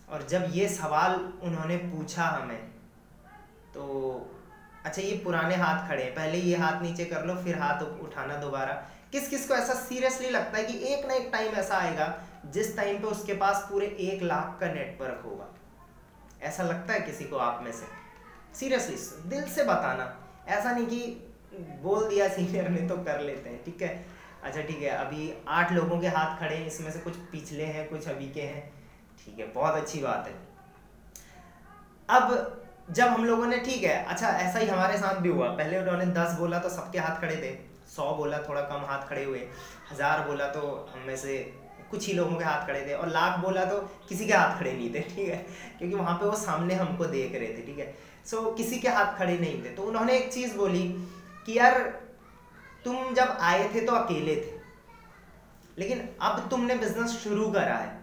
और 0.09 0.27
जब 0.27 0.47
ये 0.53 0.69
सवाल 0.69 1.15
उन्होंने 1.43 1.77
पूछा 1.77 2.25
हमें 2.25 2.59
तो 3.75 3.87
अच्छा 4.85 5.03
ये 5.03 5.17
पुराने 5.25 5.57
हाथ 5.57 5.89
खड़े 5.89 6.03
हैं, 6.03 6.15
पहले 6.15 6.39
ये 6.39 6.57
हाथ 6.57 6.83
नीचे 6.83 7.05
कर 7.05 7.25
लो, 7.25 7.35
फिर 7.35 7.59
हाथ 7.59 7.83
उठाना 7.83 8.37
दोबारा। 8.37 8.73
किस 9.13 9.29
किस 9.29 9.47
को 9.49 9.55
ऐसा 9.55 9.75
सीरियसली 9.75 10.31
लगता 10.31 10.59
है 10.59 10.65
कि 10.65 10.79
एक 10.85 11.07
ना 11.07 11.15
एक 11.15 11.29
टाइम 11.33 11.55
ऐसा 11.55 11.77
आएगा, 11.77 12.07
जिस 12.47 12.77
टाइम 12.77 13.01
पे 13.01 13.07
उसके 13.07 13.35
पास 13.35 13.67
पूरे 13.71 13.87
एक 14.01 14.23
लाख 14.23 14.57
का 14.61 14.73
नेटवर्क 14.73 15.23
होगा? 15.25 15.47
ऐसा 16.43 16.63
लगता 16.63 16.93
है 16.93 17.01
किसी 17.01 17.25
को 17.25 17.37
आप 17.37 17.63
में 17.63 17.73
से? 17.73 17.87
सीरियसली 18.55 18.97
दिल 19.31 19.45
से 19.51 19.65
बताना। 19.65 20.15
ऐसा 20.49 20.73
नहीं 20.73 20.87
कि 20.87 21.27
बोल 21.83 22.09
दिया 22.09 22.29
सीनियर 22.29 22.69
ने 22.69 22.87
तो 22.89 22.97
कर 22.99 23.21
लेते 23.21 23.51
हैं, 23.51 23.63
ठीक 23.65 23.83
है? 23.83 24.05
अच्छा 24.45 24.61
ठीक 24.61 24.83
है, 24.83 24.91
अभी 24.91 25.33
आठ 25.49 25.73
लोगों 25.73 25.99
के 26.01 26.09
हाथ 26.09 26.39
खड़े 26.41 26.55
हैं, 26.57 26.67
इसमें 26.67 26.91
से 26.91 26.99
कुछ 26.99 27.17
पिछले 27.33 27.65
हैं, 27.65 27.89
कुछ 27.89 28.09
अभी 28.09 28.29
के 28.29 28.43
हैं। 28.43 28.63
ठीक 29.19 29.39
है, 29.39 29.53
बहुत 29.53 29.75
अच्छी 29.75 30.01
बात 30.01 30.29
है। 30.29 30.35
अब 32.09 32.57
जब 32.91 33.09
हम 33.09 33.25
लोगों 33.25 33.47
ने, 33.47 33.59
ठीक 33.59 33.83
है 33.85 34.05
अच्छा 34.05 34.29
ऐसा 34.29 34.59
ही 34.59 34.67
हमारे 34.67 34.99
साथ 34.99 35.21
भी 35.21 35.29
हुआ। 35.29 35.49
पहले 35.49 35.79
उन्होंने 35.79 36.07
दस 36.15 36.33
बोला 36.39 36.59
तो 36.59 36.69
सबके 36.71 36.99
हाथ 36.99 37.21
खड़े 37.21 37.37
थे। 37.37 37.55
सौ 37.91 38.15
बोला, 38.15 38.39
थोड़ा 38.49 38.61
कम 38.63 38.85
हाथ 38.87 39.09
खड़े 39.09 39.25
हुए। 39.25 39.47
हज़ार 39.91 40.27
बोला 40.27 40.47
तो 40.49 40.61
हम 40.93 41.07
में 41.07 41.17
से 41.17 41.39
कुछ 41.91 42.07
ही 42.07 42.13
लोगों 42.13 42.37
के 42.37 42.45
हाथ 42.45 42.67
खड़े 42.67 42.81
थे। 42.87 42.95
और 42.95 43.09
लाख 43.09 43.39
बोला 43.39 43.65
तो 43.65 43.79
किसी 44.09 44.27
के 44.27 44.33
हाथ 44.33 44.59
खड़े 44.59 44.73
नहीं 44.73 44.93
थे, 44.95 45.01
ठीक 45.01 45.29
है? 45.29 45.37
क्योंकि 45.79 45.95
वहाँ 45.97 46.15
पे 46.19 46.27
वो 46.27 46.37
सामने 46.39 46.75
हमको 46.75 47.07
देख 47.07 47.35
रहे 47.35 47.49
थे, 47.49 47.67
ठीक 47.67 47.79
है? 47.79 47.95
सो 48.31 48.53
किसी 48.53 48.79
के 48.79 48.89
हाथ 48.89 49.19
खड़े 49.19 49.39
नहीं 49.39 49.65
थे। 49.65 49.69
तो 49.69 49.83
उन्होंने 49.83 50.19
एक 50.19 50.33
चीज़ 50.33 50.57
बोली 50.57 50.89
कि 51.47 51.59
यार, 51.59 51.79
तुम 52.85 53.15
जब 53.15 53.37
आए 53.41 53.75
थे 53.75 53.81
तो 53.81 53.93
अकेले 53.93 54.37
थे। 54.37 54.61
लेकिन 55.79 56.17
अब 56.23 56.49
तुमने 56.51 56.75
बिज़नेस 56.75 57.11
शुरू 57.11 57.53
करा 57.53 57.75
है। 57.75 58.01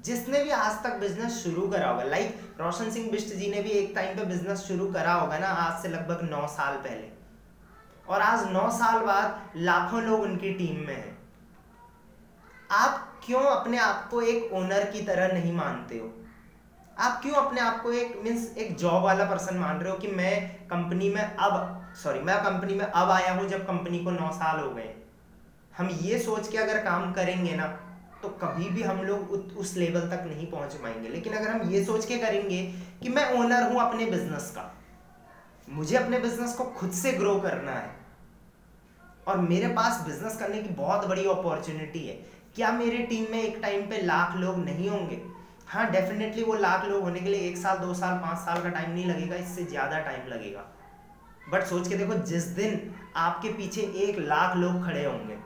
जिसने 0.00 0.44
भी 0.44 0.50
आज 0.50 0.82
तक 0.84 0.94
बिज़नेस 0.94 1.32
शुरू 1.32 1.68
करा 1.68 1.90
होगा 1.90 2.02
लाइक 2.02 2.56
रोशन 2.60 2.90
सिंह 2.90 3.10
बिष्ट 3.10 3.34
जी 3.34 3.50
ने 3.50 3.62
भी 3.62 3.70
एक 3.70 3.92
टाइम 3.94 4.18
पे 4.18 4.24
बिज़नेस 4.24 4.58
शुरू 4.58 4.92
करा 4.92 5.12
होगा 5.12 5.38
ना, 5.38 5.46
आज 5.46 5.82
से 5.82 5.88
लगभग 5.88 6.28
नौ 6.30 6.48
साल 6.48 6.76
पहले। 6.76 7.08
और 8.08 8.20
आज 8.20 8.52
नौ 8.52 8.70
साल 8.70 9.06
बाद 9.06 9.52
लाखों 9.56 10.02
लोग 10.02 10.20
उनकी 10.20 10.52
टीम 10.52 10.76
में 10.76 10.96
हैं। 10.96 11.18
आप 12.70 13.22
क्यों 13.26 13.42
अपने 13.42 13.78
आप 13.78 14.08
को 14.10 14.22
एक 14.22 14.52
ओनर 14.52 14.90
की 14.90 15.02
तरह 15.02 15.34
नहीं 15.34 15.52
मानते 15.52 15.98
हो? 15.98 16.21
आप 17.02 17.18
क्यों 17.22 17.34
अपने 17.34 17.60
आप 17.60 17.80
को 17.82 17.92
एक 17.92 18.20
मीन्स 18.24 18.46
एक 18.56 18.76
जॉब 18.78 19.02
वाला 19.02 19.24
पर्सन 19.24 19.56
मान 19.58 19.78
रहे 19.78 19.90
हो 19.90 19.96
कि 19.98 20.08
मैं 20.08 20.34
कंपनी 20.66 21.08
में 21.08 21.22
अब 21.22 21.54
सॉरी 22.02 22.20
मैं 22.20 22.36
कंपनी 22.44 22.74
में 22.74 22.84
अब 22.84 23.10
आया 23.10 23.32
हूँ 23.34 23.48
जब 23.48 23.66
कंपनी 23.66 23.98
को 24.04 24.10
नौ 24.10 24.30
साल 24.32 24.60
हो 24.60 24.70
गए। 24.70 24.94
हम 25.74 25.88
ये 26.02 26.18
सोच 26.18 26.48
के 26.48 26.58
अगर 26.58 26.78
काम 26.84 27.12
करेंगे 27.12 27.56
ना 27.56 27.66
तो 28.22 28.28
कभी 28.42 28.68
भी 28.70 28.82
हम 28.82 29.02
लोग 29.02 29.32
उस 29.58 29.76
लेवल 29.76 30.06
तक 30.10 30.24
नहीं 30.26 30.46
पहुँच 30.46 30.74
पाएँगे। 30.74 31.08
लेकिन 31.08 31.32
अगर 31.32 31.50
हम 31.50 31.70
ये 31.70 31.84
सोच 31.84 32.06
के 32.06 32.18
करेंगे 32.18 32.62
कि 33.02 33.08
मैं 33.08 33.26
ओनर 33.38 33.68
हूँ 33.72 33.80
अपने 33.80 34.06
बिज़नेस 34.06 34.50
का, 34.50 34.70
मुझे 35.68 35.96
अपने 35.96 36.18
बिज़नेस 36.20 36.54
को 36.54 36.64
खुद 36.78 36.92
से 36.92 37.12
ग्रो 37.12 37.38
करना 37.40 37.72
है, 37.72 37.90
और 39.26 39.38
मेरे 39.40 39.74
पास 39.74 40.02
बिज़नेस 40.06 40.38
करने 40.38 40.62
की 40.62 40.74
बहुत 40.76 41.08
बड़ी 41.08 41.28
अपॉर्चुनिटी 41.30 42.06
है, 42.06 42.14
क्या 42.54 42.72
मेरी 42.72 43.02
टीम 43.04 43.30
में 43.32 43.42
एक 43.42 43.58
टाइम 43.62 43.86
पे 43.90 44.02
लाख 44.04 44.36
लोग 44.36 44.64
नहीं 44.64 44.88
होंगे? 44.90 45.22
हाँ 45.72 45.90
डेफिनेटली 45.90 46.42
वो 46.42 46.54
लाख 46.54 46.84
लोग 46.84 47.02
होने 47.02 47.20
के 47.20 47.28
लिए 47.28 47.40
एक 47.40 47.56
साल, 47.56 47.76
दो 47.78 47.94
साल, 47.94 48.16
पाँच 48.18 48.38
साल 48.38 48.62
का 48.62 48.68
टाइम 48.68 48.90
नहीं 48.90 49.04
लगेगा, 49.06 49.36
इससे 49.36 49.64
ज़्यादा 49.64 49.98
टाइम 49.98 50.26
लगेगा। 50.28 50.64
बट 51.50 51.62
सोच 51.62 51.88
के 51.88 51.96
देखो, 51.96 52.14
जिस 52.14 52.44
दिन 52.48 52.94
आपके 53.16 53.52
पीछे 53.52 53.80
एक 53.80 54.18
लाख 54.18 54.56
लोग 54.56 54.84
खड़े 54.84 55.04
होंगे, 55.04 55.36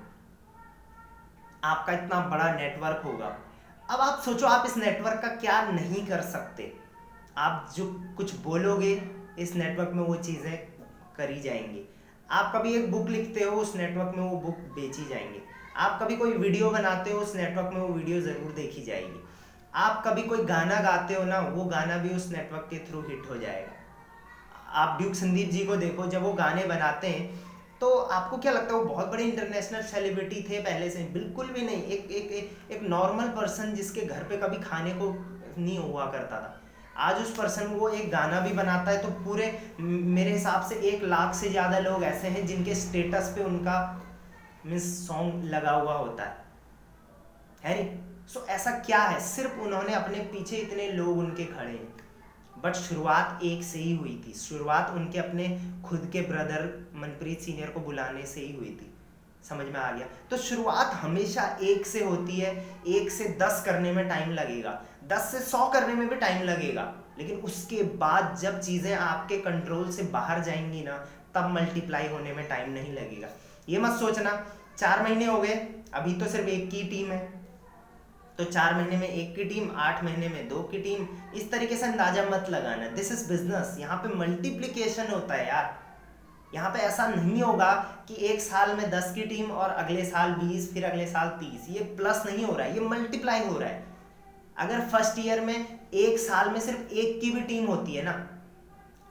आपका 1.64 1.92
इतना 1.92 2.20
बड़ा 2.28 2.50
नेटवर्क 2.54 3.02
होगा। 3.04 3.26
अब 3.88 4.00
आप 4.00 4.18
सोचो, 4.20 4.46
आप 4.46 4.66
इस 4.66 4.76
नेटवर्क 4.76 5.20
का 5.22 5.28
क्या 5.36 5.60
नहीं 5.62 6.06
कर 6.06 6.20
सकते? 6.22 6.72
आप 7.38 7.70
जो 7.76 7.86
कुछ 8.16 8.34
बोलोगे, 8.36 8.92
इस 9.38 9.54
नेटवर्क 9.54 9.90
में 9.94 10.02
वो 10.02 10.14
चीज़ें 10.16 10.56
करी 11.16 11.40
जाएँगी। 11.40 11.84
आप 12.30 12.52
कभी 12.54 12.74
एक 12.74 12.90
बुक 12.90 13.08
लिखते 13.08 13.44
हो, 13.44 13.56
उस 13.56 13.76
नेटवर्क 13.76 14.16
में 14.16 14.24
वो 14.24 14.36
बुक 14.38 14.58
बेची 14.74 15.08
जाएँगी। 15.08 15.42
आप 15.76 15.98
कभी 16.02 16.16
कोई 16.16 16.32
वीडियो 16.32 16.70
बनाते 16.70 17.10
हो, 17.10 17.20
उस 17.20 17.36
नेटवर्क 17.36 17.70
में 17.74 17.80
वो 17.80 17.88
वीडियो 17.88 18.20
ज़रूर 18.20 18.52
देखी 18.52 18.82
जाएगी। 18.82 19.22
आप 19.76 20.02
कभी 20.04 20.22
कोई 20.22 20.44
गाना 20.44 20.80
गाते 20.82 21.14
हो 21.14 21.24
ना 21.24 21.38
वो 21.48 21.64
गाना 21.66 21.96
भी 21.98 22.14
उस 22.16 22.30
नेटवर्क 22.32 22.66
के 22.70 22.78
थ्रू 22.86 23.00
हिट 23.00 23.30
हो 23.30 23.36
जाएगा। 23.36 23.72
आप 24.74 24.98
ड्यूक 24.98 25.14
संदीप 25.14 25.50
जी 25.50 25.64
को 25.66 25.76
देखो 25.76 26.06
जब 26.06 26.22
वो 26.22 26.32
गाने 26.34 26.64
बनाते 26.66 27.08
हैं 27.08 27.44
तो 27.80 27.88
आपको 27.88 28.36
क्या 28.38 28.52
लगता 28.52 28.74
है 28.74 28.80
वो 28.80 28.84
बहुत 28.86 29.08
बड़े 29.08 29.24
इंटरनेशनल 29.24 29.82
सेलिब्रिटी 29.84 30.42
थे 30.42 30.60
पहले 30.60 30.88
से? 30.90 31.02
बिल्कुल 31.12 31.46
भी 31.48 31.62
नहीं। 31.62 31.82
एक 31.82 32.10
एक 32.10 32.30
एक, 32.30 32.56
एक 32.70 32.82
नॉर्मल 32.84 33.28
पर्सन 33.36 33.74
जिसके 33.74 34.00
घर 34.02 34.22
पे 34.24 34.36
कभी 34.38 34.56
खाने 34.60 34.90
को 34.92 35.10
नहीं 35.58 35.78
हुआ 35.80 36.06
करता 36.06 36.36
था। 36.36 36.60
आज 36.98 37.20
उस 37.22 37.36
पर्सन 37.36 37.66
वो 37.74 37.88
एक 37.90 38.10
गाना 38.10 38.40
भी 38.40 38.52
बनाता 38.54 38.90
है 38.90 39.02
तो 39.02 39.08
पूरे 39.24 39.52
मेरे 39.80 40.32
हिसाब 40.32 40.62
से 40.68 40.74
एक 40.90 41.02
लाख 41.04 41.34
से 41.34 41.50
ज़्यादा 41.50 41.78
लोग 41.80 42.04
ऐसे 42.04 42.28
हैं 42.28 42.46
जिनके 42.46 42.74
स्टेटस 42.76 43.32
पे 43.36 43.44
उनका 43.44 43.76
मीन्स 44.66 44.84
सॉन्ग 45.06 45.44
लगा 45.46 45.70
हुआ 45.72 45.94
होता 45.94 46.24
है। 46.24 46.44
है 47.64 47.74
नहीं? 47.74 48.05
सो 48.34 48.46
ऐसा 48.46 48.70
क्या 48.70 49.02
है? 49.02 49.20
सिर्फ़ 49.20 49.60
उन्होंने 49.60 49.94
अपने 49.94 50.18
पीछे 50.18 50.56
इतने 50.56 50.88
लोग 50.88 51.18
उनके 51.18 51.44
खड़े। 51.44 51.70
हैं 51.70 51.96
बट 52.62 52.72
शुरुआत 52.72 53.40
एक 53.42 53.64
से 53.64 53.78
ही 53.78 53.96
हुई 53.96 54.24
थी। 54.28 54.32
शुरुआत 54.32 54.90
उनके 54.90 55.18
अपने 55.18 55.72
खुद 55.84 56.10
के 56.12 56.20
ब्रदर 56.20 56.90
मनप्रीत 56.94 57.40
सीनियर 57.40 57.70
को 57.70 57.80
बुलाने 57.80 58.26
से 58.26 58.40
ही 58.40 58.56
हुई 58.56 58.66
थी। 58.66 58.94
समझ 59.48 59.66
में 59.66 59.80
आ 59.80 59.92
गया? 59.92 60.06
तो 60.30 60.36
शुरुआत 60.36 60.94
हमेशा 60.94 61.58
एक 61.62 61.86
से 61.86 62.04
होती 62.04 62.36
है। 62.36 62.66
एक 62.86 63.10
से 63.10 63.38
दस 63.42 63.62
करने 63.66 63.92
में 63.92 64.08
टाइम 64.08 64.30
लगेगा। 64.30 64.82
दस 65.04 65.32
से 65.32 65.40
सौ 65.40 65.66
करने 65.66 65.94
में 65.94 66.08
भी 66.08 66.16
टाइम 66.16 66.42
लगेगा। 66.42 66.94
लेकिन 67.18 67.36
उसके 67.36 67.82
बाद 67.82 68.38
जब 68.42 68.60
चीज़ें 68.60 68.96
आपके 68.96 69.38
कंट्रोल 69.38 69.92
से 69.92 70.02
बाहर 70.02 70.42
जाएँगी 70.42 70.82
ना, 70.82 71.06
तब 71.34 71.50
मल्टीप्लाई 71.50 72.08
होने 72.08 72.32
में 72.32 72.48
टाइम 72.48 72.70
नहीं 72.70 72.92
लगेगा। 72.92 73.28
ये 73.68 73.78
मत 73.78 74.00
सोचना। 74.00 74.46
चार 74.78 75.02
महीने 75.02 75.24
हो 75.24 75.40
गए। 75.40 75.54
अभी 75.94 76.14
तो 76.14 76.26
सिर्फ़ 76.26 76.48
एक 76.48 76.70
की 76.70 76.82
टीम 76.82 77.12
है। 77.12 77.35
तो 78.38 78.44
चार 78.44 78.74
महीने 78.74 78.96
में 78.96 79.08
एक 79.08 79.34
की 79.36 79.44
टीम, 79.44 79.70
आठ 79.76 80.02
महीने 80.04 80.28
में 80.28 80.48
दो 80.48 80.62
की 80.62 80.78
टीम। 80.78 81.06
इस 81.34 81.50
तरीके 81.50 81.76
से 81.76 81.86
अंदाज़ा 81.86 82.24
मत 82.26 82.46
लगाना। 82.50 82.88
दिस 82.88 83.12
इज़ 83.12 83.28
बिज़नेस 83.28 83.76
यहाँ 83.80 83.96
पे 83.96 84.14
मल्टीप्लीकेशन 84.16 85.12
होता 85.12 85.34
है 85.34 85.46
यार। 85.48 85.74
यहाँ 86.54 86.70
पे 86.70 86.78
ऐसा 86.78 87.06
नहीं 87.08 87.42
होगा 87.42 87.72
कि 88.08 88.14
एक 88.26 88.40
साल 88.40 88.74
में 88.76 88.90
दस 88.90 89.12
की 89.14 89.22
टीम 89.22 89.50
और 89.50 89.70
अगले 89.70 90.04
साल 90.04 90.32
बीस, 90.34 90.72
फिर 90.74 90.84
अगले 90.84 91.06
साल 91.06 91.28
तीस। 91.40 91.66
ये 91.70 91.84
प्लस 91.96 92.22
नहीं 92.26 92.44
हो 92.44 92.52
रहा 92.52 92.66
है। 92.66 92.74
ये 92.74 92.80
मल्टीप्लाई 92.80 93.44
हो 93.44 93.58
रहा 93.58 93.68
है। 93.68 93.84
अगर 94.56 94.80
फ़र्स्ट 94.88 95.18
ईयर 95.18 95.40
में 95.40 95.54
एक 95.94 96.18
साल 96.18 96.50
में 96.50 96.60
सिर्फ़ 96.60 96.92
एक 96.92 97.20
की 97.20 97.30
भी 97.30 97.40
टीम 97.42 97.66
होती 97.66 97.94
है 97.94 98.04
ना, 98.04 98.14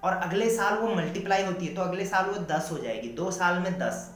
और 0.04 0.14
अगले 0.14 0.50
साल 0.50 0.78
वो 0.78 0.96
मल्टीप्लाई 0.96 1.44
होती 1.44 1.66
है 1.66 1.76
तो 1.76 1.82
अगले 1.82 2.06
साल 2.06 2.26
वो 2.26 2.40
दस 2.48 2.70
हो 2.72 2.78
जाएगी। 2.78 3.08
दो 3.10 3.32
साल 3.32 3.60
में 3.60 3.78
दस। 3.80 4.10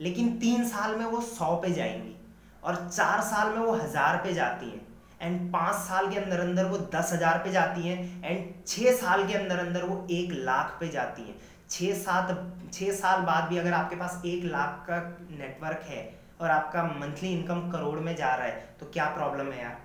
लेकिन 0.00 0.38
तीन 0.38 0.64
साल 0.68 0.94
में 0.96 1.04
वो 1.04 1.20
सौ 1.20 1.54
पे 1.56 1.70
जाएँगी। 1.72 2.16
और 2.64 2.88
चार 2.88 3.20
साल 3.24 3.48
में 3.48 3.58
वो 3.58 3.72
हज़ार 3.74 4.16
पे 4.24 4.32
जाती 4.34 4.66
हैं। 4.66 4.88
एंड 5.20 5.52
पाँच 5.52 5.74
साल 5.78 6.10
के 6.10 6.18
अंदर 6.18 6.40
अंदर 6.40 6.64
वो 6.64 6.78
दस 6.94 7.12
हज़ार 7.12 7.38
पे 7.38 7.50
जाती 7.52 7.82
हैं। 7.82 8.22
एंड 8.24 8.46
छः 8.66 8.96
साल 8.96 9.26
के 9.28 9.34
अंदर 9.34 9.58
अंदर 9.58 9.82
वो 9.84 10.06
एक 10.12 10.32
लाख 10.34 10.76
पे 10.80 10.88
जाती 10.90 11.22
हैं। 11.22 11.36
छः 11.70 11.94
सात 11.96 12.30
छः 12.72 12.92
साल 12.94 13.20
बाद 13.22 13.48
भी 13.48 13.58
अगर 13.58 13.72
आपके 13.72 13.96
पास 13.96 14.22
एक 14.26 14.44
लाख 14.46 14.84
का 14.86 14.98
नेटवर्क 15.32 15.84
है 15.86 16.08
और 16.40 16.50
आपका 16.50 16.82
मंथली 16.84 17.32
इनकम 17.32 17.70
करोड़ 17.70 17.98
में 17.98 18.14
जा 18.16 18.34
रहा 18.34 18.46
है 18.46 18.68
तो 18.80 18.86
क्या 18.88 19.04
प्रॉब्लम 19.14 19.52
है 19.52 19.62
यार? 19.62 19.78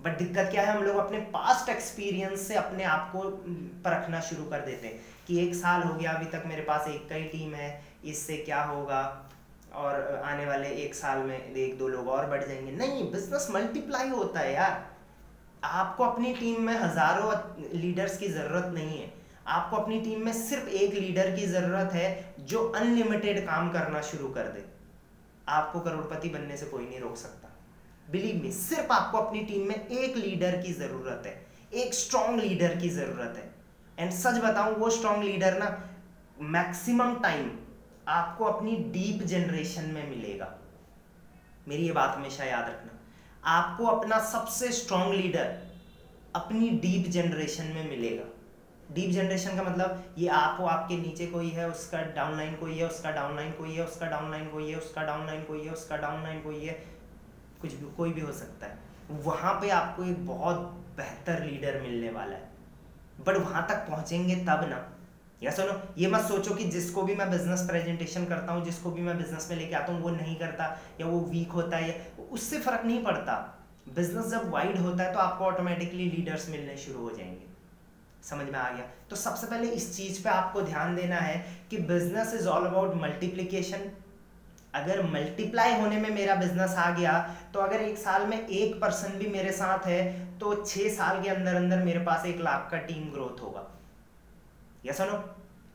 बट 0.00 0.18
दिक्कत 0.18 0.48
क्या 0.50 0.62
है? 0.62 0.76
हम 0.76 0.82
लोग 0.84 0.96
अपने 0.96 1.18
पास्ट 1.32 1.68
एक्सपीरियंस 1.68 2.46
से 2.48 2.54
अपने 2.56 2.84
आप 2.86 3.10
को 3.12 3.20
परखना 3.84 4.20
शुरू 4.22 4.44
कर 4.46 4.60
देते 4.60 4.86
हैं 4.86 5.00
कि 5.26 5.38
एक 5.42 5.54
साल 5.54 5.82
हो 5.82 5.94
गया, 5.94 6.12
अभी 6.12 6.26
तक 6.28 6.42
मेरे 6.46 6.62
पास 6.62 6.88
एक 6.88 7.08
कई 7.08 7.22
टीम 7.26 7.54
है, 7.54 7.70
इससे 8.04 8.36
क्या 8.38 8.62
होगा? 8.64 9.02
और 9.74 10.22
आने 10.24 10.46
वाले 10.46 10.68
एक 10.84 10.94
साल 10.94 11.18
में 11.18 11.54
एक 11.54 11.78
दो 11.78 11.88
लोग 11.88 12.08
और 12.08 12.26
बढ़ 12.26 12.44
जाएँगे। 12.44 12.72
नहीं 12.72 13.10
बिज़नेस 13.12 13.48
मल्टीप्लाई 13.50 14.08
होता 14.08 14.40
है 14.40 14.52
यार। 14.54 14.84
आपको 15.64 16.04
अपनी 16.04 16.32
टीम 16.34 16.62
में 16.62 16.74
हज़ारों 16.74 17.32
लीडर्स 17.74 18.16
की 18.18 18.28
ज़रूरत 18.28 18.70
नहीं 18.74 18.98
है। 18.98 19.12
आपको 19.46 19.76
अपनी 19.76 20.00
टीम 20.00 20.24
में 20.24 20.32
सिर्फ़ 20.32 20.68
एक 20.68 20.94
लीडर 20.94 21.30
की 21.36 21.46
ज़रूरत 21.46 21.92
है 21.92 22.34
जो 22.40 22.64
अनलिमिटेड 22.76 23.44
काम 23.46 23.70
करना 23.72 24.00
शुरू 24.02 24.28
कर 24.28 24.48
दे। 24.48 24.64
आपको 25.48 25.80
करोड़पति 25.80 26.28
बनने 26.28 26.56
से 26.56 26.66
कोई 26.66 26.84
नहीं 26.84 27.00
रोक 27.00 27.16
सकता। 27.16 27.52
बिलीव 28.08 28.42
मी 28.42 28.50
सिर्फ़ 28.52 28.92
आपको 28.92 29.18
अपनी 29.18 29.40
टीम 29.44 29.68
में 29.68 29.74
एक 29.76 30.16
लीडर 30.16 30.56
की 30.62 30.72
ज़रूरत 30.72 31.22
है। 31.26 31.46
एक 31.74 31.94
स्ट्रॉन्ग 31.94 32.40
लीडर 32.40 32.76
की 32.76 32.88
ज़रूरत 32.88 33.34
है। 33.36 33.54
एंड 33.98 34.12
सच 34.12 34.40
बताऊँ, 34.44 34.74
वो 34.74 34.90
स्ट्रॉन्ग 34.90 35.24
लीडर 35.24 35.58
ना 35.58 35.68
मैक्सिमम 36.40 37.14
टाइम 37.14 37.50
आपको 38.08 38.44
अपनी 38.44 38.76
डीप 38.76 39.22
जनरेशन 39.22 39.82
में 39.82 40.10
मिलेगा। 40.10 40.58
मेरी 41.68 41.86
ये 41.86 41.92
बात 41.92 42.16
हमेशा 42.16 42.44
याद 42.44 42.68
रखना। 42.68 42.92
आपको 43.44 43.86
अपना 43.86 44.18
सबसे 44.18 44.72
स्ट्रॉन्ग 44.72 45.14
लीडर 45.14 45.58
अपनी 46.34 46.70
डीप 46.70 47.06
जनरेशन 47.10 47.64
में 47.64 47.90
मिलेगा। 47.90 48.24
डीप 48.94 49.10
जनरेशन 49.10 49.56
का 49.56 49.62
मतलब 49.62 50.14
ये 50.18 50.28
आप 50.28 50.60
हो 50.60 50.66
आपके 50.66 50.96
नीचे 50.96 51.26
कोई 51.26 51.48
है, 51.48 51.70
उसका 51.70 52.02
डाउनलाइन 52.02 52.54
कोई 52.54 52.78
है, 52.78 52.86
उसका 52.86 53.10
डाउनलाइन 53.10 53.52
कोई 53.52 53.74
है, 53.74 53.86
उसका 53.86 54.06
डाउनलाइन 54.06 54.48
कोई 54.48 54.68
है, 54.68 54.76
उसका 54.76 55.02
डाउनलाइन 55.02 55.42
कोई 55.42 55.62
है, 55.62 55.72
उसका 55.72 55.96
डाउनलाइन 55.96 56.42
कोई 56.42 56.64
है, 56.64 56.72
कुछ 57.60 57.74
भी, 57.74 57.94
कोई 57.96 58.12
भी 58.12 58.20
हो 58.20 58.32
सकता 58.32 58.66
है। 58.66 58.78
वहाँ 59.10 59.54
पे 59.54 59.70
आपको 59.70 60.04
एक 60.04 60.26
बहुत 60.26 60.56
बेहतर 60.96 61.42
लीडर 61.44 61.80
मिलने 61.80 62.10
वाला 62.10 62.36
है। 62.36 62.50
बट 63.26 63.36
वहाँ 63.36 63.66
तक 63.68 63.76
पहुँचेंगे 63.76 64.36
तब 64.36 64.64
ना। 64.64 64.95
या 65.42 65.50
सुनो, 65.50 65.72
ये 65.98 66.08
मत 66.08 66.20
सोचो 66.20 66.54
कि 66.54 66.64
जिसको 66.64 67.02
भी 67.02 67.14
मैं 67.14 67.30
बिज़नेस 67.30 67.60
प्रेजेंटेशन 67.60 68.24
करता 68.24 68.52
हूँ, 68.52 68.64
जिसको 68.64 68.90
भी 68.90 69.02
मैं 69.02 69.16
बिज़नेस 69.18 69.48
में 69.50 69.56
लेके 69.58 69.74
आता 69.74 69.92
हूँ, 69.92 70.02
वो 70.02 70.10
नहीं 70.10 70.36
करता, 70.36 70.64
या 71.00 71.06
वो 71.06 71.20
वीक 71.22 71.50
होता 71.50 71.76
है, 71.76 71.88
या 71.88 72.24
उससे 72.32 72.58
फ़र्क 72.60 72.84
नहीं 72.86 73.02
पड़ता। 73.04 73.34
बिज़नेस 73.96 74.26
जब 74.26 74.50
वाइड 74.50 74.78
होता 74.78 75.02
है 75.04 75.12
तो 75.12 75.18
आपको 75.18 75.44
ऑटोमेटिकली 75.44 76.04
लीडर्स 76.06 76.48
मिलने 76.50 76.76
शुरू 76.76 77.00
हो 77.00 77.10
जाएँगे। 77.10 77.54
समझ 78.24 78.46
में 78.46 78.58
आ 78.58 78.70
गया? 78.70 78.86
तो 79.10 79.16
सबसे 79.16 79.46
पहले 79.46 79.68
इस 79.70 79.96
चीज़ 79.96 80.22
पे 80.22 80.28
आपको 80.30 80.62
ध्यान 80.62 80.96
देना 80.96 81.16
है 81.16 81.36
कि 81.70 81.78
business 81.84 82.34
is 82.34 82.48
all 82.48 82.66
about 82.66 82.94
multiplication 82.94 83.90
अगर 84.74 85.02
मल्टीप्लाई 85.02 85.80
होने 85.80 85.96
में 85.96 86.10
मेरा 86.10 86.34
बिज़नेस 86.34 86.74
आ 86.78 86.90
गया 86.90 87.12
तो 87.54 87.60
अगर 87.60 87.80
एक 87.82 87.98
साल 87.98 88.26
में 88.26 88.38
एक 88.38 88.80
पर्सन 88.80 89.18
भी 89.18 89.28
मेरे 89.28 89.52
साथ 89.52 89.86
है 89.86 90.02
तो 90.38 90.54
छह 90.64 90.88
साल 90.96 91.22
के 91.22 91.28
अंदर 91.28 91.54
अंदर 91.54 91.82
मेरे 91.84 92.04
पास 92.04 92.26
एक 92.26 92.40
लाख 92.40 92.68
का 92.70 92.78
टीम 92.80 93.10
ग्रोथ 93.12 93.42
होगा। 93.42 93.70
यस 94.88 95.00
नो 95.02 95.22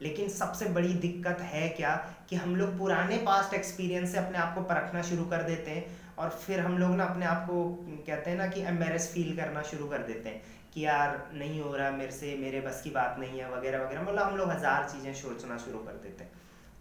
लेकिन 0.01 0.29
सबसे 0.29 0.65
बड़ी 0.75 0.93
दिक्कत 1.01 1.41
है 1.47 1.67
क्या 1.69 1.95
कि 2.29 2.35
हम 2.35 2.55
लोग 2.55 2.77
पुराने 2.77 3.17
पास्ट 3.25 3.53
एक्सपीरियंस 3.53 4.11
से 4.11 4.17
अपने 4.17 4.37
आप 4.37 4.55
को 4.55 4.61
परखना 4.69 5.01
शुरू 5.09 5.25
कर 5.25 5.41
देते 5.43 5.71
हैं 5.71 5.99
और 6.17 6.29
फिर 6.37 6.59
हम 6.59 6.77
लोग 6.77 6.95
ना 6.95 7.03
अपने 7.05 7.25
आप 7.25 7.45
को 7.49 7.63
कहते 8.07 8.29
हैं 8.29 8.37
ना 8.37 8.47
कि 8.47 8.61
एम्बेरस 8.67 9.11
फील 9.13 9.35
करना 9.37 9.61
शुरू 9.71 9.87
कर 9.87 10.03
देते 10.07 10.29
हैं 10.29 10.41
कि 10.73 10.85
यार 10.85 11.29
नहीं 11.33 11.59
हो 11.61 11.75
रहा 11.75 11.89
मेरे 11.91 12.11
से, 12.11 12.35
मेरे 12.37 12.61
बस 12.61 12.81
की 12.83 12.89
बात 12.91 13.15
नहीं 13.19 13.39
है 13.39 13.51
वगैरह 13.51 13.83
वगैरह। 13.83 14.01
मतलब 14.01 14.21
हम 14.21 14.37
लोग 14.37 14.51
हज़ार 14.51 14.87
चीज़ें 14.89 15.13
सोचना 15.13 15.57
शुरू 15.57 15.79
कर 15.79 15.99
देते 16.03 16.23
हैं। 16.23 16.31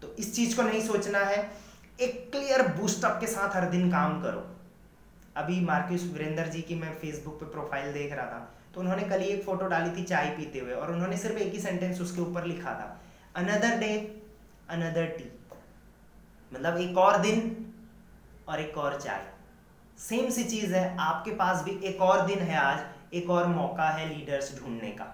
तो 0.01 0.13
इस 0.19 0.35
चीज़ 0.35 0.55
को 0.55 0.61
नहीं 0.61 0.81
सोचना 0.81 1.19
है। 1.25 1.39
एक 1.99 2.29
क्लियर 2.31 2.67
बूस्टअप 2.77 3.19
के 3.21 3.27
साथ 3.27 3.55
हर 3.55 3.69
दिन 3.69 3.91
काम 3.91 4.21
करो। 4.21 4.45
अभी 5.37 5.59
मार्क्यूस 5.61 6.03
वीरेंद्र 6.13 6.45
जी 6.47 6.61
की 6.61 6.75
मैं 6.75 6.93
फेसबुक 6.95 7.39
पे 7.39 7.45
प्रोफ़ाइल 7.51 7.91
देख 7.93 8.13
रहा 8.13 8.25
था। 8.25 8.39
तो 8.75 8.79
उन्होंने 8.81 9.03
कल 9.03 9.21
ही 9.21 9.27
एक 9.27 9.43
फ़ोटो 9.43 9.67
डाली 9.67 9.89
थी 9.97 10.03
चाय 10.03 10.29
पीते 10.29 10.59
हुए 10.59 10.73
और 10.73 10.91
उन्होंने 10.91 11.17
सिर्फ़ 11.17 11.37
एक 11.37 11.53
ही 11.53 11.59
सेंटेंस 11.59 12.01
उसके 12.01 12.21
ऊपर 12.21 12.45
लिखा 12.45 12.73
था 12.73 13.01
अनदर 13.35 13.77
डे 13.79 13.91
अनदर 14.69 15.05
टी 15.05 15.31
मतलब 16.51 16.77
एक 16.77 16.97
और 16.97 17.17
दिन 17.17 17.73
और 18.49 18.59
एक 18.59 18.77
और 18.77 18.99
चाय। 19.01 19.27
सेम 19.99 20.29
सी 20.29 20.43
चीज़ 20.43 20.73
है, 20.75 20.97
आपके 20.97 21.31
पास 21.31 21.63
भी 21.63 21.71
एक 21.85 22.01
और 22.01 22.25
दिन 22.25 22.39
है 22.39 22.57
आज, 22.57 22.79
एक 23.13 23.29
और 23.29 23.47
मौका 23.47 23.89
है 23.89 24.07
लीडर्स 24.09 24.59
ढूँढने 24.59 24.91
का। 24.91 25.05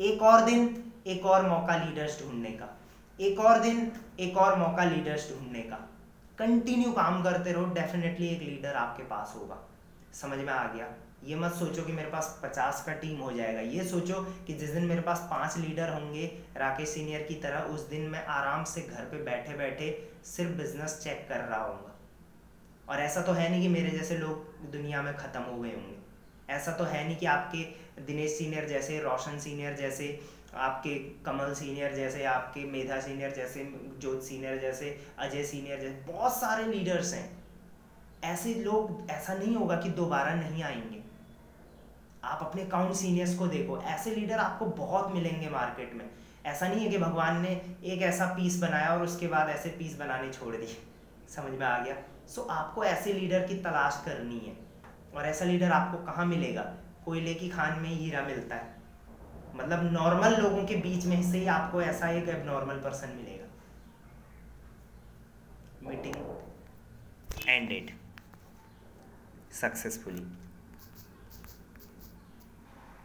एक 0.00 0.22
और 0.22 0.44
दिन, 0.44 0.92
एक 1.06 1.26
और 1.26 1.46
मौका 1.46 1.76
लीडर्स 1.76 2.20
ढूँढने 2.22 2.50
का। 2.50 2.68
एक 3.20 3.40
और 3.40 3.60
दिन, 3.60 3.92
एक 4.20 4.36
और 4.36 4.58
मौका 4.58 4.84
लीडर्स 4.84 5.30
ढूँढने 5.30 5.62
का। 5.62 5.76
कंटिन्यू 6.38 6.92
काम 6.92 7.22
करते 7.22 7.52
रहो 7.52 7.64
डेफिनेटली 7.64 8.28
एक 8.28 8.42
लीडर 8.42 8.74
आपके 8.74 9.02
पास 9.02 9.34
होगा। 9.36 9.58
समझ 10.14 10.38
में 10.38 10.52
आ 10.52 10.64
गया? 10.72 10.86
ये 11.24 11.36
मत 11.36 11.52
सोचो 11.52 11.82
कि 11.82 11.92
मेरे 11.92 12.10
पास 12.10 12.40
पचास 12.42 12.82
का 12.86 12.92
टीम 12.92 13.20
हो 13.20 13.32
जाएगा। 13.32 13.60
ये 13.60 13.84
सोचो 13.84 14.20
कि 14.46 14.54
जिस 14.54 14.70
दिन 14.70 14.84
मेरे 14.84 15.00
पास 15.00 15.18
पाँच 15.30 15.56
लीडर 15.58 15.88
होंगे 15.88 16.26
राकेश 16.56 16.88
सीनियर 16.88 17.22
की 17.22 17.34
तरह, 17.34 17.58
उस 17.58 17.88
दिन 17.88 18.00
मैं 18.00 18.24
आराम 18.26 18.64
से 18.64 18.80
घर 18.80 19.04
पे 19.04 19.22
बैठे 19.24 19.54
बैठे 19.54 20.08
सिर्फ़ 20.24 20.52
बिज़नेस 20.52 21.00
चेक 21.04 21.26
कर 21.28 21.40
रहा 21.40 21.64
हूँ 21.64 21.92
और 22.88 23.00
ऐसा 23.00 23.22
तो 23.22 23.32
है 23.32 23.48
नहीं 23.50 23.62
कि 23.62 23.68
मेरे 23.68 23.90
जैसे 23.90 24.18
लोग 24.18 24.70
दुनिया 24.70 25.02
में 25.02 25.16
ख़त्म 25.16 25.40
हो 25.40 25.60
गए 25.60 25.70
होंगे। 25.70 26.52
ऐसा 26.52 26.72
तो 26.72 26.84
है 26.84 27.04
नहीं 27.04 27.16
कि 27.16 27.26
आपके 27.26 27.58
दिनेश 28.02 28.30
सीनियर 28.30 28.68
जैसे, 28.68 28.98
रोशन 28.98 29.38
सीनियर 29.38 29.76
जैसे, 29.76 30.20
आपके 30.54 30.94
कमल 31.24 31.54
सीनियर 31.54 31.94
जैसे, 31.94 32.24
आपके 32.24 32.64
मेधा 32.64 33.00
सीनियर 33.00 33.30
जैसे 33.30 33.64
जोत 33.98 34.22
सीनियर 34.22 34.58
जैसे, 34.58 35.00
अजय 35.18 35.44
सीनियर 35.44 35.80
जैसे, 35.80 36.12
बहुत 36.12 36.36
सारे 36.36 36.64
लीडर्स 36.64 37.14
हैं। 37.14 37.44
ऐसे 38.24 38.54
लोग, 38.54 39.10
ऐसा 39.10 39.34
नहीं 39.34 39.56
होगा 39.56 39.76
कि 39.76 39.88
दोबारा 39.88 40.34
नहीं 40.34 40.62
आएँगे। 40.62 41.03
आप 42.24 42.38
अपने 42.42 42.64
काउंट 42.64 42.94
सीनियर्स 42.94 43.34
को 43.34 43.46
देखो। 43.46 43.82
ऐसे 43.82 44.10
लीडर 44.10 44.38
आपको 44.38 44.66
बहुत 44.66 45.14
मिलेंगे 45.14 45.48
मार्केट 45.48 45.94
में। 45.94 46.10
ऐसा 46.46 46.68
नहीं 46.68 46.84
है 46.84 46.90
कि 46.90 46.98
भगवान 46.98 47.40
ने 47.40 47.76
एक 47.84 48.02
ऐसा 48.02 48.26
पीस 48.26 48.58
बनाया 48.58 48.88
और 48.88 49.02
उसके 49.02 49.26
बाद 49.26 49.48
ऐसे 49.48 49.68
पीस 49.68 49.98
बनाने 49.98 50.32
छोड़ 50.32 50.56
दिए। 50.56 50.82
समझ 51.28 51.50
में 51.50 51.66
आ 51.66 51.78
गया? 51.78 51.96
सो 52.28 52.42
so, 52.42 52.48
आपको 52.50 52.84
ऐसे 52.84 53.12
लीडर 53.12 53.46
की 53.46 53.54
तलाश 53.54 54.02
करनी 54.06 54.38
है। 54.38 54.56
और 55.16 55.26
ऐसा 55.26 55.44
लीडर 55.44 55.70
आपको 55.70 56.04
कहाँ 56.04 56.26
मिलेगा? 56.26 56.62
कोयले 57.04 57.34
की 57.34 57.48
खान 57.48 57.78
में 57.78 57.90
हीरा 57.90 58.22
मिलता 58.22 58.56
है। 58.56 58.74
मतलब 59.54 59.92
नॉर्मल 59.92 60.36
लोगों 60.36 60.64
के 60.64 60.76
बीच 60.76 61.04
में 61.04 61.32
से 61.32 61.38
ही 61.38 61.46
आपको 61.46 61.82
ऐसा 61.82 62.10
एक 62.10 62.28
एबनॉर्मल 62.28 62.74
पर्सन 62.74 63.08
मिलेगा। 63.08 63.44
Meeting 65.90 66.16
ended 67.48 67.90
successfully 69.52 70.43